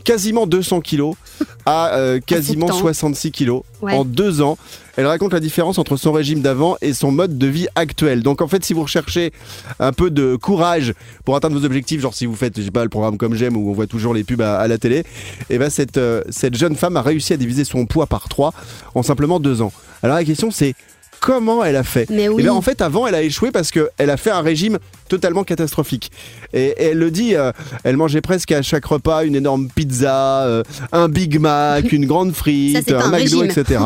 quasiment 0.04 0.48
200 0.48 0.82
kilos 0.82 1.16
à 1.66 1.94
euh, 1.96 2.20
quasiment 2.26 2.68
temps. 2.68 2.74
66 2.74 3.32
kilos 3.32 3.64
Ouais. 3.82 3.94
en 3.94 4.06
deux 4.06 4.42
ans. 4.42 4.58
Elle 4.98 5.08
raconte 5.08 5.34
la 5.34 5.40
différence 5.40 5.78
entre 5.80 5.96
son 5.98 6.12
régime 6.12 6.42
d'avant 6.42 6.76
et 6.82 6.94
son 6.94 7.12
mode 7.12 7.38
de 7.38 7.48
vie 7.48 7.68
actuel. 7.76 8.22
Donc 8.24 8.42
en 8.42 8.48
fait, 8.48 8.64
si 8.64 8.74
vous 8.74 8.84
recherchez 8.84 9.32
un 9.80 9.92
peu 9.94 10.12
de 10.12 10.36
courage 10.36 10.94
pour 11.26 11.36
atteindre 11.36 11.58
vos 11.58 11.66
objectifs, 11.66 12.02
genre 12.02 12.14
si 12.14 12.26
vous 12.26 12.36
faites, 12.36 12.58
je 12.60 12.64
sais 12.66 12.72
pas, 12.72 12.84
le 12.84 12.90
programme 12.90 13.18
comme 13.18 13.34
j'aime 13.34 13.56
où 13.58 13.70
on 13.70 13.74
voit 13.74 13.88
toujours 13.88 14.14
les 14.14 14.24
pubs 14.24 14.42
à, 14.42 14.58
à 14.60 14.68
la 14.68 14.78
télé, 14.78 15.04
et 15.50 15.58
ben 15.58 15.70
cette, 15.70 15.98
euh, 15.98 16.22
cette 16.30 16.56
jeune 16.56 16.76
femme 16.76 16.98
a 16.98 17.02
réussi 17.02 17.34
à 17.34 17.38
diviser 17.38 17.64
son 17.64 17.86
poids 17.86 18.06
par 18.06 18.28
3 18.30 18.54
en 18.94 19.02
simplement 19.02 19.40
deux 19.40 19.62
ans. 19.62 19.72
Alors 20.04 20.16
la 20.18 20.24
question 20.26 20.52
c'est 20.52 20.76
comment 21.22 21.64
elle 21.64 21.78
a 21.78 21.84
fait 21.84 22.10
Mais 22.10 22.24
Eh 22.24 22.30
oui. 22.30 22.44
bien, 22.44 22.52
en 22.52 22.62
fait, 22.62 22.82
avant, 22.82 23.08
elle 23.08 23.16
a 23.16 23.22
échoué 23.22 23.52
parce 23.52 23.72
qu'elle 23.72 24.10
a 24.10 24.18
fait 24.18 24.32
un 24.32 24.42
régime 24.42 24.80
totalement 25.08 25.44
catastrophique. 25.46 26.12
Et, 26.52 26.66
et 26.66 26.84
elle 26.88 26.98
le 26.98 27.12
dit, 27.12 27.36
euh, 27.36 27.52
elle 27.86 27.96
mangeait 27.96 28.20
presque 28.22 28.52
à 28.52 28.62
chaque 28.62 28.84
repas 28.86 29.24
une 29.24 29.36
énorme 29.36 29.70
pizza, 29.74 30.44
euh, 30.46 30.64
un 30.92 31.08
Big 31.08 31.40
Mac, 31.40 31.92
une 31.94 32.06
grande 32.08 32.34
frite, 32.34 32.90
Ça, 32.90 33.00
un 33.00 33.14
un 33.14 33.18
McDo, 33.20 33.44
etc. 33.44 33.80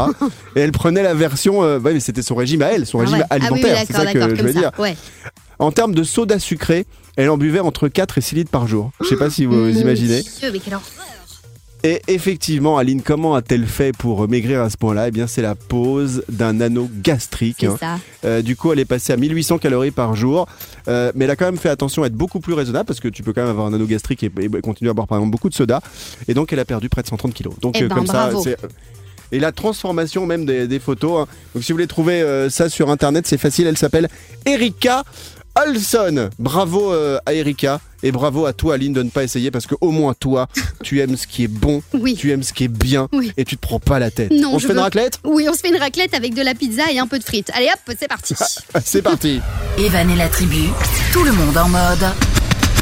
et 0.56 0.62
elle 0.62 0.71
prenait 0.71 1.04
la 1.04 1.13
version, 1.13 1.62
euh, 1.63 1.78
ouais, 1.80 1.93
mais 1.93 2.00
c'était 2.00 2.21
son 2.24 2.36
régime 2.36 2.62
à 2.62 2.67
elle, 2.67 2.86
son 2.86 3.00
Ah 3.00 3.02
régime 3.02 3.17
ouais. 3.19 3.26
Ah 3.30 3.36
oui, 3.38 3.45
alimentaire. 3.45 3.78
c'est 3.86 3.93
d'accord, 3.93 4.21
ça 4.21 4.28
que 4.30 4.36
je 4.36 4.41
veux 4.43 4.54
dire. 4.54 4.71
ça. 4.76 4.82
Ouais. 4.82 4.95
En 5.60 5.71
termes 5.71 5.93
de 5.93 6.04
soda 6.04 6.39
sucré, 6.39 6.86
elle 7.17 7.30
en 7.30 7.38
buvait 7.38 7.60
entre 7.60 7.88
4 7.89 8.17
et 8.17 8.21
6 8.21 8.36
litres 8.36 8.52
par 8.52 8.67
jour. 8.67 8.91
Je 9.02 9.08
sais 9.08 9.15
pas 9.17 9.30
si 9.30 9.45
vous 9.45 9.69
imaginez. 9.69 10.21
Dieu, 10.21 10.50
mais 10.52 10.60
quelle 10.60 10.74
horreur. 10.74 11.05
Et 11.88 12.02
effectivement, 12.08 12.80
Aline, 12.80 13.04
comment 13.04 13.36
a-t-elle 13.36 13.67
fait 13.67 13.95
pour 13.95 14.28
maigrir 14.28 14.60
à 14.63 14.71
ce 14.71 14.78
point-là? 14.78 15.10
Eh 15.10 15.12
bien, 15.12 15.28
c'est 15.28 15.43
la 15.43 15.54
pose 15.54 16.24
d'un 16.30 16.60
anneau 16.60 16.89
gastrique. 17.04 17.58
C'est 17.60 17.67
hein. 17.67 17.78
ça. 17.80 18.00
Euh, 18.26 18.41
du 18.41 18.56
coup, 18.56 18.74
elle 18.74 18.80
est 18.80 18.86
passée 18.86 19.13
à 19.13 19.17
1800 19.17 19.60
calories 19.60 19.91
par 19.91 20.15
jour. 20.15 20.48
Euh, 20.88 21.12
mais 21.13 21.26
elle 21.26 21.32
a 21.32 21.36
quand 21.36 21.45
même 21.45 21.58
fait 21.60 21.69
attention 21.69 22.02
à 22.02 22.08
être 22.08 22.15
beaucoup 22.15 22.39
plus 22.39 22.54
raisonnable 22.54 22.88
parce 22.88 23.00
que 23.00 23.08
tu 23.08 23.21
peux 23.21 23.34
quand 23.34 23.41
même 23.41 23.52
avoir 23.52 23.67
un 23.67 23.74
anneau 23.74 23.86
gastrique 23.86 24.24
et, 24.24 24.32
et 24.41 24.50
continuer 24.62 24.89
à 24.89 24.93
boire 24.95 25.06
par 25.08 25.19
exemple 25.19 25.32
beaucoup 25.32 25.50
de 25.50 25.54
soda. 25.54 25.80
Et 26.28 26.34
donc, 26.34 26.52
elle 26.52 26.60
a 26.60 26.65
perdu 26.65 26.89
près 26.89 27.04
de 27.04 27.08
130 27.08 27.36
kilos. 27.36 27.54
Donc, 27.62 27.76
Eh 27.78 27.84
euh, 27.84 27.88
ben, 27.88 27.95
comme 27.98 28.06
bravo. 28.06 28.41
ça, 28.43 28.50
c'est. 28.62 28.67
Et 29.32 29.39
la 29.39 29.52
transformation 29.52 30.26
même 30.28 30.45
des, 30.45 30.67
des 30.67 30.80
photos. 30.80 31.21
hein. 31.24 31.32
Donc, 31.54 31.63
si 31.63 31.71
vous 31.71 31.76
voulez 31.78 31.88
trouver 31.88 32.21
euh, 32.21 32.50
ça 32.50 32.69
sur 32.69 32.89
internet, 32.89 33.28
c'est 33.28 33.38
facile. 33.39 33.67
Elle 33.67 33.78
s'appelle 33.78 34.08
Erika 34.45 35.04
Olson. 35.56 36.30
Bravo 36.39 36.91
euh, 36.94 37.18
à 37.26 37.34
Erika. 37.34 37.80
Et 38.04 38.12
bravo 38.12 38.46
à 38.46 38.54
toi, 38.54 38.76
Aline, 38.76 38.94
de 38.94 39.02
ne 39.02 39.10
pas 39.10 39.24
essayer 39.24 39.50
parce 39.50 39.65
que 39.65 39.74
au 39.82 39.89
moins 39.89 40.13
toi, 40.13 40.48
tu 40.84 41.00
aimes 41.02 41.18
ce 41.18 41.26
qui 41.26 41.44
est 41.44 41.48
bon, 41.48 41.82
Oui. 41.94 42.13
tu 42.15 42.32
aimes 42.32 42.44
ce 42.44 42.54
qui 42.54 42.65
est 42.65 42.68
bien 42.68 43.08
Oui. 43.13 43.32
et 43.36 43.46
tu 43.46 43.56
te 43.58 43.62
prends 43.62 43.80
pas 43.80 43.98
la 43.98 44.12
tête. 44.12 44.30
Non, 44.32 44.52
On 44.54 44.60
se 44.60 44.68
fait 44.68 44.74
une 44.74 44.80
raclette? 44.80 45.20
Oui, 45.24 45.48
on 45.50 45.54
se 45.54 45.60
fait 45.62 45.70
une 45.70 45.78
raclette 45.78 46.13
avec 46.13 46.36
de 46.36 46.44
la 46.44 46.54
pizza 46.54 46.84
et 46.91 47.00
un 47.00 47.08
peu 47.08 47.18
de 47.18 47.24
frites. 47.24 47.50
Allez 47.56 47.68
hop, 47.74 47.96
c'est 47.98 48.08
parti. 48.08 48.36
C'est 48.86 49.02
parti. 49.02 49.39
Evan 49.80 50.08
et 50.12 50.15
la 50.15 50.28
tribu, 50.30 50.65
tout 51.13 51.24
le 51.24 51.32
monde 51.32 51.58
en 51.58 51.70
mode. 51.70 52.06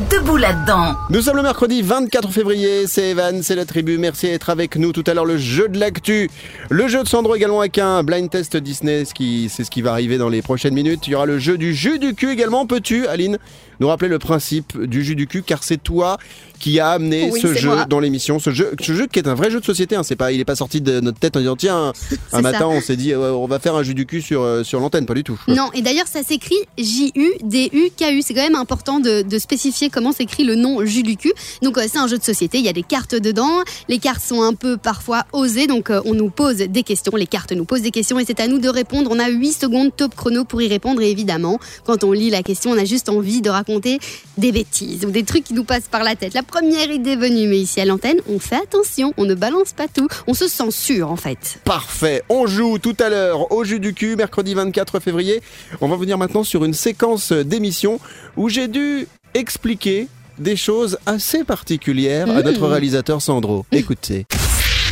Debout 0.10 0.38
là-dedans. 0.38 0.96
Nous 1.10 1.22
sommes 1.22 1.38
le 1.38 1.44
mercredi 1.44 1.82
24 1.82 2.32
février, 2.32 2.88
c'est 2.88 3.12
Evan, 3.12 3.44
c'est 3.44 3.56
la 3.56 3.66
tribu, 3.66 3.98
merci 3.98 4.26
d'être 4.26 4.50
avec 4.50 4.76
nous. 4.76 4.92
Tout 4.92 5.04
à 5.06 5.14
l'heure 5.14 5.26
le 5.26 5.38
jeu 5.38 5.70
de 5.70 5.80
l'actu, 5.80 6.30
le 6.70 6.88
jeu 6.88 7.04
de 7.04 7.08
Sandro 7.08 7.36
également 7.36 7.60
avec 7.60 7.78
un 7.78 8.04
blind 8.04 8.30
test 8.30 8.58
Disney, 8.58 9.04
c'est 9.06 9.64
ce 9.64 9.70
qui 9.70 9.82
va 9.82 9.92
arriver 9.92 10.18
dans 10.18 10.30
les 10.30 10.42
prochaines 10.42 10.74
minutes. 10.74 11.08
Il 11.08 11.12
y 11.12 11.16
aura 11.16 11.26
le 11.26 11.38
jeu 11.38 11.58
du 11.58 11.74
jus 11.74 12.00
du 12.00 12.16
cul 12.16 12.32
également. 12.32 12.66
Peux-tu, 12.66 13.06
Aline, 13.08 13.38
nous 13.80 13.88
rappeler 13.88 14.10
le 14.10 14.20
principe 14.20 14.80
du 14.82 15.04
jus 15.04 15.16
du 15.16 15.28
cul 15.28 15.44
car 15.44 15.64
c'est 15.64 15.82
toi 15.82 16.18
qui 16.64 16.80
a 16.80 16.92
amené 16.92 17.30
Oui, 17.30 17.42
ce 17.42 17.54
jeu 17.54 17.70
moi. 17.70 17.86
dans 17.86 18.00
l'émission. 18.00 18.40
Ce 18.40 18.52
jeu, 18.52 18.72
ce 18.82 18.94
jeu 18.94 19.06
qui 19.08 19.20
est 19.20 19.28
un 19.28 19.34
vrai 19.34 19.52
jeu 19.52 19.60
de 19.60 19.66
société, 19.66 19.98
hein. 19.98 20.04
c'est 20.04 20.16
pas, 20.16 20.32
il 20.32 20.40
est 20.40 20.46
pas 20.46 20.56
sorti 20.56 20.80
de 20.80 21.02
notre 21.02 21.20
tête 21.20 21.36
en 21.36 21.42
disant 21.42 21.58
tiens, 21.58 21.92
un 22.32 22.42
matin 22.42 22.60
ça. 22.60 22.68
on 22.70 22.80
s'est 22.80 22.96
dit 22.96 23.12
euh, 23.12 23.34
on 23.34 23.48
va 23.48 23.60
faire 23.60 23.76
un 23.76 23.84
jus 23.84 23.94
du 23.94 24.06
cul 24.06 24.22
sur, 24.22 24.42
euh, 24.42 24.64
sur 24.64 24.80
l'antenne, 24.80 25.06
pas 25.06 25.14
du 25.14 25.26
tout. 25.26 25.38
Non, 25.50 25.70
et 25.74 25.82
d'ailleurs, 25.82 26.08
ça 26.08 26.24
s'écrit 26.24 26.56
J-U-D-U-K-U. 26.78 28.22
C'est 28.22 28.34
quand 28.34 28.44
même 28.44 28.56
important 28.56 29.02
de, 29.02 29.24
de 29.24 29.40
spécifier 29.40 29.90
comment 29.90 30.14
s'écrit 30.14 30.46
le 30.46 30.56
nom 30.56 30.86
jus 30.86 31.04
du 31.04 31.18
cul. 31.18 31.34
Donc, 31.62 31.78
euh, 31.78 31.84
c'est 31.92 32.00
un 32.00 32.08
jeu 32.08 32.18
de 32.18 32.24
société. 32.24 32.60
Il 32.60 32.66
y 32.66 32.70
a 32.70 32.74
des 32.74 32.84
cartes 32.84 33.16
dedans. 33.16 33.62
Les 33.90 34.00
cartes 34.00 34.24
sont 34.24 34.42
un 34.42 34.54
peu 34.54 34.78
parfois 34.78 35.26
osées. 35.34 35.68
Donc, 35.68 35.92
on 36.06 36.14
nous 36.14 36.30
pose 36.30 36.58
des 36.58 36.84
questions. 36.84 37.14
Les 37.18 37.28
cartes 37.28 37.52
nous 37.52 37.66
posent 37.66 37.82
des 37.82 37.92
questions 37.92 38.20
et 38.20 38.26
c'est 38.26 38.40
à 38.40 38.48
nous 38.48 38.60
de 38.60 38.70
répondre. 38.70 39.10
On 39.12 39.20
a 39.20 39.28
8 39.28 39.52
secondes 39.52 39.92
top 39.96 40.16
chrono 40.16 40.46
pour 40.46 40.62
y 40.62 40.70
répondre. 40.70 41.02
Et 41.02 41.12
évidemment, 41.12 41.60
quand 41.86 42.06
on 42.06 42.14
lit 42.14 42.30
la 42.30 42.42
question, 42.42 42.72
on 42.72 42.78
a 42.78 42.86
juste 42.86 43.10
envie 43.10 43.42
de 43.42 43.50
raconter 43.50 43.73
des 43.80 44.52
bêtises 44.52 45.06
ou 45.06 45.12
des 45.12 45.24
trucs 45.24 45.44
qui 45.44 45.54
nous 45.54 45.64
passent 45.64 45.88
par 45.90 46.04
la 46.04 46.16
tête. 46.16 46.34
La 46.34 46.44
première 46.44 46.90
idée 46.92 47.16
venue, 47.16 47.48
mais 47.48 47.60
ici 47.60 47.80
à 47.82 47.86
l'antenne, 47.86 48.18
on 48.28 48.40
fait 48.40 48.56
attention. 48.56 49.14
On 49.18 49.26
ne 49.26 49.36
balance 49.36 49.74
pas 49.74 49.88
tout. 49.88 50.08
On 50.28 50.34
se 50.34 50.48
censure, 50.48 51.12
en 51.12 51.16
fait. 51.16 51.60
Parfait. 51.64 52.24
On 52.30 52.48
joue 52.48 52.80
tout 52.80 52.96
à 53.00 53.10
l'heure 53.10 53.52
au 53.52 53.64
jus 53.64 53.80
du 53.80 53.94
cul, 53.94 54.16
mercredi 54.16 54.54
24 54.54 55.00
février. 55.00 55.42
On 55.82 55.88
va 55.88 55.96
venir 55.96 56.18
maintenant 56.18 56.44
sur 56.44 56.66
une 56.66 56.74
séquence 56.74 57.32
d'émissions 57.32 58.00
où 58.38 58.50
j'ai 58.50 58.68
dû 58.68 59.08
expliquer 59.34 60.08
des 60.40 60.56
choses 60.56 60.98
assez 61.06 61.44
particulières 61.44 62.30
à 62.30 62.42
notre 62.42 62.68
réalisateur 62.68 63.22
Sandro. 63.22 63.66
Écoutez. 63.72 64.26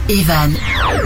Evan 0.10 0.52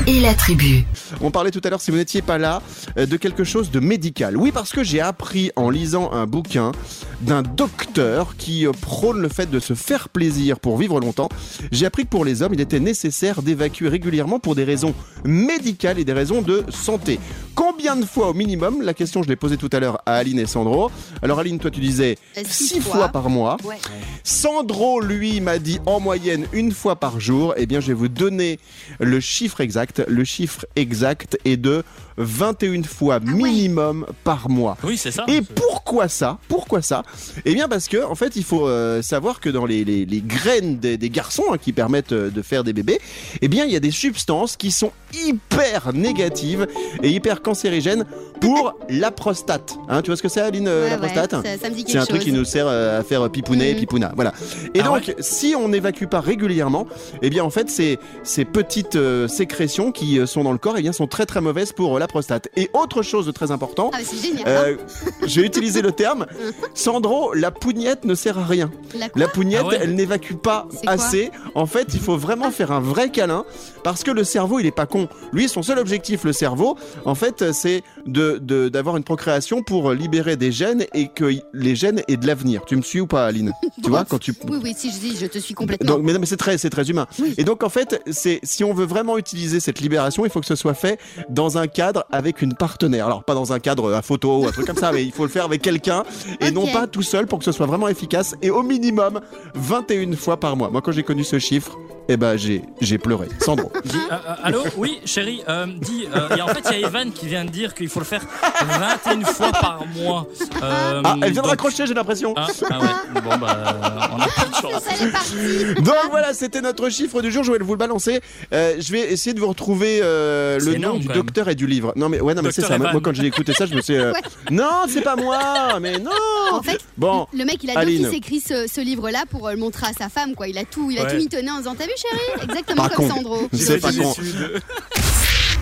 et 0.07 0.19
la 0.19 0.33
tribu. 0.33 0.83
On 1.21 1.29
parlait 1.29 1.51
tout 1.51 1.61
à 1.63 1.69
l'heure, 1.69 1.81
si 1.81 1.91
vous 1.91 1.97
n'étiez 1.97 2.21
pas 2.21 2.37
là, 2.37 2.61
de 2.95 3.17
quelque 3.17 3.43
chose 3.43 3.69
de 3.69 3.79
médical. 3.79 4.37
Oui, 4.37 4.51
parce 4.51 4.71
que 4.71 4.83
j'ai 4.83 5.01
appris 5.01 5.51
en 5.55 5.69
lisant 5.69 6.11
un 6.11 6.25
bouquin 6.25 6.71
d'un 7.21 7.41
docteur 7.41 8.35
qui 8.37 8.65
euh, 8.67 8.71
prône 8.71 9.19
le 9.21 9.29
fait 9.29 9.49
de 9.49 9.59
se 9.59 9.73
faire 9.73 10.09
plaisir 10.09 10.59
pour 10.59 10.77
vivre 10.77 10.99
longtemps. 10.99 11.29
J'ai 11.71 11.85
appris 11.85 12.03
que 12.03 12.09
pour 12.09 12.25
les 12.25 12.41
hommes, 12.41 12.53
il 12.53 12.61
était 12.61 12.79
nécessaire 12.79 13.41
d'évacuer 13.41 13.89
régulièrement 13.89 14.39
pour 14.39 14.55
des 14.55 14.63
raisons 14.63 14.93
médicales 15.23 15.99
et 15.99 16.05
des 16.05 16.13
raisons 16.13 16.41
de 16.41 16.63
santé. 16.69 17.19
Combien 17.55 17.95
de 17.95 18.05
fois 18.05 18.29
au 18.29 18.33
minimum 18.33 18.81
La 18.81 18.93
question, 18.93 19.23
je 19.23 19.29
l'ai 19.29 19.35
posée 19.37 19.57
tout 19.57 19.69
à 19.71 19.79
l'heure 19.79 20.01
à 20.05 20.15
Aline 20.15 20.39
et 20.39 20.45
Sandro. 20.45 20.91
Alors 21.21 21.39
Aline, 21.39 21.57
toi 21.59 21.71
tu 21.71 21.79
disais 21.79 22.17
Euh, 22.37 22.41
6 22.45 22.67
six 22.67 22.81
fois. 22.81 22.93
fois. 22.95 23.09
par 23.09 23.29
mois. 23.29 23.57
Ouais. 23.63 23.77
Sandro, 24.23 24.99
lui, 24.99 25.39
m'a 25.39 25.59
dit 25.59 25.79
en 25.85 25.99
moyenne 25.99 26.45
une 26.51 26.71
fois 26.71 26.95
par 26.97 27.19
jour. 27.19 27.53
Eh 27.57 27.65
bien, 27.65 27.79
je 27.79 27.87
vais 27.87 27.93
vous 27.93 28.07
donner 28.09 28.59
le 28.99 29.19
chiffre 29.19 29.61
exact. 29.61 30.03
Le 30.07 30.23
chiffre 30.23 30.65
exact 30.75 31.37
est 31.45 31.57
de 31.57 31.83
21 32.17 32.83
fois 32.83 33.19
Ah 33.21 33.25
ouais. 33.25 33.33
minimum 33.33 34.05
par 34.23 34.49
mois. 34.49 34.77
Oui, 34.83 34.97
c'est 34.97 35.11
ça. 35.11 35.25
Et 35.27 35.41
pourquoi 35.41 36.07
ça 36.07 36.37
Pourquoi 36.47 36.81
ça? 36.81 37.03
Eh 37.45 37.53
bien 37.53 37.67
parce 37.67 37.87
que 37.87 38.03
en 38.03 38.15
fait 38.15 38.35
il 38.35 38.43
faut 38.43 38.67
euh, 38.67 39.01
savoir 39.01 39.39
que 39.39 39.49
dans 39.49 39.65
les, 39.65 39.83
les- 39.83 40.05
les 40.05 40.21
graines 40.21 40.77
des, 40.77 40.97
des 40.97 41.09
garçons 41.09 41.43
hein, 41.51 41.57
qui 41.57 41.73
permettent 41.73 42.11
euh, 42.13 42.29
de 42.29 42.41
faire 42.41 42.63
des 42.63 42.73
bébés, 42.73 42.99
eh 43.41 43.47
bien 43.47 43.65
il 43.65 43.71
y 43.71 43.75
a 43.75 43.79
des 43.79 43.91
substances 43.91 44.55
qui 44.57 44.71
sont 44.71 44.91
hyper 45.13 45.93
négative 45.93 46.67
et 47.03 47.09
hyper 47.09 47.41
cancérigène 47.41 48.05
pour 48.41 48.75
la 48.89 49.11
prostate. 49.11 49.75
Hein, 49.87 50.01
tu 50.01 50.09
vois 50.11 50.17
ce 50.17 50.21
que 50.21 50.27
c'est, 50.29 50.41
Aline, 50.41 50.67
euh, 50.67 50.83
Ouais, 50.83 50.89
la 50.89 50.95
ouais, 50.95 51.01
prostate 51.01 51.31
ça, 51.31 51.57
ça 51.61 51.69
me 51.69 51.75
dit 51.75 51.83
quelque 51.85 51.91
C'est 51.91 51.97
un 51.99 52.05
truc 52.05 52.21
qui 52.21 52.31
nous 52.31 52.43
sert 52.45 52.67
euh, 52.67 52.99
à 52.99 53.03
faire 53.03 53.29
pipouner, 53.31 53.73
Mhm. 53.73 53.79
pipouna. 53.79 54.11
Voilà. 54.15 54.33
Et 54.73 54.81
Ah 54.81 54.83
donc, 54.85 55.15
si 55.19 55.55
on 55.57 55.69
n'évacue 55.69 56.05
pas 56.05 56.19
régulièrement, 56.21 56.85
eh 57.21 57.29
bien, 57.29 57.43
en 57.43 57.49
fait, 57.49 57.69
ces, 57.69 57.97
ces 58.23 58.43
petites 58.45 58.95
euh, 58.97 59.27
sécrétions 59.27 59.91
qui 59.91 60.19
euh, 60.19 60.25
sont 60.25 60.43
dans 60.43 60.51
le 60.51 60.57
corps, 60.57 60.75
eh 60.77 60.81
bien, 60.81 60.91
sont 60.91 61.07
très 61.07 61.25
très 61.25 61.39
mauvaises 61.41 61.71
pour 61.71 61.95
euh, 61.95 61.99
la 62.05 62.07
prostate. 62.07 62.49
Et 62.55 62.69
autre 62.73 63.01
chose 63.01 63.25
de 63.25 63.31
très 63.31 63.49
important, 63.51 63.89
Ah, 63.93 63.97
génial. 64.03 64.43
euh, 64.47 64.77
j'ai 65.25 65.41
utilisé 65.43 65.81
le 65.81 65.91
terme, 65.91 66.27
Sandro, 66.75 67.33
la 67.33 67.49
pougnette 67.51 68.05
ne 68.05 68.13
sert 68.15 68.37
à 68.37 68.45
rien. 68.45 68.69
hein. 68.73 68.97
La 68.99 69.07
La 69.15 69.27
pougnette, 69.27 69.61
Ah 69.63 69.67
ouais 69.67 69.79
elle 69.81 69.95
n'évacue 69.95 70.35
pas 70.35 70.67
assez. 70.87 71.31
En 71.55 71.65
fait, 71.65 71.87
il 71.93 71.99
faut 71.99 72.15
vraiment 72.17 72.51
faire 72.51 72.71
un 72.71 72.79
vrai 72.79 73.09
câlin 73.09 73.43
parce 73.83 74.03
que 74.03 74.11
le 74.11 74.23
cerveau, 74.23 74.59
il 74.59 74.65
est 74.65 74.71
pas 74.71 74.85
con. 74.85 75.07
Lui, 75.33 75.49
son 75.49 75.63
seul 75.63 75.79
objectif, 75.79 76.23
le 76.23 76.33
cerveau, 76.33 76.77
en 77.05 77.15
fait, 77.15 77.51
c'est 77.53 77.83
de 78.05 78.37
de- 78.41 78.69
d'avoir 78.69 78.97
une 78.97 79.03
procréation 79.03 79.63
pour 79.63 79.91
libérer 79.93 80.35
des 80.37 80.51
gènes 80.51 80.85
et 80.93 81.07
que 81.07 81.25
les 81.53 81.75
gènes 81.75 82.01
aient 82.07 82.17
de 82.17 82.27
l'avenir. 82.27 82.61
Tu 82.65 82.75
me 82.75 82.81
suis 82.81 82.99
ou 83.01 83.07
pas, 83.07 83.25
Aline 83.25 83.51
Tu 83.83 83.89
vois 83.89 84.05
quand 84.05 84.19
tu 84.19 84.33
Oui, 84.49 84.59
oui, 84.63 84.73
si, 84.77 84.91
je 84.91 84.97
dis, 84.99 85.17
je 85.17 85.25
te 85.25 85.37
suis 85.39 85.53
complètement. 85.53 85.87
donc, 85.95 86.03
mais 86.03 86.13
non, 86.13 86.19
mais 86.19 86.25
c'est 86.25 86.37
très, 86.37 86.57
c'est 86.57 86.69
très 86.69 86.89
humain. 86.89 87.07
Oui. 87.19 87.33
Et 87.37 87.43
donc 87.43 87.63
en 87.63 87.69
fait, 87.69 88.01
c'est 88.11 88.39
si 88.43 88.63
on 88.63 88.73
veut 88.73 88.85
vraiment 88.85 89.17
utiliser 89.17 89.59
cette 89.59 89.79
libération, 89.81 90.25
il 90.25 90.31
faut 90.31 90.39
que 90.39 90.45
ce 90.45 90.55
soit 90.55 90.73
fait 90.73 90.99
dans 91.29 91.57
un 91.57 91.67
cadre 91.67 92.05
avec 92.11 92.41
une 92.41 92.53
partenaire. 92.53 93.05
Alors 93.05 93.23
pas 93.23 93.33
dans 93.33 93.53
un 93.53 93.59
cadre 93.59 93.93
à 93.93 94.01
photo 94.01 94.41
ou 94.43 94.47
un 94.47 94.51
truc 94.51 94.65
comme 94.67 94.77
ça, 94.77 94.91
mais 94.91 95.03
il 95.03 95.11
faut 95.11 95.23
le 95.23 95.29
faire 95.29 95.45
avec 95.45 95.61
quelqu'un 95.61 96.03
et 96.41 96.51
non 96.51 96.67
pas 96.67 96.87
tout 96.87 97.01
seul 97.03 97.27
pour 97.27 97.39
que 97.39 97.45
ce 97.45 97.51
soit 97.51 97.65
vraiment 97.65 97.87
efficace 97.87 98.35
et 98.41 98.49
au 98.49 98.63
minimum 98.63 99.19
21 99.55 100.13
fois 100.15 100.39
par 100.39 100.55
mois. 100.55 100.69
Moi 100.69 100.81
quand 100.81 100.91
j'ai 100.91 101.03
connu 101.03 101.23
ce 101.23 101.39
chiffre, 101.39 101.77
eh 102.07 102.17
ben 102.17 102.37
j'ai 102.37 102.61
j'ai 102.81 102.97
pleuré. 102.97 103.27
Sandro. 103.39 103.71
Dis, 103.83 103.95
euh, 104.11 104.13
euh, 104.15 104.33
allô? 104.43 104.63
Oui, 104.77 104.99
chérie, 105.05 105.41
euh, 105.49 105.65
dis, 105.79 106.05
euh, 106.15 106.35
et 106.35 106.41
en 106.41 106.47
fait, 106.47 106.63
il 106.71 106.79
y 106.79 106.83
a 106.83 106.87
Evan 106.87 107.11
qui 107.11 107.27
vient 107.27 107.45
de 107.45 107.49
dire 107.49 107.73
qu'il 107.73 107.89
faut 107.89 107.99
le 107.99 108.05
faire 108.05 108.21
21 108.61 109.21
fois 109.25 109.51
par 109.51 109.85
mois. 109.95 110.27
Euh, 110.63 111.01
Ah, 111.03 111.15
elle 111.21 111.31
vient 111.33 111.41
de 111.41 111.47
raccrocher, 111.47 111.85
j'ai 111.87 111.93
l'impression. 111.93 112.33
Ah, 112.37 112.47
ah 112.69 112.79
ouais, 112.79 113.21
bon 113.21 113.37
bah, 113.37 114.09
on 114.15 114.19
a 114.21 114.27
plus 114.27 114.49
de 114.49 114.55
chance. 114.55 115.75
Donc 115.81 115.95
voilà, 116.11 116.33
c'était 116.33 116.61
notre 116.61 116.89
chiffre 116.89 117.21
du 117.21 117.31
jour. 117.31 117.43
Je 117.43 117.51
vais 117.51 117.59
vous 117.59 117.73
le 117.73 117.77
balancer. 117.77 118.21
Euh, 118.53 118.75
je 118.79 118.91
vais 118.91 119.11
essayer 119.11 119.33
de 119.33 119.39
vous 119.39 119.47
retrouver 119.47 119.99
euh, 120.03 120.57
le 120.59 120.65
nom 120.73 120.95
énorme, 120.95 120.99
du 120.99 121.07
docteur 121.07 121.49
et 121.49 121.55
du 121.55 121.67
livre. 121.67 121.93
Non 121.95 122.09
mais 122.09 122.19
ouais, 122.21 122.33
non 122.33 122.41
mais 122.41 122.51
c'est 122.51 122.61
ça. 122.61 122.75
Evan. 122.75 122.91
Moi 122.91 123.01
quand 123.03 123.13
j'ai 123.13 123.25
écouté 123.25 123.53
ça, 123.53 123.65
je 123.65 123.73
me 123.75 123.81
suis. 123.81 123.95
euh, 123.95 124.11
Ouais. 124.13 124.21
Non, 124.51 124.83
c'est 124.87 125.01
pas 125.01 125.15
moi. 125.15 125.79
Mais 125.81 125.97
non. 125.99 126.11
En 126.51 126.61
fait, 126.61 126.79
Bon. 126.97 127.27
le 127.33 127.43
mec, 127.43 127.57
il 127.63 127.69
a 127.69 127.73
dit 127.73 127.79
Aline. 127.79 127.97
qu'il 128.03 128.09
s'écrit 128.09 128.39
ce, 128.39 128.67
ce 128.71 128.79
livre-là 128.81 129.23
pour 129.29 129.49
le 129.49 129.57
montrer 129.57 129.87
à 129.87 129.93
sa 129.93 130.09
femme, 130.09 130.35
quoi. 130.35 130.47
Il 130.47 130.57
a 130.57 130.63
tout, 130.63 130.89
il 130.91 130.99
a 130.99 131.03
Ouais. 131.03 131.11
tout 131.11 131.17
mitonné 131.17 131.49
en 131.51 131.57
disant 131.57 131.75
T'as 131.77 131.85
vu, 131.85 131.91
chérie 131.95 132.43
Exactement 132.43 132.83
Pas 132.83 132.89
comme 132.95 133.07
con. 133.09 133.15
Sandro. 133.15 133.49
C'est 133.53 133.79
pas 133.79 133.91
con. 133.91 134.13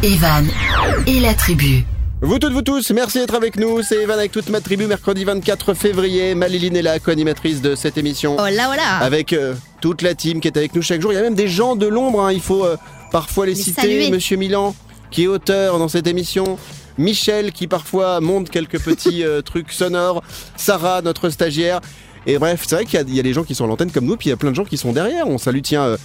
Evan 0.01 0.47
et 1.07 1.19
la 1.19 1.33
tribu. 1.33 1.85
Vous 2.21 2.39
toutes, 2.39 2.53
vous 2.53 2.61
tous, 2.61 2.91
merci 2.91 3.19
d'être 3.19 3.35
avec 3.35 3.57
nous. 3.57 3.81
C'est 3.83 3.97
Evan 4.01 4.17
avec 4.17 4.31
toute 4.31 4.49
ma 4.49 4.61
tribu, 4.61 4.85
mercredi 4.87 5.25
24 5.25 5.73
février. 5.73 6.35
Maliline 6.35 6.75
est 6.77 6.81
là, 6.81 6.97
co-animatrice 6.99 7.61
de 7.61 7.75
cette 7.75 7.97
émission. 7.97 8.37
Oh 8.39 8.43
là, 8.49 8.67
voilà. 8.67 8.97
Avec 8.99 9.33
euh, 9.33 9.53
toute 9.81 10.01
la 10.01 10.15
team 10.15 10.39
qui 10.39 10.47
est 10.47 10.57
avec 10.57 10.73
nous 10.75 10.81
chaque 10.81 11.01
jour. 11.01 11.11
Il 11.11 11.15
y 11.15 11.19
a 11.19 11.21
même 11.21 11.35
des 11.35 11.49
gens 11.49 11.75
de 11.75 11.85
l'ombre, 11.85 12.21
hein. 12.21 12.31
il 12.31 12.41
faut 12.41 12.63
euh, 12.65 12.77
parfois 13.11 13.45
les 13.45 13.53
Les 13.55 13.61
citer. 13.61 13.81
saluer. 13.81 14.09
Monsieur 14.09 14.37
Milan, 14.37 14.73
qui 15.11 15.23
est 15.23 15.27
auteur 15.27 15.79
dans 15.79 15.89
cette 15.89 16.07
émission. 16.07 16.57
Michel, 16.97 17.51
qui 17.51 17.67
parfois 17.67 18.21
monte 18.21 18.49
quelques 18.49 18.79
petits 18.79 19.23
euh, 19.25 19.41
trucs 19.41 19.71
sonores. 19.73 20.23
Sarah, 20.55 21.01
notre 21.01 21.29
stagiaire. 21.29 21.81
Et 22.25 22.37
bref, 22.37 22.63
c'est 22.65 22.75
vrai 22.75 22.85
qu'il 22.85 22.95
y 22.95 22.97
a- 22.97 23.05
il 23.07 23.15
y, 23.15 23.19
a 23.19 23.23
des 23.23 23.33
gens 23.33 23.43
qui 23.43 23.53
sont 23.53 23.65
à 23.65 23.67
l'antenne 23.67 23.91
comme 23.91 24.05
nous, 24.05 24.15
puis 24.15 24.27
il 24.27 24.31
y 24.31 24.33
a 24.33 24.37
plein 24.37 24.49
de 24.51 24.55
gens 24.55 24.63
qui 24.63 24.77
sont 24.77 24.93
derrière. 24.93 25.27
On 25.27 25.37
salue, 25.37 25.59
tiens, 25.61 25.83
euh, 25.83 25.97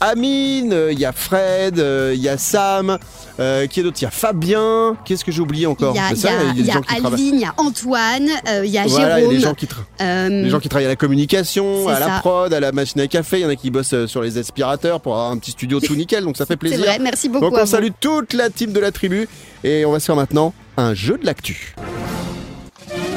Amine, 0.00 0.72
euh, 0.72 0.92
il 0.92 0.98
y 0.98 1.04
a 1.04 1.12
Fred, 1.12 1.78
euh, 1.78 2.12
il 2.14 2.20
y 2.20 2.28
a 2.28 2.36
Sam, 2.36 2.98
euh, 3.40 3.66
qui 3.66 3.80
est 3.80 3.82
d'autre 3.82 3.96
Il 4.00 4.04
y 4.04 4.06
a 4.06 4.10
Fabien. 4.10 4.96
Qu'est-ce 5.04 5.24
que 5.24 5.32
j'ai 5.32 5.40
oublié 5.40 5.66
encore 5.66 5.94
Il 5.94 5.98
y 5.98 6.00
a. 6.00 6.06
Alvin, 6.08 6.52
il 7.18 7.38
y 7.40 7.44
a 7.44 7.54
Antoine, 7.56 8.28
euh, 8.48 8.62
il 8.66 8.70
y 8.70 8.78
a 8.78 8.84
Voilà, 8.86 9.20
y 9.20 9.24
a 9.24 9.28
des 9.28 9.40
gens 9.40 9.54
qui, 9.54 9.66
euh, 10.00 10.28
les 10.28 10.50
gens 10.50 10.60
qui 10.60 10.68
travaillent 10.68 10.86
à 10.86 10.90
la 10.90 10.96
communication, 10.96 11.88
à 11.88 11.98
la 12.00 12.18
prod, 12.20 12.52
à 12.52 12.60
la 12.60 12.72
machine 12.72 13.00
à 13.00 13.06
café. 13.06 13.38
Il 13.38 13.42
y 13.42 13.46
en 13.46 13.50
a 13.50 13.56
qui 13.56 13.70
bossent 13.70 13.94
euh, 13.94 14.06
sur 14.06 14.20
les 14.22 14.38
aspirateurs 14.38 15.00
pour 15.00 15.14
avoir 15.14 15.30
un 15.30 15.38
petit 15.38 15.52
studio 15.52 15.80
tout 15.80 15.94
nickel, 15.94 16.24
donc 16.24 16.36
ça 16.36 16.44
fait 16.46 16.54
C'est 16.54 16.56
plaisir. 16.58 16.80
vrai, 16.80 16.98
merci 17.00 17.28
beaucoup. 17.28 17.44
Donc 17.50 17.54
on 17.58 17.66
salue 17.66 17.88
toute 18.00 18.34
la 18.34 18.50
team 18.50 18.72
de 18.72 18.80
la 18.80 18.90
tribu 18.92 19.28
et 19.64 19.84
on 19.86 19.92
va 19.92 20.00
se 20.00 20.06
faire 20.06 20.16
maintenant 20.16 20.52
un 20.76 20.94
jeu 20.94 21.16
de 21.18 21.24
l'actu. 21.26 21.74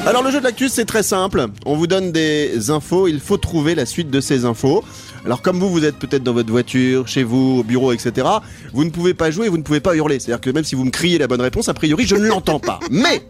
Alors 0.06 0.22
le 0.22 0.30
jeu 0.30 0.40
de 0.40 0.44
l'actu 0.44 0.70
c'est 0.70 0.86
très 0.86 1.02
simple, 1.04 1.48
on 1.66 1.76
vous 1.76 1.88
donne 1.88 2.12
des 2.12 2.70
infos, 2.70 3.08
il 3.08 3.20
faut 3.20 3.38
trouver 3.38 3.74
la 3.74 3.86
suite 3.88 4.12
de 4.12 4.22
ces 4.22 4.46
infos. 4.46 4.84
Alors 5.26 5.42
comme 5.42 5.58
vous, 5.60 5.70
vous 5.70 5.84
êtes 5.84 5.96
peut-être 5.96 6.22
dans 6.22 6.34
votre 6.34 6.52
voiture, 6.52 7.08
chez 7.08 7.24
vous, 7.24 7.58
au 7.60 7.64
bureau, 7.64 7.92
etc., 7.92 8.28
vous 8.72 8.84
ne 8.84 8.92
pouvez 8.92 9.16
pas 9.16 9.32
jouer, 9.32 9.50
vous 9.50 9.58
ne 9.58 9.64
pouvez 9.64 9.80
pas 9.80 9.96
hurler. 9.96 10.20
C'est-à-dire 10.20 10.42
que 10.42 10.52
même 10.52 10.64
si 10.64 10.76
vous 10.76 10.84
me 10.86 10.92
criez 10.92 11.18
la 11.18 11.28
bonne 11.28 11.42
réponse, 11.42 11.70
a 11.70 11.74
priori 11.74 12.06
je 12.06 12.16
ne 12.16 12.28
l'entends 12.28 12.60
pas. 12.60 12.80
Mais 12.92 13.24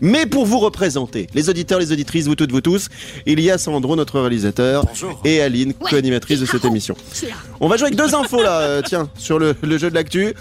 mais 0.00 0.26
pour 0.26 0.46
vous 0.46 0.60
représenter, 0.60 1.26
les 1.34 1.50
auditeurs, 1.50 1.80
les 1.80 1.90
auditrices, 1.90 2.26
vous 2.26 2.36
toutes, 2.36 2.52
vous 2.52 2.60
tous, 2.60 2.86
il 3.26 3.40
y 3.40 3.50
a 3.50 3.58
Sandro, 3.58 3.96
notre 3.96 4.20
réalisateur, 4.20 4.86
Bonjour. 4.86 5.20
et 5.24 5.40
Aline, 5.42 5.70
Ouais. 5.80 5.90
co-animatrice 5.90 6.38
de 6.38 6.46
cette 6.46 6.64
émission. 6.64 6.94
Je 7.10 7.16
suis 7.16 7.26
là. 7.26 7.34
On 7.58 7.66
va 7.66 7.76
jouer 7.76 7.88
avec 7.88 7.98
deux 7.98 8.14
infos 8.14 8.40
là, 8.40 8.60
euh, 8.60 8.82
tiens, 8.86 9.10
sur 9.18 9.40
le, 9.40 9.56
le 9.60 9.76
jeu 9.76 9.90
de 9.90 9.96
l'actu. 9.96 10.32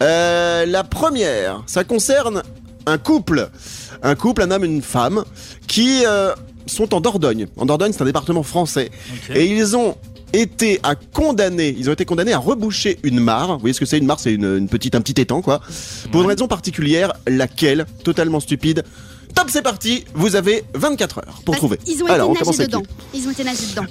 Euh, 0.00 0.64
la 0.66 0.84
première, 0.84 1.64
ça 1.66 1.82
concerne 1.82 2.44
un 2.86 2.98
couple. 2.98 3.48
Un 4.02 4.14
couple, 4.14 4.42
un 4.42 4.50
homme 4.50 4.64
et 4.64 4.68
une 4.68 4.82
femme, 4.82 5.24
qui 5.66 6.02
euh, 6.06 6.32
sont 6.66 6.94
en 6.94 7.00
Dordogne. 7.00 7.46
En 7.56 7.66
Dordogne, 7.66 7.92
c'est 7.92 8.02
un 8.02 8.06
département 8.06 8.42
français. 8.42 8.90
Et 9.34 9.46
ils 9.46 9.76
ont 9.76 9.96
été 10.32 10.80
à 10.82 10.94
condamner, 10.94 11.74
ils 11.76 11.90
ont 11.90 11.92
été 11.92 12.04
condamnés 12.04 12.32
à 12.32 12.38
reboucher 12.38 12.98
une 13.02 13.20
mare. 13.20 13.54
Vous 13.54 13.60
voyez 13.60 13.74
ce 13.74 13.80
que 13.80 13.86
c'est 13.86 13.98
une 13.98 14.06
mare 14.06 14.20
C'est 14.20 14.32
une, 14.32 14.56
une 14.56 14.68
petite, 14.68 14.94
un 14.94 15.00
petit 15.00 15.20
étang, 15.20 15.42
quoi. 15.42 15.60
Pour 16.12 16.22
une 16.22 16.28
raison 16.28 16.46
particulière, 16.48 17.12
laquelle 17.26 17.86
Totalement 18.04 18.40
stupide. 18.40 18.84
Top, 19.34 19.48
c'est 19.48 19.62
parti. 19.62 20.04
Vous 20.14 20.36
avez 20.36 20.64
24 20.74 21.18
heures 21.18 21.24
pour 21.44 21.44
Parce 21.46 21.58
trouver. 21.58 21.78
Ils 21.86 22.02
ont 22.02 22.06
Alors, 22.06 22.30
on 22.30 22.32
été 22.32 22.40
commence 22.40 22.58
nagés 22.58 22.68
dedans. 22.68 22.82
Ils 23.14 23.26
ont 23.26 23.30
été 23.30 23.44
nagés 23.44 23.66
dedans. 23.70 23.86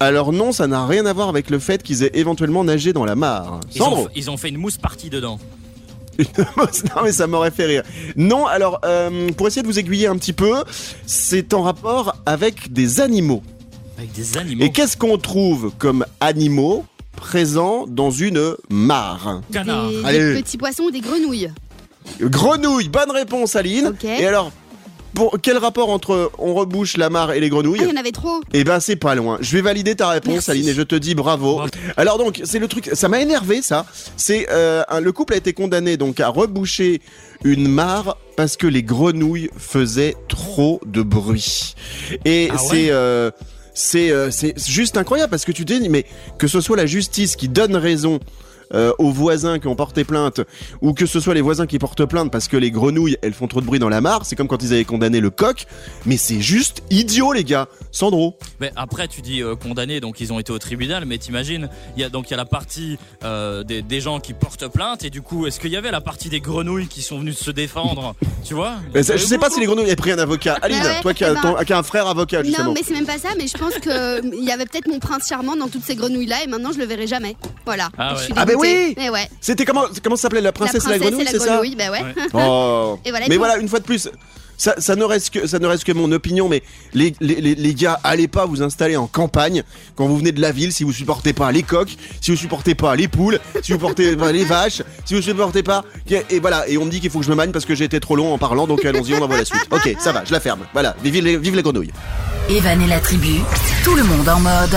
Alors 0.00 0.32
non, 0.32 0.50
ça 0.50 0.66
n'a 0.66 0.84
rien 0.84 1.06
à 1.06 1.12
voir 1.12 1.28
avec 1.28 1.48
le 1.48 1.60
fait 1.60 1.80
qu'ils 1.80 2.02
aient 2.02 2.10
éventuellement 2.14 2.64
nagé 2.64 2.92
dans 2.92 3.04
la 3.04 3.14
mare. 3.14 3.60
Ils 3.72 3.82
ont, 3.82 3.84
Sandro. 3.84 4.08
ils 4.16 4.30
ont 4.30 4.36
fait 4.36 4.48
une 4.48 4.56
mousse 4.56 4.76
partie 4.76 5.10
dedans. 5.10 5.38
non 6.38 7.02
mais 7.04 7.12
ça 7.12 7.26
m'aurait 7.26 7.50
fait 7.50 7.66
rire. 7.66 7.82
Non, 8.16 8.46
alors 8.46 8.80
euh, 8.84 9.30
pour 9.32 9.46
essayer 9.48 9.62
de 9.62 9.66
vous 9.66 9.78
aiguiller 9.78 10.06
un 10.06 10.16
petit 10.16 10.32
peu, 10.32 10.64
c'est 11.06 11.54
en 11.54 11.62
rapport 11.62 12.16
avec 12.26 12.72
des 12.72 13.00
animaux. 13.00 13.42
Avec 13.98 14.12
des 14.12 14.36
animaux. 14.36 14.64
Et 14.64 14.70
qu'est-ce 14.70 14.96
qu'on 14.96 15.18
trouve 15.18 15.72
comme 15.78 16.04
animaux 16.20 16.84
présents 17.16 17.86
dans 17.86 18.10
une 18.10 18.54
mare? 18.68 19.40
Canard. 19.52 19.88
Des, 19.88 20.04
Allez. 20.04 20.34
des 20.34 20.42
petits 20.42 20.58
poissons 20.58 20.84
ou 20.84 20.90
des 20.90 21.00
grenouilles? 21.00 21.50
Grenouille, 22.20 22.88
bonne 22.88 23.10
réponse 23.10 23.56
Aline. 23.56 23.88
Ok. 23.88 24.04
Et 24.04 24.26
alors, 24.26 24.50
pour 25.14 25.38
quel 25.42 25.58
rapport 25.58 25.90
entre 25.90 26.30
on 26.38 26.54
rebouche 26.54 26.96
la 26.96 27.10
mare 27.10 27.32
et 27.32 27.40
les 27.40 27.46
Ah, 27.46 27.50
grenouilles 27.50 27.80
il 27.82 27.88
y 27.88 27.92
en 27.92 27.96
avait 27.96 28.12
trop. 28.12 28.40
Eh 28.52 28.64
ben 28.64 28.80
c'est 28.80 28.96
pas 28.96 29.14
loin. 29.14 29.38
Je 29.40 29.52
vais 29.52 29.60
valider 29.62 29.94
ta 29.94 30.08
réponse 30.08 30.32
Merci. 30.34 30.50
Aline 30.50 30.68
et 30.68 30.74
je 30.74 30.82
te 30.82 30.94
dis 30.94 31.14
bravo. 31.14 31.54
Bravo. 31.56 31.70
Alors 31.96 32.18
donc 32.18 32.40
c'est 32.44 32.58
le 32.58 32.68
truc, 32.68 32.90
ça 32.92 33.08
m'a 33.08 33.20
énervé 33.20 33.62
ça. 33.62 33.86
C'est 34.16 34.46
euh, 34.50 34.82
le 35.00 35.12
couple 35.12 35.34
a 35.34 35.36
été 35.36 35.52
condamné 35.52 35.96
donc 35.96 36.20
à 36.20 36.28
reboucher 36.28 37.00
une 37.44 37.68
mare 37.68 38.16
parce 38.36 38.56
que 38.56 38.66
les 38.66 38.82
grenouilles 38.82 39.50
faisaient 39.56 40.16
trop 40.28 40.80
de 40.86 41.02
bruit. 41.02 41.74
Et 42.24 42.48
Ah 42.50 42.54
ouais 42.54 42.60
c'est 42.70 42.90
euh, 42.90 43.30
c'est 43.74 44.10
euh, 44.10 44.30
c'est 44.30 44.58
juste 44.68 44.96
incroyable 44.96 45.30
parce 45.30 45.44
que 45.44 45.52
tu 45.52 45.64
te 45.64 45.72
dis 45.72 45.88
mais 45.88 46.04
que 46.38 46.46
ce 46.46 46.60
soit 46.60 46.76
la 46.76 46.86
justice 46.86 47.36
qui 47.36 47.48
donne 47.48 47.76
raison 47.76 48.20
euh, 48.74 48.92
aux 48.98 49.10
voisins 49.10 49.58
qui 49.58 49.66
ont 49.68 49.76
porté 49.76 50.04
plainte 50.04 50.40
ou 50.80 50.92
que 50.94 51.06
ce 51.06 51.20
soit 51.20 51.34
les 51.34 51.40
voisins 51.40 51.66
qui 51.66 51.78
portent 51.78 52.04
plainte 52.06 52.30
parce 52.30 52.48
que 52.48 52.56
les 52.56 52.70
grenouilles 52.70 53.16
elles 53.22 53.34
font 53.34 53.46
trop 53.48 53.60
de 53.60 53.66
bruit 53.66 53.78
dans 53.78 53.88
la 53.88 54.00
mare, 54.00 54.24
c'est 54.24 54.36
comme 54.36 54.48
quand 54.48 54.62
ils 54.62 54.72
avaient 54.72 54.84
condamné 54.84 55.20
le 55.20 55.30
coq, 55.30 55.66
mais 56.06 56.16
c'est 56.16 56.40
juste 56.40 56.82
idiot 56.90 57.32
les 57.32 57.44
gars. 57.44 57.66
Sandro. 57.90 58.38
Mais 58.60 58.72
après, 58.76 59.06
tu 59.08 59.20
dis 59.20 59.42
euh, 59.42 59.54
condamnés, 59.54 60.00
donc 60.00 60.20
ils 60.20 60.32
ont 60.32 60.38
été 60.38 60.50
au 60.52 60.58
tribunal. 60.58 61.04
Mais 61.06 61.18
t'imagines, 61.18 61.68
il 61.96 62.00
y 62.00 62.04
a 62.04 62.08
donc 62.08 62.28
il 62.28 62.30
y 62.30 62.34
a 62.34 62.36
la 62.38 62.44
partie 62.46 62.98
euh, 63.24 63.62
des, 63.64 63.82
des 63.82 64.00
gens 64.00 64.18
qui 64.20 64.32
portent 64.32 64.66
plainte, 64.68 65.04
et 65.04 65.10
du 65.10 65.20
coup, 65.22 65.46
est-ce 65.46 65.60
qu'il 65.60 65.70
y 65.70 65.76
avait 65.76 65.90
la 65.90 66.00
partie 66.00 66.28
des 66.30 66.40
grenouilles 66.40 66.86
qui 66.88 67.02
sont 67.02 67.18
venues 67.18 67.32
se 67.34 67.50
défendre 67.50 68.14
Tu 68.44 68.54
vois? 68.54 68.72
Mais 68.94 69.02
ça- 69.02 69.16
je 69.16 69.24
sais 69.24 69.38
pas 69.38 69.50
si 69.50 69.60
les 69.60 69.66
grenouilles 69.66 69.84
avaient 69.86 69.96
pris 69.96 70.10
un 70.12 70.18
avocat. 70.18 70.58
Aline, 70.62 70.78
Bah 70.82 70.88
ouais, 70.88 71.00
toi 71.02 71.14
qui 71.14 71.24
as, 71.24 71.34
ben- 71.34 71.40
ton- 71.42 71.64
qui 71.64 71.72
as 71.72 71.78
un 71.78 71.82
frère 71.82 72.06
avocat 72.06 72.42
justement. 72.42 72.68
Non, 72.68 72.72
mais 72.74 72.80
c'est 72.84 72.94
même 72.94 73.04
pas 73.06 73.18
ça, 73.18 73.28
mais 73.36 73.46
je 73.46 73.58
pense 73.58 73.74
qu'il 73.74 74.44
y 74.44 74.50
avait 74.50 74.64
peut-être 74.66 74.88
mon 74.88 74.98
prince 74.98 75.28
charmant 75.28 75.56
dans 75.56 75.68
toutes 75.68 75.84
ces 75.84 75.94
grenouilles-là 75.96 76.44
et 76.44 76.46
maintenant 76.46 76.72
je 76.72 76.78
le 76.78 76.86
verrai 76.86 77.06
jamais. 77.06 77.36
Voilà. 77.66 77.90
Ah 77.98 78.14
ouais. 78.14 78.20
Ah 78.36 78.44
bah. 78.46 78.52
Oui 78.62 79.08
ouais. 79.10 79.28
C'était 79.40 79.64
comment 79.64 79.84
comment 80.02 80.16
ça 80.16 80.22
s'appelait 80.22 80.40
la 80.40 80.48
La 80.48 80.52
princesse, 80.52 80.84
et 80.86 80.90
la 80.90 80.98
grenouille, 80.98 81.26
c'est 81.28 81.38
ça 81.38 81.56
bah 81.56 81.90
ouais. 81.90 82.02
Ouais. 82.02 82.14
Oh. 82.34 82.98
Et 83.04 83.10
voilà, 83.10 83.26
et 83.26 83.28
mais 83.28 83.34
puis- 83.34 83.38
voilà, 83.38 83.58
une 83.58 83.68
fois 83.68 83.78
de 83.78 83.84
plus, 83.84 84.08
ça, 84.56 84.74
ça 84.78 84.94
ne 84.96 85.04
reste 85.04 85.30
que 85.30 85.46
ça 85.46 85.58
ne 85.58 85.66
reste 85.66 85.82
que 85.84 85.92
mon 85.92 86.12
opinion, 86.12 86.48
mais 86.48 86.62
les, 86.94 87.14
les, 87.20 87.36
les, 87.40 87.54
les 87.54 87.74
gars, 87.74 87.98
allez 88.04 88.28
pas 88.28 88.46
vous 88.46 88.62
installer 88.62 88.96
en 88.96 89.06
campagne 89.06 89.62
quand 89.96 90.06
vous 90.06 90.16
venez 90.18 90.30
de 90.32 90.40
la 90.40 90.52
ville 90.52 90.72
si 90.72 90.84
vous 90.84 90.92
supportez 90.92 91.32
pas 91.32 91.50
les 91.50 91.62
coqs, 91.62 91.96
si 92.20 92.30
vous 92.30 92.36
supportez 92.36 92.74
pas 92.74 92.94
les 92.94 93.08
poules, 93.08 93.40
si 93.62 93.72
vous 93.72 93.78
portez 93.78 94.14
pas 94.16 94.30
les 94.30 94.44
vaches, 94.44 94.82
si 95.04 95.14
vous 95.14 95.22
supportez 95.22 95.62
pas 95.62 95.84
et 96.30 96.38
voilà. 96.40 96.68
Et 96.68 96.78
on 96.78 96.84
me 96.84 96.90
dit 96.90 97.00
qu'il 97.00 97.10
faut 97.10 97.18
que 97.18 97.24
je 97.24 97.30
me 97.30 97.34
magne 97.36 97.50
parce 97.50 97.64
que 97.64 97.74
j'ai 97.74 97.84
été 97.84 97.98
trop 97.98 98.14
long 98.14 98.32
en 98.32 98.38
parlant, 98.38 98.66
donc 98.66 98.84
allons-y, 98.84 99.14
on 99.14 99.22
envoie 99.22 99.38
la 99.38 99.44
suite. 99.44 99.66
Ok, 99.70 99.96
ça 99.98 100.12
va, 100.12 100.24
je 100.24 100.32
la 100.32 100.40
ferme. 100.40 100.60
Voilà, 100.72 100.94
vive 101.02 101.22
les, 101.24 101.36
vive 101.36 101.56
les 101.56 101.62
grenouilles. 101.62 101.92
Evan 102.50 102.80
et 102.82 102.86
la 102.86 103.00
tribu, 103.00 103.40
tout 103.84 103.94
le 103.94 104.02
monde 104.04 104.28
en 104.28 104.40
mode 104.40 104.76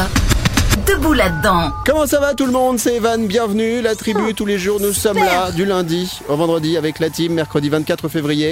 Debout 0.83 1.13
là-dedans. 1.13 1.71
Comment 1.85 2.05
ça 2.05 2.19
va 2.19 2.33
tout 2.33 2.45
le 2.45 2.51
monde 2.51 2.77
C'est 2.79 2.95
Evan, 2.95 3.25
bienvenue. 3.27 3.81
La 3.81 3.95
tribu, 3.95 4.33
tous 4.33 4.45
les 4.45 4.59
jours, 4.59 4.79
nous 4.81 4.91
sommes 4.93 5.17
là 5.17 5.51
du 5.51 5.63
lundi 5.65 6.11
au 6.27 6.35
vendredi 6.35 6.75
avec 6.75 6.99
la 6.99 7.09
team, 7.09 7.33
mercredi 7.33 7.69
24 7.69 8.09
février. 8.09 8.51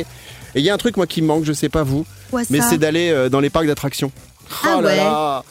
Et 0.55 0.59
il 0.59 0.61
y 0.63 0.69
a 0.69 0.73
un 0.73 0.77
truc 0.77 0.95
moi 0.97 1.05
qui 1.05 1.21
me 1.21 1.27
manque, 1.27 1.43
je 1.43 1.51
sais 1.53 1.67
pas 1.69 1.83
vous, 1.83 2.05
Quoi, 2.31 2.41
mais 2.49 2.61
c'est 2.61 2.77
d'aller 2.77 3.09
euh, 3.11 3.27
dans 3.29 3.39
les 3.41 3.49
parcs 3.49 3.67
d'attractions. 3.67 4.11
Ah 4.63 4.75
Oh 4.77 4.81
là 4.81 4.87
ouais. 4.87 4.97
là 4.97 5.43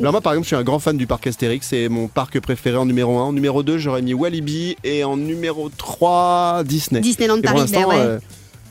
Alors 0.00 0.12
moi 0.12 0.20
par 0.20 0.32
exemple 0.32 0.44
je 0.44 0.48
suis 0.48 0.56
un 0.56 0.64
grand 0.64 0.78
fan 0.78 0.96
du 0.96 1.06
parc 1.06 1.26
Astérix, 1.26 1.66
c'est 1.68 1.88
mon 1.88 2.08
parc 2.08 2.38
préféré 2.40 2.76
en 2.76 2.84
numéro 2.86 3.18
1. 3.18 3.22
En 3.22 3.32
numéro 3.32 3.62
2 3.62 3.78
j'aurais 3.78 4.02
mis 4.02 4.14
Walibi 4.14 4.76
et 4.84 5.04
en 5.04 5.16
numéro 5.16 5.68
3 5.70 6.62
Disney. 6.64 7.00
Disneyland 7.00 7.36
Et 7.38 7.42
pour 7.42 7.54
Paris, 7.54 7.70
ben 7.72 7.84
ouais. 7.86 7.94
euh, 7.96 8.18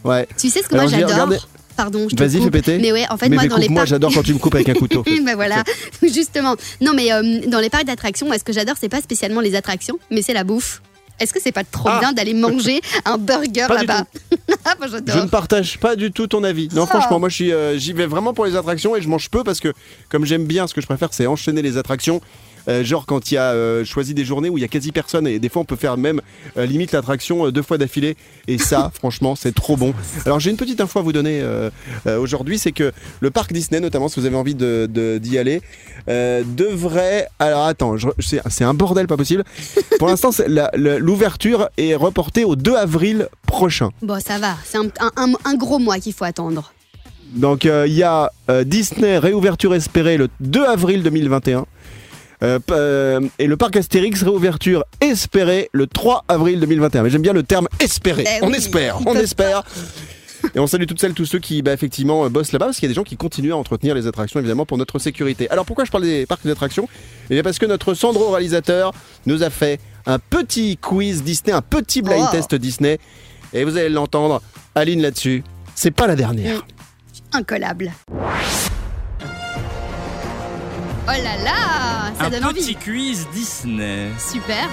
ouais. 0.03 0.27
Tu 0.37 0.49
sais 0.49 0.61
ce 0.61 0.67
que 0.67 0.75
Alors, 0.75 0.89
moi 0.89 0.99
j'adore 0.99 1.29
Pardon, 1.77 2.07
Vas-y 2.17 2.41
fais 2.41 2.49
péter. 2.51 2.79
Mais 2.79 2.91
ouais, 2.91 3.05
en 3.09 3.17
fait, 3.17 3.29
mais 3.29 3.35
moi, 3.35 3.45
dans 3.47 3.57
les 3.57 3.69
parcs. 3.69 3.87
j'adore 3.87 4.11
quand 4.13 4.23
tu 4.23 4.33
me 4.33 4.39
coupes 4.39 4.55
avec 4.55 4.67
un 4.67 4.73
couteau. 4.73 5.03
ben 5.23 5.35
voilà, 5.35 5.63
justement. 6.01 6.55
Non, 6.81 6.93
mais 6.95 7.13
euh, 7.13 7.41
dans 7.47 7.59
les 7.59 7.69
parcs 7.69 7.85
d'attractions, 7.85 8.25
moi, 8.25 8.37
ce 8.39 8.43
que 8.43 8.51
j'adore, 8.51 8.75
c'est 8.79 8.89
pas 8.89 9.01
spécialement 9.01 9.41
les 9.41 9.55
attractions, 9.55 9.99
mais 10.11 10.21
c'est 10.23 10.33
la 10.33 10.43
bouffe. 10.43 10.81
Est-ce 11.19 11.33
que 11.33 11.39
c'est 11.41 11.51
pas 11.51 11.63
trop 11.63 11.89
Ah. 11.89 11.99
bien 11.99 12.13
d'aller 12.13 12.33
manger 12.33 12.81
un 13.05 13.17
burger 13.17 13.67
là-bas? 13.69 14.05
Ah, 14.65 14.75
moi, 14.77 14.87
Je 14.87 15.19
ne 15.19 15.27
partage 15.27 15.79
pas 15.79 15.95
du 15.95 16.11
tout 16.11 16.27
ton 16.27 16.43
avis. 16.43 16.67
Non, 16.73 16.85
franchement, 16.85 17.19
moi, 17.19 17.29
euh, 17.41 17.77
j'y 17.77 17.93
vais 17.93 18.05
vraiment 18.05 18.33
pour 18.33 18.45
les 18.45 18.55
attractions 18.55 18.95
et 18.95 19.01
je 19.01 19.07
mange 19.07 19.29
peu 19.29 19.43
parce 19.43 19.59
que, 19.59 19.73
comme 20.09 20.25
j'aime 20.25 20.45
bien, 20.45 20.67
ce 20.67 20.73
que 20.75 20.81
je 20.81 20.85
préfère, 20.85 21.13
c'est 21.13 21.25
enchaîner 21.25 21.61
les 21.61 21.77
attractions. 21.77 22.21
Euh, 22.69 22.83
genre 22.83 23.05
quand 23.05 23.31
il 23.31 23.35
y 23.35 23.37
a 23.37 23.51
euh, 23.53 23.85
choisi 23.85 24.13
des 24.13 24.25
journées 24.25 24.49
où 24.49 24.57
il 24.57 24.61
y 24.61 24.65
a 24.65 24.67
quasi 24.67 24.91
personne 24.91 25.25
et 25.27 25.39
des 25.39 25.47
fois 25.49 25.61
on 25.61 25.65
peut 25.65 25.75
faire 25.77 25.95
même 25.97 26.21
euh, 26.57 26.65
limite 26.65 26.91
l'attraction 26.91 27.49
deux 27.49 27.61
fois 27.61 27.77
d'affilée 27.77 28.17
et 28.47 28.57
ça 28.57 28.91
franchement 28.95 29.35
c'est 29.35 29.53
trop 29.55 29.77
bon. 29.77 29.93
Alors 30.25 30.39
j'ai 30.39 30.51
une 30.51 30.57
petite 30.57 30.81
info 30.81 30.99
à 30.99 31.01
vous 31.01 31.13
donner 31.13 31.41
aujourd'hui 32.19 32.57
c'est 32.59 32.71
que 32.73 32.91
le 33.21 33.31
parc 33.31 33.53
Disney 33.53 33.79
notamment 33.79 34.07
si 34.09 34.19
vous 34.19 34.25
avez 34.25 34.35
envie 34.35 34.55
de, 34.55 34.87
de- 34.91 35.17
d'y 35.17 35.37
aller 35.37 35.61
devrait 36.45 37.27
alors 37.39 37.65
attends 37.65 37.97
je- 37.97 38.07
c'est, 38.19 38.63
un 38.63 38.73
bordel 38.73 39.07
pas 39.07 39.17
possible. 39.17 39.43
Pour 39.99 40.07
l'instant 40.07 40.29
l'ouverture 40.99 41.69
est 41.77 41.95
reportée 41.95 42.43
au 42.43 42.55
2 42.55 42.75
avril 42.75 43.27
prochain. 43.45 43.89
Bon, 44.01 44.19
ça 44.19 44.37
va, 44.39 44.55
c'est 44.65 44.77
un, 44.77 44.85
un- 44.99 45.11
un- 45.15 45.33
un 45.45 45.55
gros 45.55 45.79
mois 45.79 45.99
qu'il 45.99 46.13
faut 46.13 46.25
attendre. 46.25 46.73
Donc 47.33 47.65
euh, 47.65 47.85
il 47.87 47.93
y 47.93 48.03
a 48.03 48.31
euh, 48.49 48.63
Disney 48.63 49.17
réouverture 49.17 49.73
espérée 49.75 50.17
le 50.17 50.29
2 50.39 50.63
avril 50.65 51.03
2021. 51.03 51.65
Euh, 52.43 52.59
euh, 52.71 53.21
et 53.39 53.47
le 53.47 53.57
parc 53.57 53.75
Astérix 53.77 54.21
réouverture 54.23 54.83
espérée 55.01 55.69
le 55.71 55.87
3 55.87 56.25
avril 56.27 56.59
2021. 56.59 57.03
Mais 57.03 57.09
j'aime 57.09 57.21
bien 57.21 57.33
le 57.33 57.43
terme 57.43 57.67
espéré. 57.79 58.25
Eh 58.27 58.43
on 58.43 58.49
oui, 58.49 58.57
espère, 58.57 58.99
on 59.05 59.15
espère. 59.15 59.63
Et 60.53 60.59
on 60.59 60.67
salue 60.67 60.85
toutes 60.85 61.01
celles, 61.01 61.13
tous 61.13 61.25
ceux 61.25 61.39
qui 61.39 61.61
bah, 61.63 61.73
effectivement 61.73 62.25
euh, 62.25 62.29
bossent 62.29 62.51
là-bas 62.51 62.65
parce 62.67 62.77
qu'il 62.77 62.85
y 62.85 62.89
a 62.89 62.93
des 62.93 62.95
gens 62.95 63.03
qui 63.03 63.17
continuent 63.17 63.53
à 63.53 63.57
entretenir 63.57 63.95
les 63.95 64.05
attractions 64.05 64.39
évidemment 64.39 64.65
pour 64.67 64.77
notre 64.77 64.99
sécurité. 64.99 65.49
Alors 65.49 65.65
pourquoi 65.65 65.83
je 65.83 65.91
parle 65.91 66.03
des 66.03 66.25
parcs 66.27 66.45
d'attractions? 66.45 66.87
Eh 67.29 67.33
bien 67.33 67.43
parce 67.43 67.57
que 67.57 67.65
notre 67.65 67.95
Sandro 67.95 68.29
réalisateur 68.29 68.93
nous 69.25 69.41
a 69.41 69.49
fait 69.49 69.79
un 70.05 70.19
petit 70.19 70.77
quiz 70.77 71.23
Disney, 71.23 71.53
un 71.53 71.61
petit 71.63 72.01
blind 72.03 72.27
Oh. 72.29 72.31
test 72.31 72.53
Disney. 72.55 72.99
Et 73.53 73.63
vous 73.63 73.77
allez 73.77 73.89
l'entendre, 73.89 74.41
Aline 74.75 75.01
là-dessus. 75.01 75.43
C'est 75.73 75.91
pas 75.91 76.05
la 76.05 76.15
dernière. 76.15 76.65
Incollable. 77.33 77.91
Oh 81.09 81.23
là 81.23 81.37
là, 81.43 82.11
ça 82.19 82.25
Un 82.25 82.29
donne 82.29 82.53
petit 82.53 82.63
envie. 82.63 82.75
quiz 82.75 83.27
Disney. 83.33 84.09
Super. 84.19 84.67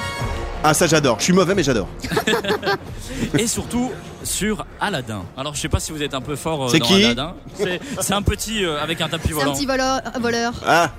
Ah 0.65 0.75
ça 0.75 0.87
j'adore, 0.87 1.19
je 1.19 1.25
suis 1.25 1.33
mauvais 1.33 1.55
mais 1.55 1.63
j'adore. 1.63 1.89
Et 3.39 3.47
surtout 3.47 3.93
sur 4.25 4.67
Aladdin. 4.81 5.25
Alors 5.37 5.55
je 5.55 5.61
sais 5.61 5.69
pas 5.69 5.79
si 5.79 5.93
vous 5.93 6.03
êtes 6.03 6.15
un 6.15 6.21
peu 6.21 6.35
fort 6.37 6.65
euh, 6.65 6.69
C'est 6.71 6.79
dans 6.81 6.87
qui 6.87 7.05
Aladdin. 7.05 7.35
C'est 7.55 7.81
c'est 8.01 8.15
un 8.15 8.23
petit 8.23 8.65
euh, 8.65 8.83
avec 8.83 9.01
un 9.01 9.09
tapis 9.09 9.29
C'est 9.29 9.35
un 9.35 9.39
volant. 9.39 9.53
petit 9.55 9.67
voleur. 9.67 10.01
voleur. 10.21 10.53
Ah, 10.67 10.91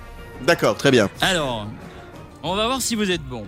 d'accord, 0.45 0.77
très 0.77 0.91
bien. 0.91 1.09
Alors, 1.19 1.67
on 2.43 2.55
va 2.55 2.67
voir 2.67 2.81
si 2.81 2.95
vous 2.95 3.09
êtes 3.11 3.23
bon. 3.23 3.45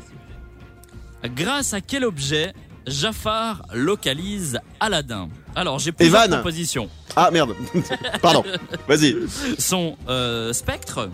Grâce 1.36 1.74
à 1.74 1.82
quel 1.82 2.04
objet 2.04 2.54
Jafar 2.86 3.62
localise 3.74 4.60
Aladdin? 4.80 5.30
Alors 5.56 5.80
j'ai 5.80 5.92
plusieurs 5.94 6.24
Evan. 6.26 6.40
propositions. 6.40 6.90
Ah 7.16 7.30
merde, 7.32 7.54
pardon, 8.22 8.44
vas-y. 8.88 9.16
Son 9.58 9.96
euh, 10.10 10.52
spectre, 10.54 11.10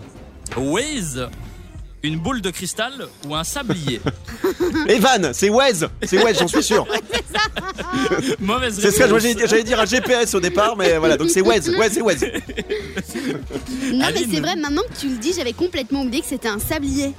Waze, 0.56 1.28
une 2.02 2.18
boule 2.18 2.40
de 2.40 2.50
cristal 2.50 2.92
ou 3.26 3.34
un 3.34 3.44
sablier 3.44 4.00
Evan, 4.88 5.32
c'est 5.32 5.48
Wes, 5.50 5.84
c'est 6.04 6.22
Wes, 6.22 6.38
j'en 6.38 6.48
suis 6.48 6.62
sûr. 6.62 6.86
Mauvaise 8.40 8.78
C'est 8.80 8.90
ce 8.90 8.98
que 8.98 9.46
j'allais 9.48 9.62
dire 9.64 9.80
un 9.80 9.86
GPS 9.86 10.34
au 10.34 10.40
départ, 10.40 10.76
mais 10.76 10.96
voilà, 10.98 11.16
donc 11.16 11.30
c'est 11.30 11.40
Wes, 11.40 11.68
ouais, 11.68 11.90
c'est 11.90 12.02
Wes. 12.02 12.20
Non, 13.92 13.98
mais 13.98 14.04
Aline. 14.04 14.28
c'est 14.32 14.40
vrai, 14.40 14.56
maintenant 14.56 14.82
que 14.82 14.98
tu 15.00 15.08
le 15.08 15.16
dis, 15.16 15.32
j'avais 15.36 15.52
complètement 15.52 16.02
oublié 16.02 16.20
que 16.22 16.28
c'était 16.28 16.48
un 16.48 16.58
sablier. 16.58 17.12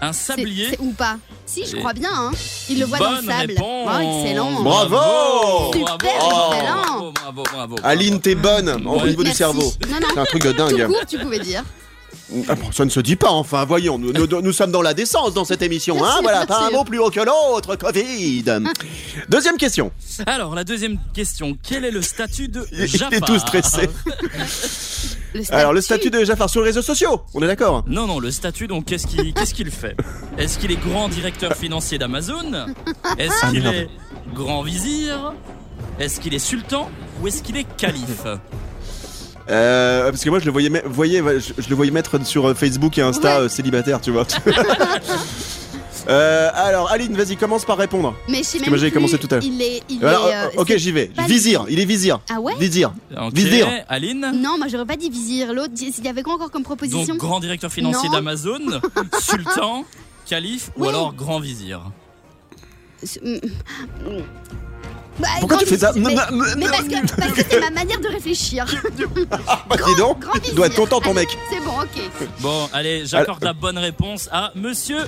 Un 0.00 0.12
sablier 0.12 0.68
c'est- 0.70 0.80
Ou 0.80 0.92
pas 0.92 1.18
Si, 1.46 1.66
je 1.66 1.76
crois 1.76 1.92
bien. 1.92 2.10
Hein. 2.12 2.30
Il 2.68 2.78
le 2.80 2.86
voit 2.86 2.98
dans 2.98 3.10
le 3.10 3.16
Bonne 3.16 3.26
sable. 3.26 3.52
réponse. 3.52 3.88
Oh, 3.92 4.22
excellent. 4.24 4.62
Bravo 4.62 5.72
Super 5.72 5.98
bravo, 5.98 6.52
excellent. 6.54 6.88
bravo, 6.90 7.12
bravo, 7.12 7.42
bravo. 7.52 7.76
Aline, 7.82 8.20
t'es 8.20 8.34
bonne 8.34 8.68
au 8.86 8.98
Ouais. 9.00 9.08
niveau 9.08 9.22
du 9.22 9.28
Merci. 9.28 9.36
cerveau. 9.38 9.72
Non, 9.90 9.96
non. 10.00 10.06
C'est 10.14 10.20
un 10.20 10.24
truc 10.24 10.42
de 10.44 10.52
Tout 10.52 10.58
dingue. 10.58 10.86
court, 10.86 11.04
tu 11.08 11.18
pouvais 11.18 11.38
dire. 11.40 11.64
Ah 12.48 12.54
ça 12.72 12.84
ne 12.84 12.90
se 12.90 13.00
dit 13.00 13.16
pas, 13.16 13.30
enfin, 13.30 13.64
voyons, 13.64 13.98
nous, 13.98 14.12
nous- 14.12 14.40
nous 14.42 14.52
sommes 14.52 14.70
dans 14.70 14.82
la 14.82 14.94
décence 14.94 15.34
dans 15.34 15.44
cette 15.44 15.62
émission, 15.62 16.04
hein, 16.04 16.18
voilà, 16.22 16.46
pas 16.46 16.66
un 16.66 16.70
mot 16.70 16.84
plus 16.84 16.98
haut 16.98 17.10
que 17.10 17.20
l'autre, 17.20 17.76
Covid. 17.76 18.44
Deuxième 19.28 19.56
question. 19.56 19.90
Alors, 20.26 20.54
la 20.54 20.64
deuxième 20.64 20.98
question. 21.12 21.56
Quel 21.62 21.84
est 21.84 21.90
le 21.90 22.02
statut 22.02 22.48
de 22.48 22.64
Jafar 22.72 23.12
est 23.12 23.20
tout 23.20 23.38
stressé. 23.38 23.88
Le 25.32 25.42
Alors, 25.54 25.72
le 25.72 25.80
statut 25.80 26.10
de 26.10 26.24
Jafar 26.24 26.50
sur 26.50 26.60
les 26.60 26.66
réseaux 26.68 26.82
sociaux, 26.82 27.22
on 27.34 27.42
est 27.42 27.46
d'accord 27.46 27.84
Non, 27.86 28.08
non, 28.08 28.18
le 28.18 28.32
statut, 28.32 28.66
donc, 28.66 28.86
qu'est-ce 28.86 29.06
qu'il 29.06 29.32
qu'est-ce 29.34 29.54
qu'il 29.54 29.70
fait? 29.70 29.96
Est-ce 30.36 30.58
qu'il 30.58 30.72
est 30.72 30.80
grand 30.80 31.08
directeur 31.08 31.54
financier 31.54 31.98
d'Amazon? 31.98 32.66
Est-ce 33.16 33.32
Ah, 33.42 33.50
qu'il 33.50 33.64
est 33.64 33.88
grand 34.34 34.62
vizir? 34.64 35.32
Est-ce 36.00 36.18
qu'il 36.18 36.34
est 36.34 36.40
sultan? 36.40 36.90
Ou 37.22 37.28
est-ce 37.28 37.44
qu'il 37.44 37.56
est 37.56 37.66
calife? 37.76 38.24
Euh, 39.50 40.10
parce 40.10 40.22
que 40.22 40.30
moi 40.30 40.38
je 40.38 40.44
le 40.44 40.52
voyais, 40.52 40.70
voyais 40.86 41.22
je, 41.40 41.52
je 41.60 41.68
le 41.68 41.74
voyais 41.74 41.90
mettre 41.90 42.24
sur 42.24 42.46
euh, 42.46 42.54
Facebook 42.54 42.96
et 42.98 43.02
Insta 43.02 43.38
Ouais. 43.40 43.44
euh, 43.46 43.48
célibataire, 43.48 44.00
tu 44.00 44.10
vois. 44.10 44.26
Euh, 46.08 46.50
alors 46.54 46.90
Aline, 46.90 47.14
vas-y, 47.14 47.36
commence 47.36 47.64
par 47.64 47.76
répondre. 47.76 48.16
Mais 48.28 48.38
je 48.38 48.42
sais 48.44 48.58
même 48.58 48.70
moi, 48.70 48.78
plus, 48.78 48.90
commencé 48.90 49.18
tout 49.18 49.28
à 49.30 49.34
l'heure. 49.34 49.44
Il 49.44 49.60
est. 49.60 49.82
Il 49.88 50.04
Alors, 50.04 50.26
est, 50.28 50.34
euh, 50.34 50.48
ok, 50.56 50.74
j'y 50.76 50.92
vais. 50.92 51.10
Vizir, 51.28 51.66
il 51.68 51.78
est 51.78 51.84
vizir. 51.84 52.20
Ah 52.30 52.40
ouais 52.40 52.54
Vizir. 52.58 52.92
Ok, 53.16 53.34
Vizir. 53.34 53.68
Aline 53.88 54.32
Non, 54.34 54.56
moi 54.58 54.66
j'aurais 54.68 54.86
pas 54.86 54.96
dit 54.96 55.10
vizir. 55.10 55.52
L'autre, 55.52 55.74
il 55.78 56.04
y 56.04 56.08
avait 56.08 56.22
quoi 56.22 56.34
encore 56.34 56.50
comme 56.50 56.62
proposition 56.62 57.04
Donc, 57.04 57.18
grand 57.18 57.38
directeur 57.38 57.70
financier 57.70 58.08
d'Amazon, 58.08 58.58
sultan, 59.20 59.84
calife 60.26 60.70
ou 60.76 60.86
alors 60.88 61.12
grand 61.14 61.38
vizir. 61.38 61.82
Bah, 65.18 65.28
Pourquoi 65.40 65.58
tu 65.58 65.66
fais 65.66 65.76
ça 65.78 65.92
mais, 65.96 66.14
parce 66.14 66.30
que 66.30 67.16
parce 67.20 67.32
que 67.32 67.42
c'est 67.50 67.60
ma 67.60 67.70
manière 67.70 68.00
de 68.00 68.08
réfléchir. 68.08 68.64
Ah, 69.46 69.64
bah, 69.68 69.76
dis 69.86 69.94
donc, 69.96 70.20
Grand 70.20 70.54
doit 70.54 70.66
être 70.66 70.74
content 70.76 71.00
ton 71.00 71.14
mec. 71.14 71.28
C'est 71.50 71.60
bon, 71.64 71.72
ok. 71.80 72.28
Bon, 72.40 72.68
allez, 72.72 73.04
j'accorde 73.06 73.42
la 73.44 73.52
bonne 73.52 73.78
réponse 73.78 74.28
à 74.32 74.50
monsieur 74.54 74.98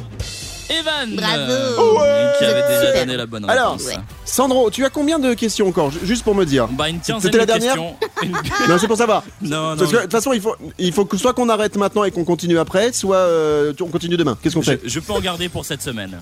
Evan 0.71 1.15
Bravo. 1.17 2.01
euh, 2.03 2.33
Qui 2.39 2.45
avait 2.45 2.63
déjà 2.63 3.01
donné 3.01 3.17
la 3.17 3.27
bonne 3.27 3.49
Alors, 3.49 3.73
réponse. 3.73 3.87
Ouais. 3.89 3.99
Sandro, 4.25 4.71
tu 4.71 4.85
as 4.85 4.91
combien 4.91 5.19
de 5.19 5.35
questions 5.35 5.69
encore 5.69 5.91
Ju- 5.91 5.99
Juste 6.05 6.25
pour 6.25 6.35
me 6.35 6.45
dire. 6.45 6.67
Bah, 6.69 6.89
une 6.89 7.01
quinzaine 7.01 7.21
C'était 7.21 7.39
la 7.39 7.47
de 7.47 7.53
dernière 7.53 7.75
questions. 7.75 7.97
Non, 8.69 8.79
c'est 8.79 8.87
pour 8.89 8.97
savoir. 8.97 9.23
Non, 9.41 9.71
non. 9.71 9.77
Parce 9.77 9.91
que 9.91 9.97
de 9.97 10.03
toute 10.03 10.13
façon, 10.13 10.33
il 10.33 10.41
faut, 10.41 10.55
il 10.79 10.93
faut 10.93 11.05
que 11.05 11.17
soit 11.17 11.35
qu'on 11.35 11.49
arrête 11.49 11.77
maintenant 11.77 12.05
et 12.05 12.11
qu'on 12.11 12.25
continue 12.25 12.59
après, 12.59 12.93
soit 12.93 13.17
euh, 13.17 13.73
on 13.81 13.87
continue 13.87 14.17
demain. 14.17 14.39
Qu'est-ce 14.43 14.55
qu'on 14.55 14.63
je, 14.63 14.73
fait 14.73 14.81
je 14.85 15.01
peux 15.01 15.13
en 15.13 15.21
garder 15.21 15.49
pour 15.49 15.65
cette 15.65 15.83
semaine. 15.83 16.21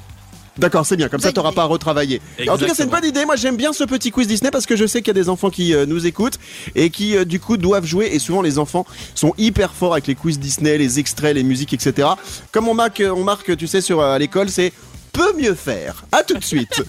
D'accord, 0.61 0.85
c'est 0.85 0.97
bien. 0.97 1.09
Comme 1.09 1.21
ça, 1.21 1.33
t'auras 1.33 1.53
pas 1.53 1.63
à 1.63 1.67
retravailler. 1.67 2.21
En 2.49 2.59
tout 2.59 2.67
cas, 2.67 2.75
c'est 2.75 2.85
une 2.85 2.91
bonne 2.91 3.05
idée. 3.05 3.25
Moi, 3.25 3.37
j'aime 3.37 3.57
bien 3.57 3.73
ce 3.73 3.85
petit 3.85 4.11
quiz 4.11 4.27
Disney 4.27 4.51
parce 4.51 4.67
que 4.67 4.77
je 4.77 4.87
sais 4.87 5.01
qu'il 5.01 5.09
y 5.09 5.19
a 5.19 5.23
des 5.23 5.29
enfants 5.29 5.51
qui 5.51 5.75
euh, 5.75 5.87
nous 5.87 6.07
écoutent 6.07 6.39
et 6.75 6.91
qui, 6.91 7.17
euh, 7.17 7.25
du 7.25 7.41
coup, 7.41 7.57
doivent 7.57 7.87
jouer. 7.87 8.11
Et 8.13 8.19
souvent, 8.19 8.43
les 8.43 8.59
enfants 8.59 8.87
sont 9.15 9.35
hyper 9.39 9.73
forts 9.73 9.93
avec 9.93 10.07
les 10.07 10.15
quiz 10.15 10.39
Disney, 10.39 10.77
les 10.77 10.99
extraits, 10.99 11.35
les 11.35 11.43
musiques, 11.43 11.73
etc. 11.73 12.09
Comme 12.53 12.69
on 12.69 12.75
marque, 12.75 13.03
on 13.05 13.25
marque, 13.25 13.57
tu 13.57 13.67
sais, 13.67 13.81
sur 13.81 14.01
euh, 14.01 14.15
à 14.15 14.19
l'école, 14.19 14.51
c'est 14.51 14.73
peut 15.13 15.33
mieux 15.37 15.55
faire. 15.55 16.05
À 16.13 16.23
tout 16.23 16.37
de 16.37 16.45
suite. 16.45 16.83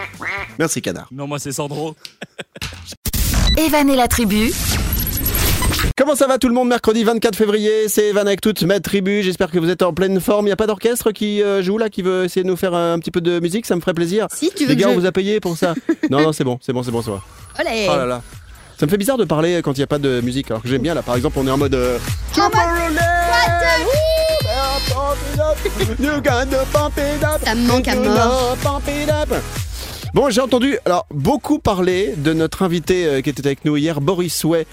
Merci, 0.58 0.82
canard. 0.82 1.08
Non, 1.10 1.26
moi 1.26 1.38
c'est 1.38 1.52
Sandro. 1.52 1.94
Evan 3.56 3.88
et 3.88 3.96
la 3.96 4.08
tribu, 4.08 4.52
Comment 5.96 6.14
ça 6.14 6.26
va 6.26 6.38
tout 6.38 6.48
le 6.48 6.54
monde 6.54 6.68
Mercredi 6.68 7.04
24 7.04 7.36
février, 7.36 7.88
c'est 7.88 8.08
Evan 8.08 8.26
avec 8.26 8.40
toute 8.40 8.62
ma 8.62 8.80
tribu. 8.80 9.22
J'espère 9.22 9.50
que 9.50 9.58
vous 9.58 9.68
êtes 9.68 9.82
en 9.82 9.92
pleine 9.92 10.20
forme. 10.20 10.46
Il 10.46 10.48
n'y 10.48 10.52
a 10.52 10.56
pas 10.56 10.66
d'orchestre 10.66 11.10
qui 11.12 11.42
euh, 11.42 11.62
joue 11.62 11.76
là, 11.78 11.90
qui 11.90 12.02
veut 12.02 12.24
essayer 12.24 12.42
de 12.42 12.48
nous 12.48 12.56
faire 12.56 12.74
un 12.74 12.98
petit 12.98 13.10
peu 13.10 13.20
de 13.20 13.40
musique? 13.40 13.66
Ça 13.66 13.76
me 13.76 13.80
ferait 13.80 13.94
plaisir. 13.94 14.26
Si 14.32 14.50
tu 14.54 14.64
veux 14.64 14.70
Les 14.70 14.76
gars, 14.76 14.88
on 14.88 14.94
vous 14.94 15.06
a 15.06 15.12
payé 15.12 15.38
pour 15.40 15.56
ça. 15.56 15.74
non, 16.10 16.20
non, 16.20 16.32
c'est 16.32 16.44
bon, 16.44 16.58
c'est 16.62 16.72
bon, 16.72 16.82
c'est 16.82 16.90
bon, 16.90 17.02
ça 17.02 17.10
va. 17.10 17.20
Olé. 17.60 17.86
Oh 17.90 17.96
là 17.96 18.06
là. 18.06 18.22
Ça 18.78 18.86
me 18.86 18.90
fait 18.90 18.96
bizarre 18.96 19.18
de 19.18 19.24
parler 19.24 19.60
quand 19.62 19.72
il 19.72 19.80
n'y 19.80 19.84
a 19.84 19.86
pas 19.88 19.98
de 19.98 20.20
musique. 20.22 20.50
Alors 20.50 20.62
que 20.62 20.68
j'aime 20.68 20.82
bien 20.82 20.94
là, 20.94 21.02
par 21.02 21.14
exemple, 21.14 21.38
on 21.38 21.46
est 21.46 21.50
en 21.50 21.58
mode. 21.58 21.74
euh. 21.74 21.98
Ça 27.44 27.54
me 27.54 27.66
manque 27.66 27.88
à 27.88 27.94
mort. 27.96 28.56
Bon, 30.14 30.30
j'ai 30.30 30.40
entendu 30.40 30.78
alors 30.84 31.06
beaucoup 31.10 31.58
parler 31.58 32.14
de 32.16 32.32
notre 32.32 32.62
invité 32.62 33.06
euh, 33.06 33.20
qui 33.20 33.30
était 33.30 33.46
avec 33.46 33.64
nous 33.64 33.76
hier, 33.76 34.00
Boris 34.00 34.44
Way. 34.44 34.66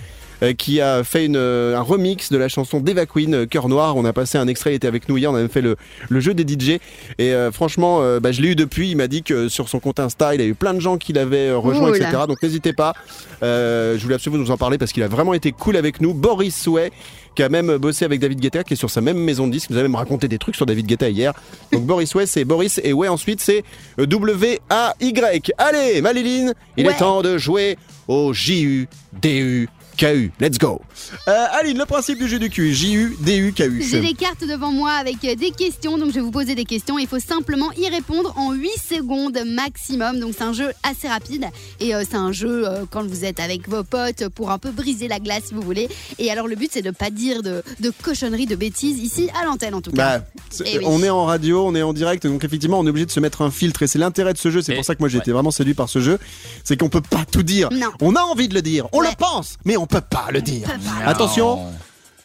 Euh, 0.44 0.54
qui 0.54 0.82
a 0.82 1.04
fait 1.04 1.26
une, 1.26 1.36
euh, 1.36 1.76
un 1.78 1.82
remix 1.82 2.32
de 2.32 2.38
la 2.38 2.48
chanson 2.48 2.80
d'Eva 2.80 3.06
Queen, 3.06 3.34
euh, 3.34 3.46
Cœur 3.46 3.70
Noir. 3.70 3.96
On 3.98 4.06
a 4.06 4.14
passé 4.14 4.38
un 4.38 4.48
extrait, 4.48 4.72
il 4.72 4.76
était 4.76 4.88
avec 4.88 5.10
nous 5.10 5.18
hier, 5.18 5.32
on 5.32 5.36
a 5.36 5.40
même 5.40 5.50
fait 5.50 5.62
le, 5.62 5.76
le 6.10 6.20
jeu 6.20 6.34
des 6.34 6.44
DJ. 6.48 6.80
Et 7.18 7.34
franchement, 7.52 8.20
bah, 8.20 8.32
je 8.32 8.42
l'ai 8.42 8.50
eu 8.50 8.56
depuis. 8.56 8.92
Il 8.92 8.98
m'a 8.98 9.08
dit 9.08 9.24
que 9.24 9.50
sur 9.50 9.70
son 9.70 9.80
compte 9.80 10.00
Insta, 10.00 10.36
il 10.36 10.42
a 10.42 10.46
eu 10.46 10.54
plein 10.56 10.74
de 10.74 10.80
gens 10.80 10.98
qui 10.98 11.14
l'avaient 11.14 11.52
rejoint, 11.52 11.90
Ouh 11.92 11.96
etc. 11.96 12.10
là. 12.14 12.28
Donc 12.28 12.42
n'hésitez 12.42 12.74
pas. 12.74 12.94
Je 13.42 13.98
voulais 14.02 14.16
absolument 14.16 14.44
vous 14.44 14.52
en 14.52 14.58
parler 14.58 14.78
parce 14.78 14.92
qu'il 14.92 15.04
a 15.04 15.08
vraiment 15.08 15.34
été 15.34 15.52
cool 15.52 15.76
avec 15.78 16.02
nous. 16.02 16.14
Boris 16.14 16.56
Souet, 16.56 16.92
qui 17.36 17.44
a 17.44 17.50
même 17.50 17.78
bossé 17.78 18.06
avec 18.06 18.20
David 18.20 18.40
Guetta, 18.40 18.64
qui 18.64 18.74
est 18.74 18.78
sur 18.78 18.90
sa 18.90 19.02
même 19.02 19.18
maison 19.18 19.48
de 19.48 19.52
disques. 19.52 19.70
Nous 19.70 19.78
a 19.78 19.82
même 19.82 19.96
raconté 19.96 20.28
des 20.28 20.38
trucs 20.38 20.56
sur 20.56 20.66
David 20.66 20.86
Guetta 20.88 21.10
hier. 21.10 21.34
Donc 21.72 21.84
Boris 21.86 22.10
Souet, 22.10 22.26
c'est 22.26 22.46
Boris. 22.46 22.80
Et 22.84 22.94
ouais, 22.94 23.08
ensuite, 23.08 23.42
c'est 23.42 23.64
W-A-Y. 23.98 25.52
Allez, 25.58 26.02
Maliline, 26.02 26.54
il 26.78 26.86
Ouais. 26.88 26.94
est 26.94 26.98
temps 26.98 27.22
de 27.22 27.38
jouer 27.38 27.78
au 28.08 28.34
J-U-D-U. 28.34 29.70
KU, 30.00 30.32
let's 30.39 30.58
go. 30.58 30.82
Euh, 31.28 31.45
Aline, 31.60 31.78
le 31.78 31.86
principe 31.86 32.20
du 32.20 32.28
jeu 32.30 32.39
du 32.39 32.50
cul, 32.50 32.74
J-U-D-U-K-U. 32.74 33.84
J'ai 33.84 34.00
des 34.00 34.14
cartes 34.14 34.45
devant 34.47 34.72
moi 34.72 34.91
avec 34.93 35.18
euh, 35.26 35.36
des 35.36 35.52
questions, 35.52 35.97
donc 35.97 36.10
je 36.12 36.14
vais 36.16 36.22
vous 36.22 36.32
poser 36.32 36.56
des 36.56 36.64
questions. 36.64 36.97
Il 36.97 37.06
faut 37.06 37.20
simplement 37.20 37.70
y 37.74 37.89
répondre 37.89 38.34
en 38.38 38.54
8 38.54 38.70
secondes 38.80 39.38
maximum. 39.45 40.22
Donc 40.22 40.36
c'est 40.38 40.45
un 40.45 40.54
jeu 40.54 40.72
assez 40.89 41.10
rapide 41.10 41.47
et 41.82 41.93
euh, 41.93 42.04
c'est 42.10 42.16
un 42.16 42.32
jeu 42.32 42.66
euh, 42.66 42.86
quand 42.89 43.04
vous 43.06 43.26
êtes 43.26 43.41
avec 43.41 43.68
vos 43.68 43.84
potes 43.84 44.30
pour 44.30 44.52
un 44.52 44.58
peu 44.58 44.72
briser 44.72 45.10
la 45.10 45.20
glace 45.20 45.43
si 45.50 45.54
vous 45.54 45.62
voulez. 45.62 45.89
Et 46.18 46.32
alors 46.32 46.47
le 46.47 46.56
but 46.56 46.70
c'est 46.72 46.82
de 46.82 46.91
pas 46.91 47.10
dire 47.10 47.43
de, 47.43 47.62
de 47.82 47.89
cochonneries, 48.02 48.45
de 48.45 48.56
bêtises 48.56 49.00
ici 49.00 49.30
à 49.41 49.43
l'antenne 49.45 49.74
en 49.76 49.82
tout 49.82 49.91
cas. 49.91 50.20
Bah, 50.20 50.26
Eh 50.66 50.78
oui. 50.78 50.86
On 50.88 51.04
est 51.04 51.10
en 51.10 51.26
radio, 51.26 51.66
on 51.68 51.76
est 51.76 51.82
en 51.84 51.91
direct, 51.91 52.26
donc 52.26 52.45
effectivement, 52.45 52.80
on 52.80 52.86
est 52.86 52.89
obligé 52.89 53.06
de 53.06 53.12
se 53.12 53.20
mettre 53.20 53.41
un 53.41 53.52
filtre. 53.52 53.84
Et 53.84 53.88
c'est 53.88 54.00
l'intérêt 54.00 54.32
de 54.32 54.38
ce 54.38 54.50
jeu. 54.50 54.62
C'est 54.62 54.76
pour 54.76 54.86
ça 54.86 54.95
que 54.95 55.02
moi 55.02 55.10
j'ai 55.10 55.18
été 55.18 55.34
vraiment 55.34 55.52
séduit 55.52 55.74
par 55.74 55.89
ce 55.89 56.00
jeu. 56.00 56.20
C'est 56.64 56.78
qu'on 56.78 56.88
peut 56.89 57.02
pas 57.02 57.26
tout 57.30 57.43
dire. 57.43 57.68
Non. 57.74 57.88
On 58.00 58.16
a 58.16 58.22
envie 58.22 58.47
de 58.47 58.54
le 58.54 58.62
dire, 58.62 58.88
on 58.93 59.00
Ouais. 59.00 59.10
le 59.10 59.16
pense, 59.18 59.58
mais 59.66 59.76
on 59.76 59.89
peut 59.90 60.02
pas 60.02 60.28
le 60.32 60.42
dire. 60.42 60.70
Attention, 61.06 61.74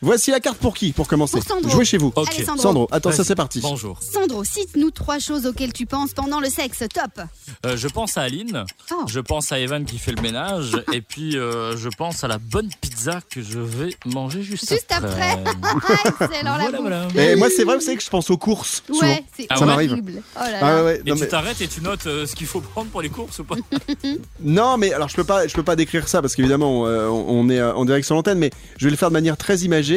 voici 0.04 0.30
la 0.30 0.40
carte 0.40 0.58
pour 0.58 0.74
qui 0.74 0.92
Pour 0.92 1.08
commencer. 1.08 1.38
Pour 1.38 1.42
Sandro. 1.46 1.68
Jouez 1.70 1.84
chez 1.84 1.98
vous. 1.98 2.12
Ok. 2.14 2.28
Allez, 2.34 2.44
Sandro. 2.44 2.62
Sandro, 2.62 2.88
attends, 2.90 3.12
ça 3.12 3.24
c'est 3.24 3.34
parti. 3.34 3.60
Bonjour. 3.60 3.98
Sandro, 4.02 4.44
cite-nous 4.44 4.90
trois 4.90 5.18
choses 5.18 5.46
auxquelles 5.46 5.72
tu 5.72 5.86
penses 5.86 6.12
pendant 6.12 6.40
le 6.40 6.48
sexe. 6.48 6.78
Top. 6.92 7.24
Euh, 7.66 7.76
je 7.76 7.88
pense 7.88 8.16
à 8.16 8.22
Aline, 8.22 8.64
Oh. 8.92 9.02
je 9.08 9.20
pense 9.20 9.50
à 9.52 9.58
Evan 9.58 9.84
qui 9.84 9.98
fait 9.98 10.12
le 10.12 10.20
ménage, 10.22 10.76
et 10.92 11.00
puis 11.00 11.36
euh, 11.36 11.76
je 11.76 11.88
pense 11.88 12.22
à 12.24 12.28
la 12.28 12.38
bonne 12.38 12.68
pizza 12.80 13.20
que 13.30 13.42
je 13.42 13.58
vais 13.58 13.94
manger 14.06 14.42
juste, 14.42 14.68
Juste 14.68 14.92
après. 14.92 15.38
Excellent 16.20 16.56
la 16.56 16.70
voilà. 16.80 17.08
Et 17.16 17.36
moi, 17.36 17.48
c'est 17.54 17.64
vrai, 17.64 17.76
vous 17.76 17.80
savez 17.82 17.96
que 17.96 18.02
je 18.02 18.10
pense 18.10 18.30
aux 18.30 18.36
courses. 18.38 18.82
souvent. 18.86 19.00
Ouais, 19.06 19.24
c'est 19.36 19.46
Ah 19.50 19.56
Ça 19.56 19.66
m'arrive. 19.66 19.92
horrible. 19.92 20.22
Oh 20.36 20.38
là 20.38 20.44
Ah 20.44 20.50
là. 20.70 20.76
ouais, 20.76 20.84
ouais, 20.84 21.02
non, 21.06 21.14
tu 21.14 21.22
mais, 21.22 21.28
t'arrêtes 21.28 21.60
et 21.60 21.68
tu 21.68 21.80
notes 21.80 22.06
euh, 22.06 22.26
ce 22.26 22.34
qu'il 22.34 22.46
faut 22.46 22.60
prendre 22.60 22.90
pour 22.90 23.02
les 23.02 23.08
courses 23.08 23.38
ou 23.38 23.44
pas 23.44 23.54
non, 24.40 24.76
mais 24.76 24.92
alors 24.92 25.08
je 25.08 25.14
peux 25.16 25.24
pas, 25.24 25.46
je 25.46 25.54
peux 25.54 25.62
pas 25.62 25.76
décrire 25.76 26.08
ça 26.08 26.20
parce 26.20 26.34
qu'évidemment 26.34 26.86
euh, 26.86 27.08
on 27.08 27.24
on 27.44 27.48
est 27.50 27.60
en 27.62 27.84
direct 27.84 28.04
sur 28.06 28.14
l'antenne, 28.14 28.38
mais 28.38 28.50
je 28.78 28.84
vais 28.86 28.90
le 28.90 28.96
faire 28.96 29.08
de 29.08 29.12
manière 29.14 29.36
très 29.36 29.58
imagée 29.58 29.93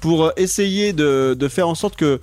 Pour 0.00 0.24
euh, 0.26 0.30
essayer 0.36 0.92
de, 0.92 1.34
de 1.38 1.48
faire 1.48 1.68
en 1.68 1.74
sorte 1.74 1.96
que 1.96 2.20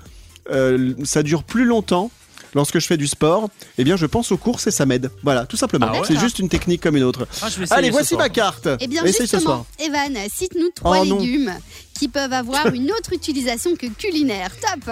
euh, 0.51 0.93
ça 1.03 1.23
dure 1.23 1.43
plus 1.43 1.65
longtemps. 1.65 2.11
Lorsque 2.55 2.79
je 2.79 2.87
fais 2.87 2.97
du 2.97 3.05
sport, 3.05 3.47
eh 3.77 3.83
bien 3.83 3.95
je 3.95 4.07
pense 4.07 4.31
aux 4.31 4.37
courses 4.37 4.65
et 4.65 4.71
ça 4.71 4.87
m'aide. 4.87 5.11
Voilà, 5.21 5.45
tout 5.45 5.55
simplement. 5.55 5.85
Ah 5.89 5.99
ouais 5.99 6.07
c'est 6.07 6.17
juste 6.17 6.39
une 6.39 6.49
technique 6.49 6.81
comme 6.81 6.97
une 6.97 7.03
autre. 7.03 7.27
Ah, 7.43 7.47
Allez, 7.69 7.91
voici 7.91 8.09
soir. 8.15 8.21
ma 8.21 8.29
carte. 8.29 8.67
Eh 8.79 8.87
bien 8.87 9.03
Essaye 9.03 9.27
ce 9.27 9.37
soir. 9.39 9.65
justement, 9.77 9.95
Evan, 9.99 10.17
cite-nous 10.33 10.69
trois 10.73 11.01
Oh 11.01 11.03
légumes 11.03 11.53
qui 11.93 12.07
peuvent 12.07 12.33
avoir 12.33 12.65
une 12.73 12.89
autre 12.91 13.13
utilisation 13.13 13.75
que 13.75 13.85
culinaire. 13.85 14.49
Top. 14.61 14.89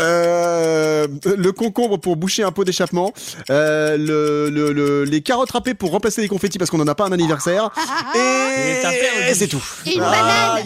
Euh, 0.00 1.06
le 1.36 1.52
concombre 1.52 1.98
pour 1.98 2.16
boucher 2.16 2.42
un 2.42 2.52
pot 2.52 2.64
d'échappement, 2.64 3.12
euh, 3.50 3.96
le, 3.96 4.48
le- 4.50 4.72
le- 4.72 5.04
les 5.04 5.20
carottes 5.20 5.50
râpées 5.52 5.74
pour 5.74 5.90
remplacer 5.90 6.20
les 6.22 6.28
confettis 6.28 6.58
parce 6.58 6.70
qu'on 6.70 6.78
n'en 6.78 6.86
a 6.86 6.94
pas 6.94 7.04
un 7.06 7.12
anniversaire, 7.12 7.70
et, 8.14 8.18
Et 8.18 8.82
t'as 8.82 8.90
perdu. 8.90 9.34
c'est 9.34 9.46
tout. 9.48 9.62
Et 9.86 9.94
une 9.94 10.00
banane. 10.00 10.58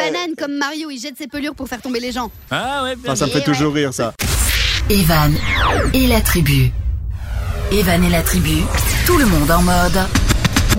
Et 0.00 0.28
une 0.28 0.36
comme 0.36 0.56
Mario, 0.56 0.90
il 0.90 0.98
jette 1.00 1.16
ses 1.18 1.26
pelures 1.28 1.54
pour 1.54 1.68
faire 1.68 1.80
tomber 1.80 2.00
les 2.00 2.12
gens. 2.12 2.30
Ah 2.50 2.82
ouais, 2.84 2.94
Ah, 3.06 3.16
ça 3.16 3.26
me 3.26 3.30
Et 3.30 3.32
fait 3.32 3.38
ouais. 3.38 3.44
toujours 3.44 3.72
rire 3.74 3.92
ça. 3.94 4.12
Evan 4.90 5.32
et 5.94 6.06
la 6.06 6.20
tribu. 6.20 6.70
Evan 7.70 8.04
et 8.04 8.10
la 8.10 8.22
tribu, 8.22 8.58
tout 9.06 9.16
le 9.16 9.24
monde 9.26 9.50
en 9.50 9.62
mode. 9.62 9.98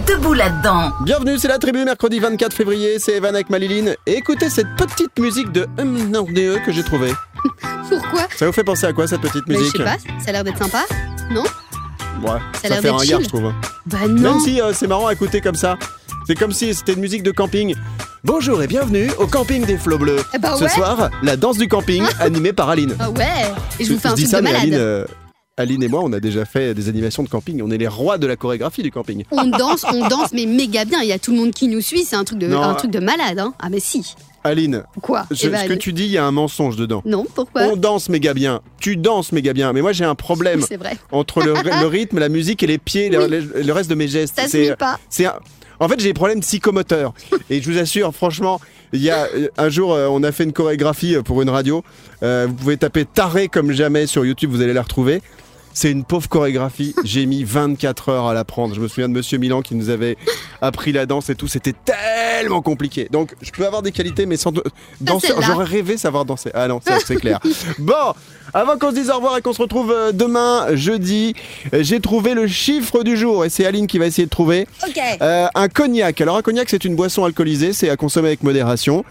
Debout 0.01 0.33
là-dedans. 0.33 0.91
Bienvenue, 1.05 1.37
c'est 1.37 1.47
la 1.47 1.59
tribu, 1.59 1.85
mercredi 1.85 2.19
24 2.19 2.53
février, 2.53 2.97
c'est 2.99 3.13
Evan 3.13 3.33
avec 3.35 3.49
Maliline. 3.49 3.95
Et 4.05 4.17
écoutez 4.17 4.49
cette 4.49 4.75
petite 4.75 5.17
musique 5.19 5.51
de 5.51 5.65
MNRDE 5.81 6.61
que 6.65 6.71
j'ai 6.73 6.83
trouvée. 6.83 7.13
Pourquoi 7.89 8.27
Ça 8.35 8.45
vous 8.47 8.51
fait 8.51 8.63
penser 8.63 8.85
à 8.87 8.91
quoi 8.93 9.07
cette 9.07 9.21
petite 9.21 9.43
Mais 9.47 9.55
Je 9.55 9.59
musique 9.59 9.77
sais 9.77 9.83
pas, 9.83 9.97
ça 10.19 10.29
a 10.29 10.31
l'air 10.33 10.43
d'être 10.43 10.57
sympa. 10.57 10.83
Non 11.31 11.43
Ouais, 12.21 12.39
ça, 12.61 12.69
l'air 12.69 12.77
fait 12.79 12.81
d'être 12.91 13.01
un 13.01 13.05
gars, 13.05 13.19
je 13.21 13.27
trouve. 13.29 13.53
Bah 13.85 13.97
Même 14.01 14.19
non. 14.19 14.39
si 14.39 14.59
euh, 14.61 14.73
c'est 14.73 14.87
marrant 14.87 15.07
à 15.07 15.13
écouter 15.13 15.39
comme 15.41 15.55
ça. 15.55 15.77
C'est 16.27 16.35
comme 16.35 16.51
si 16.51 16.73
c'était 16.73 16.93
une 16.93 17.01
musique 17.01 17.23
de 17.23 17.31
camping. 17.31 17.75
Bonjour 18.23 18.61
et 18.63 18.67
bienvenue 18.67 19.09
au 19.19 19.27
camping 19.27 19.65
des 19.65 19.77
flots 19.77 19.97
bleus. 19.99 20.23
Eh 20.33 20.37
bah 20.39 20.55
Ce 20.57 20.63
ouais. 20.63 20.69
soir, 20.69 21.09
la 21.21 21.37
danse 21.37 21.57
du 21.57 21.67
camping 21.67 22.03
animée 22.19 22.53
par 22.53 22.69
Aline. 22.69 22.95
Ah 22.99 23.09
ouais. 23.11 23.25
Et 23.79 23.85
je 23.85 23.93
vous 23.93 23.99
fais 23.99 24.07
un 24.09 24.13
truc 24.15 24.27
ça, 24.27 24.39
de 24.39 24.43
mais 24.45 24.51
malade. 24.53 24.63
Aline, 24.63 24.75
euh, 24.79 25.05
Aline 25.55 25.83
et 25.83 25.87
moi, 25.87 26.01
on 26.03 26.11
a 26.13 26.19
déjà 26.19 26.45
fait 26.45 26.73
des 26.73 26.89
animations 26.89 27.21
de 27.21 27.29
camping. 27.29 27.61
On 27.63 27.69
est 27.69 27.77
les 27.77 27.87
rois 27.87 28.17
de 28.17 28.25
la 28.25 28.35
chorégraphie 28.35 28.81
du 28.81 28.89
camping. 28.89 29.23
On 29.29 29.45
danse, 29.45 29.85
on 29.93 30.07
danse, 30.07 30.31
mais 30.33 30.47
méga 30.47 30.83
bien. 30.83 31.03
Il 31.03 31.07
y 31.07 31.11
a 31.11 31.19
tout 31.19 31.29
le 31.29 31.37
monde 31.37 31.51
qui 31.51 31.67
nous 31.67 31.79
suit. 31.79 32.05
C'est 32.05 32.15
un 32.15 32.23
truc 32.23 32.39
de, 32.39 32.47
Non. 32.47 32.63
un 32.63 32.73
truc 32.73 32.89
de 32.89 32.97
malade. 32.99 33.37
Hein. 33.37 33.53
Ah 33.61 33.69
mais 33.69 33.79
si. 33.79 34.15
Aline, 34.43 34.83
Quoi? 35.03 35.27
je- 35.29 35.45
Evan 35.45 35.61
ce 35.61 35.67
que 35.67 35.73
tu 35.73 35.93
dis, 35.93 36.05
il 36.05 36.11
y 36.11 36.17
a 36.17 36.25
un 36.25 36.31
mensonge 36.31 36.75
dedans. 36.75 37.03
Non, 37.05 37.23
pourquoi? 37.35 37.65
On 37.65 37.75
danse 37.75 38.09
méga 38.09 38.33
bien. 38.33 38.61
Tu 38.79 38.97
danses 38.97 39.31
méga 39.31 39.53
bien. 39.53 39.73
Mais 39.73 39.83
moi, 39.83 39.91
j'ai 39.93 40.05
un 40.05 40.15
problème 40.15 40.61
C'est 40.67 40.75
vrai. 40.77 40.97
entre 41.11 41.43
le, 41.43 41.53
le 41.53 41.85
rythme, 41.85 42.17
la 42.17 42.29
musique 42.29 42.63
et 42.63 42.67
les 42.67 42.79
pieds, 42.79 43.09
le- 43.09 43.27
le, 43.27 43.61
le 43.61 43.73
reste 43.73 43.91
de 43.91 43.95
mes 43.95 44.07
gestes. 44.07 44.35
Ça 44.35 44.45
se 44.45 44.49
C'est- 44.49 44.69
lit 44.71 44.75
pas. 44.75 44.97
C'est 45.07 45.27
un- 45.27 45.35
En 45.79 45.87
fait, 45.87 45.99
j'ai 45.99 46.07
des 46.09 46.13
problèmes 46.15 46.39
psychomoteurs. 46.39 47.13
Et 47.51 47.61
je 47.61 47.69
vous 47.71 47.77
assure, 47.77 48.11
franchement, 48.15 48.59
il 48.91 49.03
y 49.03 49.11
a 49.11 49.27
euh, 49.35 49.49
un 49.57 49.69
jour, 49.69 49.93
euh, 49.93 50.07
on 50.09 50.23
a 50.23 50.31
fait 50.31 50.45
une 50.45 50.53
chorégraphie 50.53 51.15
euh, 51.15 51.21
pour 51.21 51.43
une 51.43 51.49
radio. 51.51 51.83
Euh, 52.23 52.47
vous 52.49 52.55
pouvez 52.55 52.77
taper 52.77 53.05
taré 53.05 53.49
comme 53.49 53.71
jamais 53.71 54.07
sur 54.07 54.25
YouTube, 54.25 54.49
vous 54.49 54.61
allez 54.63 54.73
la 54.73 54.81
retrouver. 54.81 55.21
C'est 55.73 55.91
une 55.91 56.03
pauvre 56.03 56.29
chorégraphie. 56.29 56.95
J'ai 57.03 57.25
mis 57.25 57.43
24 57.43 58.09
heures 58.09 58.27
à 58.27 58.33
l'apprendre. 58.33 58.75
Je 58.75 58.79
me 58.81 58.87
souviens 58.87 59.09
de 59.09 59.13
Monsieur 59.13 59.37
Milan 59.37 59.61
qui 59.61 59.75
nous 59.75 59.89
avait 59.89 60.17
appris 60.61 60.91
la 60.91 61.05
danse 61.05 61.29
et 61.29 61.35
tout. 61.35 61.47
C'était 61.47 61.73
tellement 61.73 62.61
compliqué. 62.61 63.07
Donc, 63.11 63.33
je 63.41 63.51
peux 63.51 63.65
avoir 63.65 63.81
des 63.81 63.91
qualités, 63.91 64.25
mais 64.25 64.37
sans 64.37 64.51
de- 64.51 64.63
danser. 65.01 65.33
J'aurais 65.41 65.65
rêvé 65.65 65.97
savoir 65.97 66.25
danser. 66.25 66.51
Ah 66.53 66.67
non, 66.67 66.79
ça, 66.85 66.99
c'est 67.05 67.15
clair. 67.15 67.39
Bon, 67.79 68.13
avant 68.53 68.77
qu'on 68.77 68.89
se 68.91 68.95
dise 68.95 69.09
au 69.09 69.15
revoir 69.15 69.37
et 69.37 69.41
qu'on 69.41 69.53
se 69.53 69.61
retrouve 69.61 69.91
euh, 69.91 70.11
demain, 70.11 70.75
jeudi, 70.75 71.33
euh, 71.73 71.79
j'ai 71.81 71.99
trouvé 71.99 72.33
le 72.33 72.47
chiffre 72.47 73.03
du 73.03 73.17
jour 73.17 73.45
et 73.45 73.49
c'est 73.49 73.65
Aline 73.65 73.87
qui 73.87 73.97
va 73.97 74.05
essayer 74.05 74.25
de 74.25 74.29
trouver. 74.29 74.67
Ok. 74.87 74.99
Euh, 75.21 75.47
un 75.55 75.67
cognac. 75.69 76.21
Alors 76.21 76.37
un 76.37 76.41
cognac 76.41 76.69
c'est 76.69 76.85
une 76.85 76.95
boisson 76.95 77.25
alcoolisée, 77.25 77.73
c'est 77.73 77.89
à 77.89 77.97
consommer 77.97 78.27
avec 78.27 78.43
modération. 78.43 79.03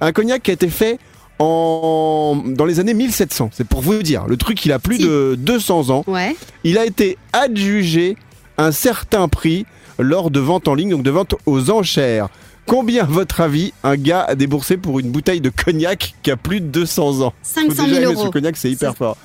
Un 0.00 0.12
cognac 0.12 0.42
qui 0.42 0.50
a 0.50 0.54
été 0.54 0.68
fait 0.68 0.98
en 1.38 2.42
dans 2.46 2.64
les 2.64 2.80
années 2.80 2.94
1700. 2.94 3.50
C'est 3.52 3.66
pour 3.66 3.80
vous 3.80 4.02
dire. 4.02 4.26
Le 4.26 4.36
truc 4.36 4.64
il 4.64 4.72
a 4.72 4.78
plus 4.78 4.96
Si. 4.98 5.04
de 5.04 5.34
200 5.38 5.90
ans. 5.90 6.04
Ouais. 6.06 6.36
Il 6.64 6.78
a 6.78 6.84
été 6.86 7.18
adjugé 7.32 8.16
un 8.58 8.72
certain 8.72 9.28
prix 9.28 9.66
lors 9.98 10.30
de 10.30 10.40
vente 10.40 10.68
en 10.68 10.74
ligne, 10.74 10.90
donc 10.90 11.02
de 11.02 11.10
vente 11.10 11.34
aux 11.46 11.70
enchères. 11.70 12.28
Combien, 12.66 13.02
à 13.02 13.06
votre 13.06 13.40
avis, 13.40 13.72
un 13.82 13.96
gars 13.96 14.22
a 14.22 14.34
déboursé 14.36 14.76
pour 14.76 15.00
une 15.00 15.10
bouteille 15.10 15.40
de 15.40 15.50
cognac 15.50 16.14
qui 16.22 16.30
a 16.30 16.36
plus 16.36 16.60
de 16.60 16.66
200 16.66 17.20
ans 17.22 17.32
Faut 17.42 17.60
500 17.70 17.82
déjà 17.84 17.86
000 17.86 17.96
aimer 17.96 18.14
ce 18.14 18.20
euros. 18.22 18.30
cognac, 18.30 18.56
c'est 18.56 18.70
hyper 18.70 18.96
fort. 18.96 19.16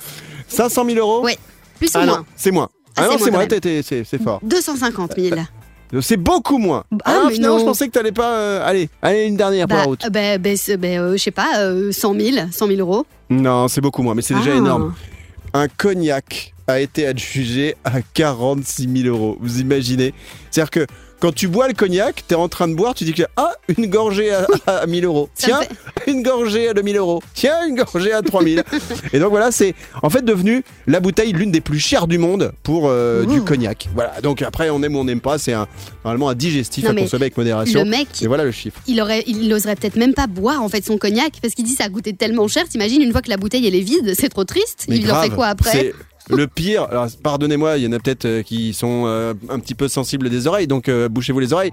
500 0.47 0.85
000 0.85 0.97
euros 0.97 1.23
Ouais. 1.23 1.37
Plus 1.77 1.87
ou 1.89 1.99
Ah 2.01 2.05
moins. 2.05 2.25
c'est 2.35 2.51
moins. 2.51 2.69
Ah, 2.95 3.03
Ah, 3.03 3.07
non, 3.11 3.17
c'est 3.19 3.29
moins 3.29 3.45
c'est 3.83 4.23
fort. 4.23 4.39
250 4.43 5.13
000. 5.17 5.35
C'est 6.01 6.17
beaucoup 6.17 6.57
moins. 6.57 6.83
Ah, 7.05 7.23
mais 7.27 7.33
finalement, 7.33 7.55
non. 7.55 7.61
je 7.61 7.65
pensais 7.65 7.87
que 7.87 7.91
t'allais 7.93 8.11
pas. 8.11 8.33
euh, 8.35 8.61
allez, 8.67 8.89
allez, 9.01 9.25
une 9.25 9.37
dernière 9.37 9.67
pour 9.67 9.75
Bah, 9.77 9.81
la 9.83 9.87
route. 9.87 10.05
bah, 10.11 10.37
bah, 10.37 10.49
c'est- 10.57 10.77
bah, 10.77 10.87
euh, 10.87 11.13
je 11.13 11.17
sais 11.17 11.31
pas, 11.31 11.59
euh, 11.59 11.91
100 11.91 12.13
000, 12.19 12.47
100 12.51 12.67
000 12.67 12.79
euros. 12.79 13.05
Non, 13.29 13.67
c'est 13.67 13.81
beaucoup 13.81 14.03
moins, 14.03 14.13
mais 14.15 14.21
c'est 14.21 14.33
déjà 14.35 14.51
Ah. 14.53 14.57
énorme. 14.57 14.93
Un 15.53 15.67
cognac 15.69 16.53
a 16.67 16.81
été 16.81 17.07
adjugé 17.07 17.75
à 17.85 18.01
46 18.13 18.89
000 19.03 19.07
euros. 19.15 19.37
Vous 19.39 19.59
imaginez? 19.61 20.13
C'est-à-dire 20.51 20.71
que 20.71 20.85
quand 21.19 21.33
tu 21.33 21.47
bois 21.47 21.67
le 21.67 21.73
cognac, 21.73 22.23
t'es 22.27 22.35
en 22.35 22.47
train 22.47 22.67
de 22.67 22.75
boire, 22.75 22.93
tu 22.93 23.03
dis 23.03 23.13
que 23.13 23.23
ah 23.35 23.53
une 23.75 23.87
gorgée 23.87 24.31
à, 24.33 24.45
à 24.67 24.85
1000 24.85 25.05
euros. 25.05 25.29
Tiens, 25.35 25.61
une 26.07 26.21
gorgée 26.23 26.69
à 26.69 26.73
2000 26.73 26.97
euros. 26.97 27.21
Tiens, 27.33 27.65
une 27.67 27.75
gorgée 27.75 28.13
à 28.13 28.21
3000. 28.21 28.63
Et 29.13 29.19
donc 29.19 29.29
voilà, 29.29 29.51
c'est 29.51 29.73
en 30.01 30.09
fait 30.09 30.23
devenu 30.23 30.63
la 30.85 30.99
bouteille 30.99 31.33
l'une 31.33 31.51
des 31.51 31.61
plus 31.61 31.79
chères 31.79 32.07
du 32.07 32.17
monde 32.17 32.51
pour 32.63 32.87
euh, 32.87 33.25
du 33.25 33.41
cognac. 33.41 33.89
Voilà. 33.93 34.21
Donc 34.21 34.41
après, 34.41 34.69
on 34.69 34.81
aime 34.83 34.95
ou 34.95 34.99
on 34.99 35.03
n'aime 35.05 35.21
pas. 35.21 35.37
C'est 35.37 35.53
un, 35.53 35.67
normalement 36.03 36.29
un 36.29 36.35
digestif 36.35 36.83
Non, 36.85 36.91
à 36.91 36.95
consommer 36.95 37.23
avec 37.23 37.37
modération. 37.37 37.83
Le 37.83 37.89
mec, 37.89 38.07
Et 38.21 38.27
voilà 38.27 38.43
le 38.43 38.51
chiffre. 38.51 38.79
il 38.87 39.01
aurait, 39.01 39.23
il 39.27 39.51
oserait 39.53 39.75
peut-être 39.75 39.95
même 39.95 40.13
pas 40.13 40.27
boire 40.27 40.61
en 40.61 40.69
fait 40.69 40.85
son 40.85 40.97
cognac 40.97 41.33
parce 41.41 41.53
qu'il 41.53 41.65
dit 41.65 41.73
ça 41.73 41.85
a 41.85 41.89
coûté 41.89 42.13
tellement 42.13 42.47
cher. 42.47 42.67
T'imagines 42.69 43.01
une 43.01 43.11
fois 43.11 43.21
que 43.21 43.29
la 43.29 43.37
bouteille 43.37 43.65
elle 43.65 43.75
est 43.75 43.81
vide, 43.81 44.13
c'est 44.17 44.29
trop 44.29 44.43
triste. 44.43 44.85
Mais 44.87 44.97
il 44.97 45.11
en 45.11 45.21
fait 45.21 45.27
grave, 45.29 45.35
quoi 45.35 45.47
après 45.47 45.93
le 46.29 46.47
pire. 46.47 46.83
Alors, 46.83 47.07
pardonnez-moi, 47.21 47.77
il 47.77 47.83
y 47.83 47.87
en 47.87 47.91
a 47.91 47.99
peut-être 47.99 48.25
euh, 48.25 48.43
qui 48.43 48.73
sont 48.73 49.03
euh, 49.05 49.33
un 49.49 49.59
petit 49.59 49.75
peu 49.75 49.87
sensibles 49.87 50.29
des 50.29 50.47
oreilles, 50.47 50.67
donc 50.67 50.89
euh, 50.89 51.09
bouchez-vous 51.09 51.39
les 51.39 51.53
oreilles. 51.53 51.71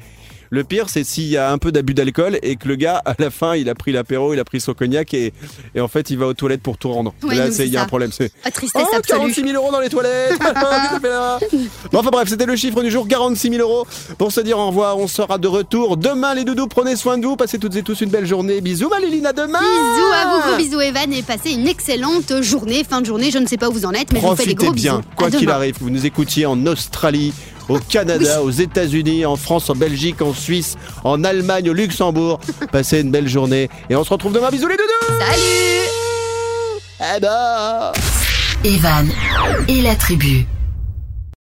Le 0.55 0.63
pire, 0.63 0.89
c'est 0.89 1.03
s'il 1.03 1.25
y 1.27 1.37
a 1.37 1.51
un 1.51 1.59
peu 1.59 1.73
d'abus 1.73 1.95
d'alcool 1.95 2.39
et 2.41 2.55
que 2.55 2.69
le 2.69 2.77
gars, 2.77 3.03
à 3.05 3.15
la 3.19 3.31
fin, 3.31 3.57
il 3.57 3.69
a 3.69 3.75
pris 3.75 3.91
l'apéro, 3.91 4.35
il 4.35 4.39
a 4.39 4.45
pris 4.45 4.61
son 4.61 4.73
cognac 4.73 5.13
et, 5.13 5.33
et 5.75 5.81
en 5.81 5.89
fait, 5.89 6.11
il 6.11 6.19
va 6.19 6.29
aux 6.29 6.35
toilettes 6.35 6.63
pour 6.63 6.79
tout 6.79 6.93
rendre. 6.93 7.13
Là, 7.29 7.49
il 7.49 7.67
y 7.67 7.77
a 7.77 7.83
un 7.83 7.87
problème. 7.87 8.11
C'est 8.13 8.31
Ah, 8.45 8.53
tristesse 8.53 8.85
Oh, 8.89 8.95
absolue. 8.97 9.33
46 9.33 9.49
000 9.49 9.55
euros 9.61 9.73
dans 9.73 9.81
les 9.81 9.89
toilettes 9.89 10.39
Bon, 11.93 11.99
enfin 11.99 12.11
bref, 12.11 12.29
c'était 12.29 12.47
le 12.47 12.55
chiffre 12.55 12.83
du 12.83 12.91
jour, 12.91 13.09
46 13.09 13.51
000 13.51 13.63
euros. 13.69 13.85
Pour 14.17 14.31
se 14.31 14.41
dire 14.41 14.57
au 14.59 14.69
revoir, 14.69 14.97
on 14.99 15.09
sera 15.09 15.39
de 15.39 15.49
retour 15.49 15.97
demain, 15.97 16.35
les 16.35 16.45
doudous. 16.45 16.69
Prenez 16.69 16.95
soin 16.95 17.19
de 17.19 17.27
vous, 17.27 17.35
passez 17.37 17.59
toutes 17.59 17.75
et 17.75 17.83
tous 17.83 18.01
une 18.01 18.11
belle 18.11 18.27
journée. 18.27 18.61
Bisous, 18.61 18.89
Maléline, 18.89 19.27
à 19.27 19.33
demain 19.33 19.59
Bisous 19.59 20.13
à 20.15 20.35
vous, 20.37 20.49
gros 20.49 20.57
bisous 20.57 20.81
Evan 20.81 21.13
et 21.13 21.23
passez 21.23 21.51
une 21.53 21.67
excellente 21.67 22.43
journée, 22.43 22.85
fin 22.89 23.01
de 23.01 23.07
journée. 23.07 23.31
Je 23.31 23.39
ne 23.39 23.47
sais 23.47 23.57
pas 23.57 23.69
où 23.69 23.73
vous 23.73 23.87
en 23.87 23.93
êtes, 23.93 24.13
mais 24.13 24.21
je 24.21 24.27
vous 24.27 24.37
fais 24.37 24.47
des 24.47 24.55
gros 24.55 24.71
bien, 24.73 24.99
bisous. 24.99 25.09
quoi 25.17 25.31
qu'il 25.31 25.51
arrive. 25.51 25.75
Vous 25.81 25.91
nous 25.91 26.07
écoutiez 26.07 26.47
en 26.47 26.65
Australie, 26.67 27.33
au 27.69 27.79
Canada, 27.79 28.43
aux 28.43 28.51
États-Unis, 28.51 29.25
en 29.27 29.37
France, 29.37 29.71
en 29.71 29.75
Belgique, 29.75 30.23
en 30.23 30.35
Suisse, 30.35 30.77
en 31.05 31.25
Allemagne, 31.25 31.71
au 31.71 31.73
Luxembourg. 31.73 32.41
Passez 32.73 33.01
une 33.01 33.11
belle 33.11 33.29
journée 33.29 33.69
et 33.91 33.97
on 33.97 34.05
se 34.05 34.11
retrouve 34.11 34.33
demain. 34.33 34.51
Bisous 34.51 34.69
les 34.69 34.77
doudous 34.77 35.19
Salut 35.19 37.17
Eh 37.17 37.21
ben 37.21 37.93
Evan 38.65 39.09
et 39.69 39.83
la 39.83 39.95
tribu. 39.95 40.47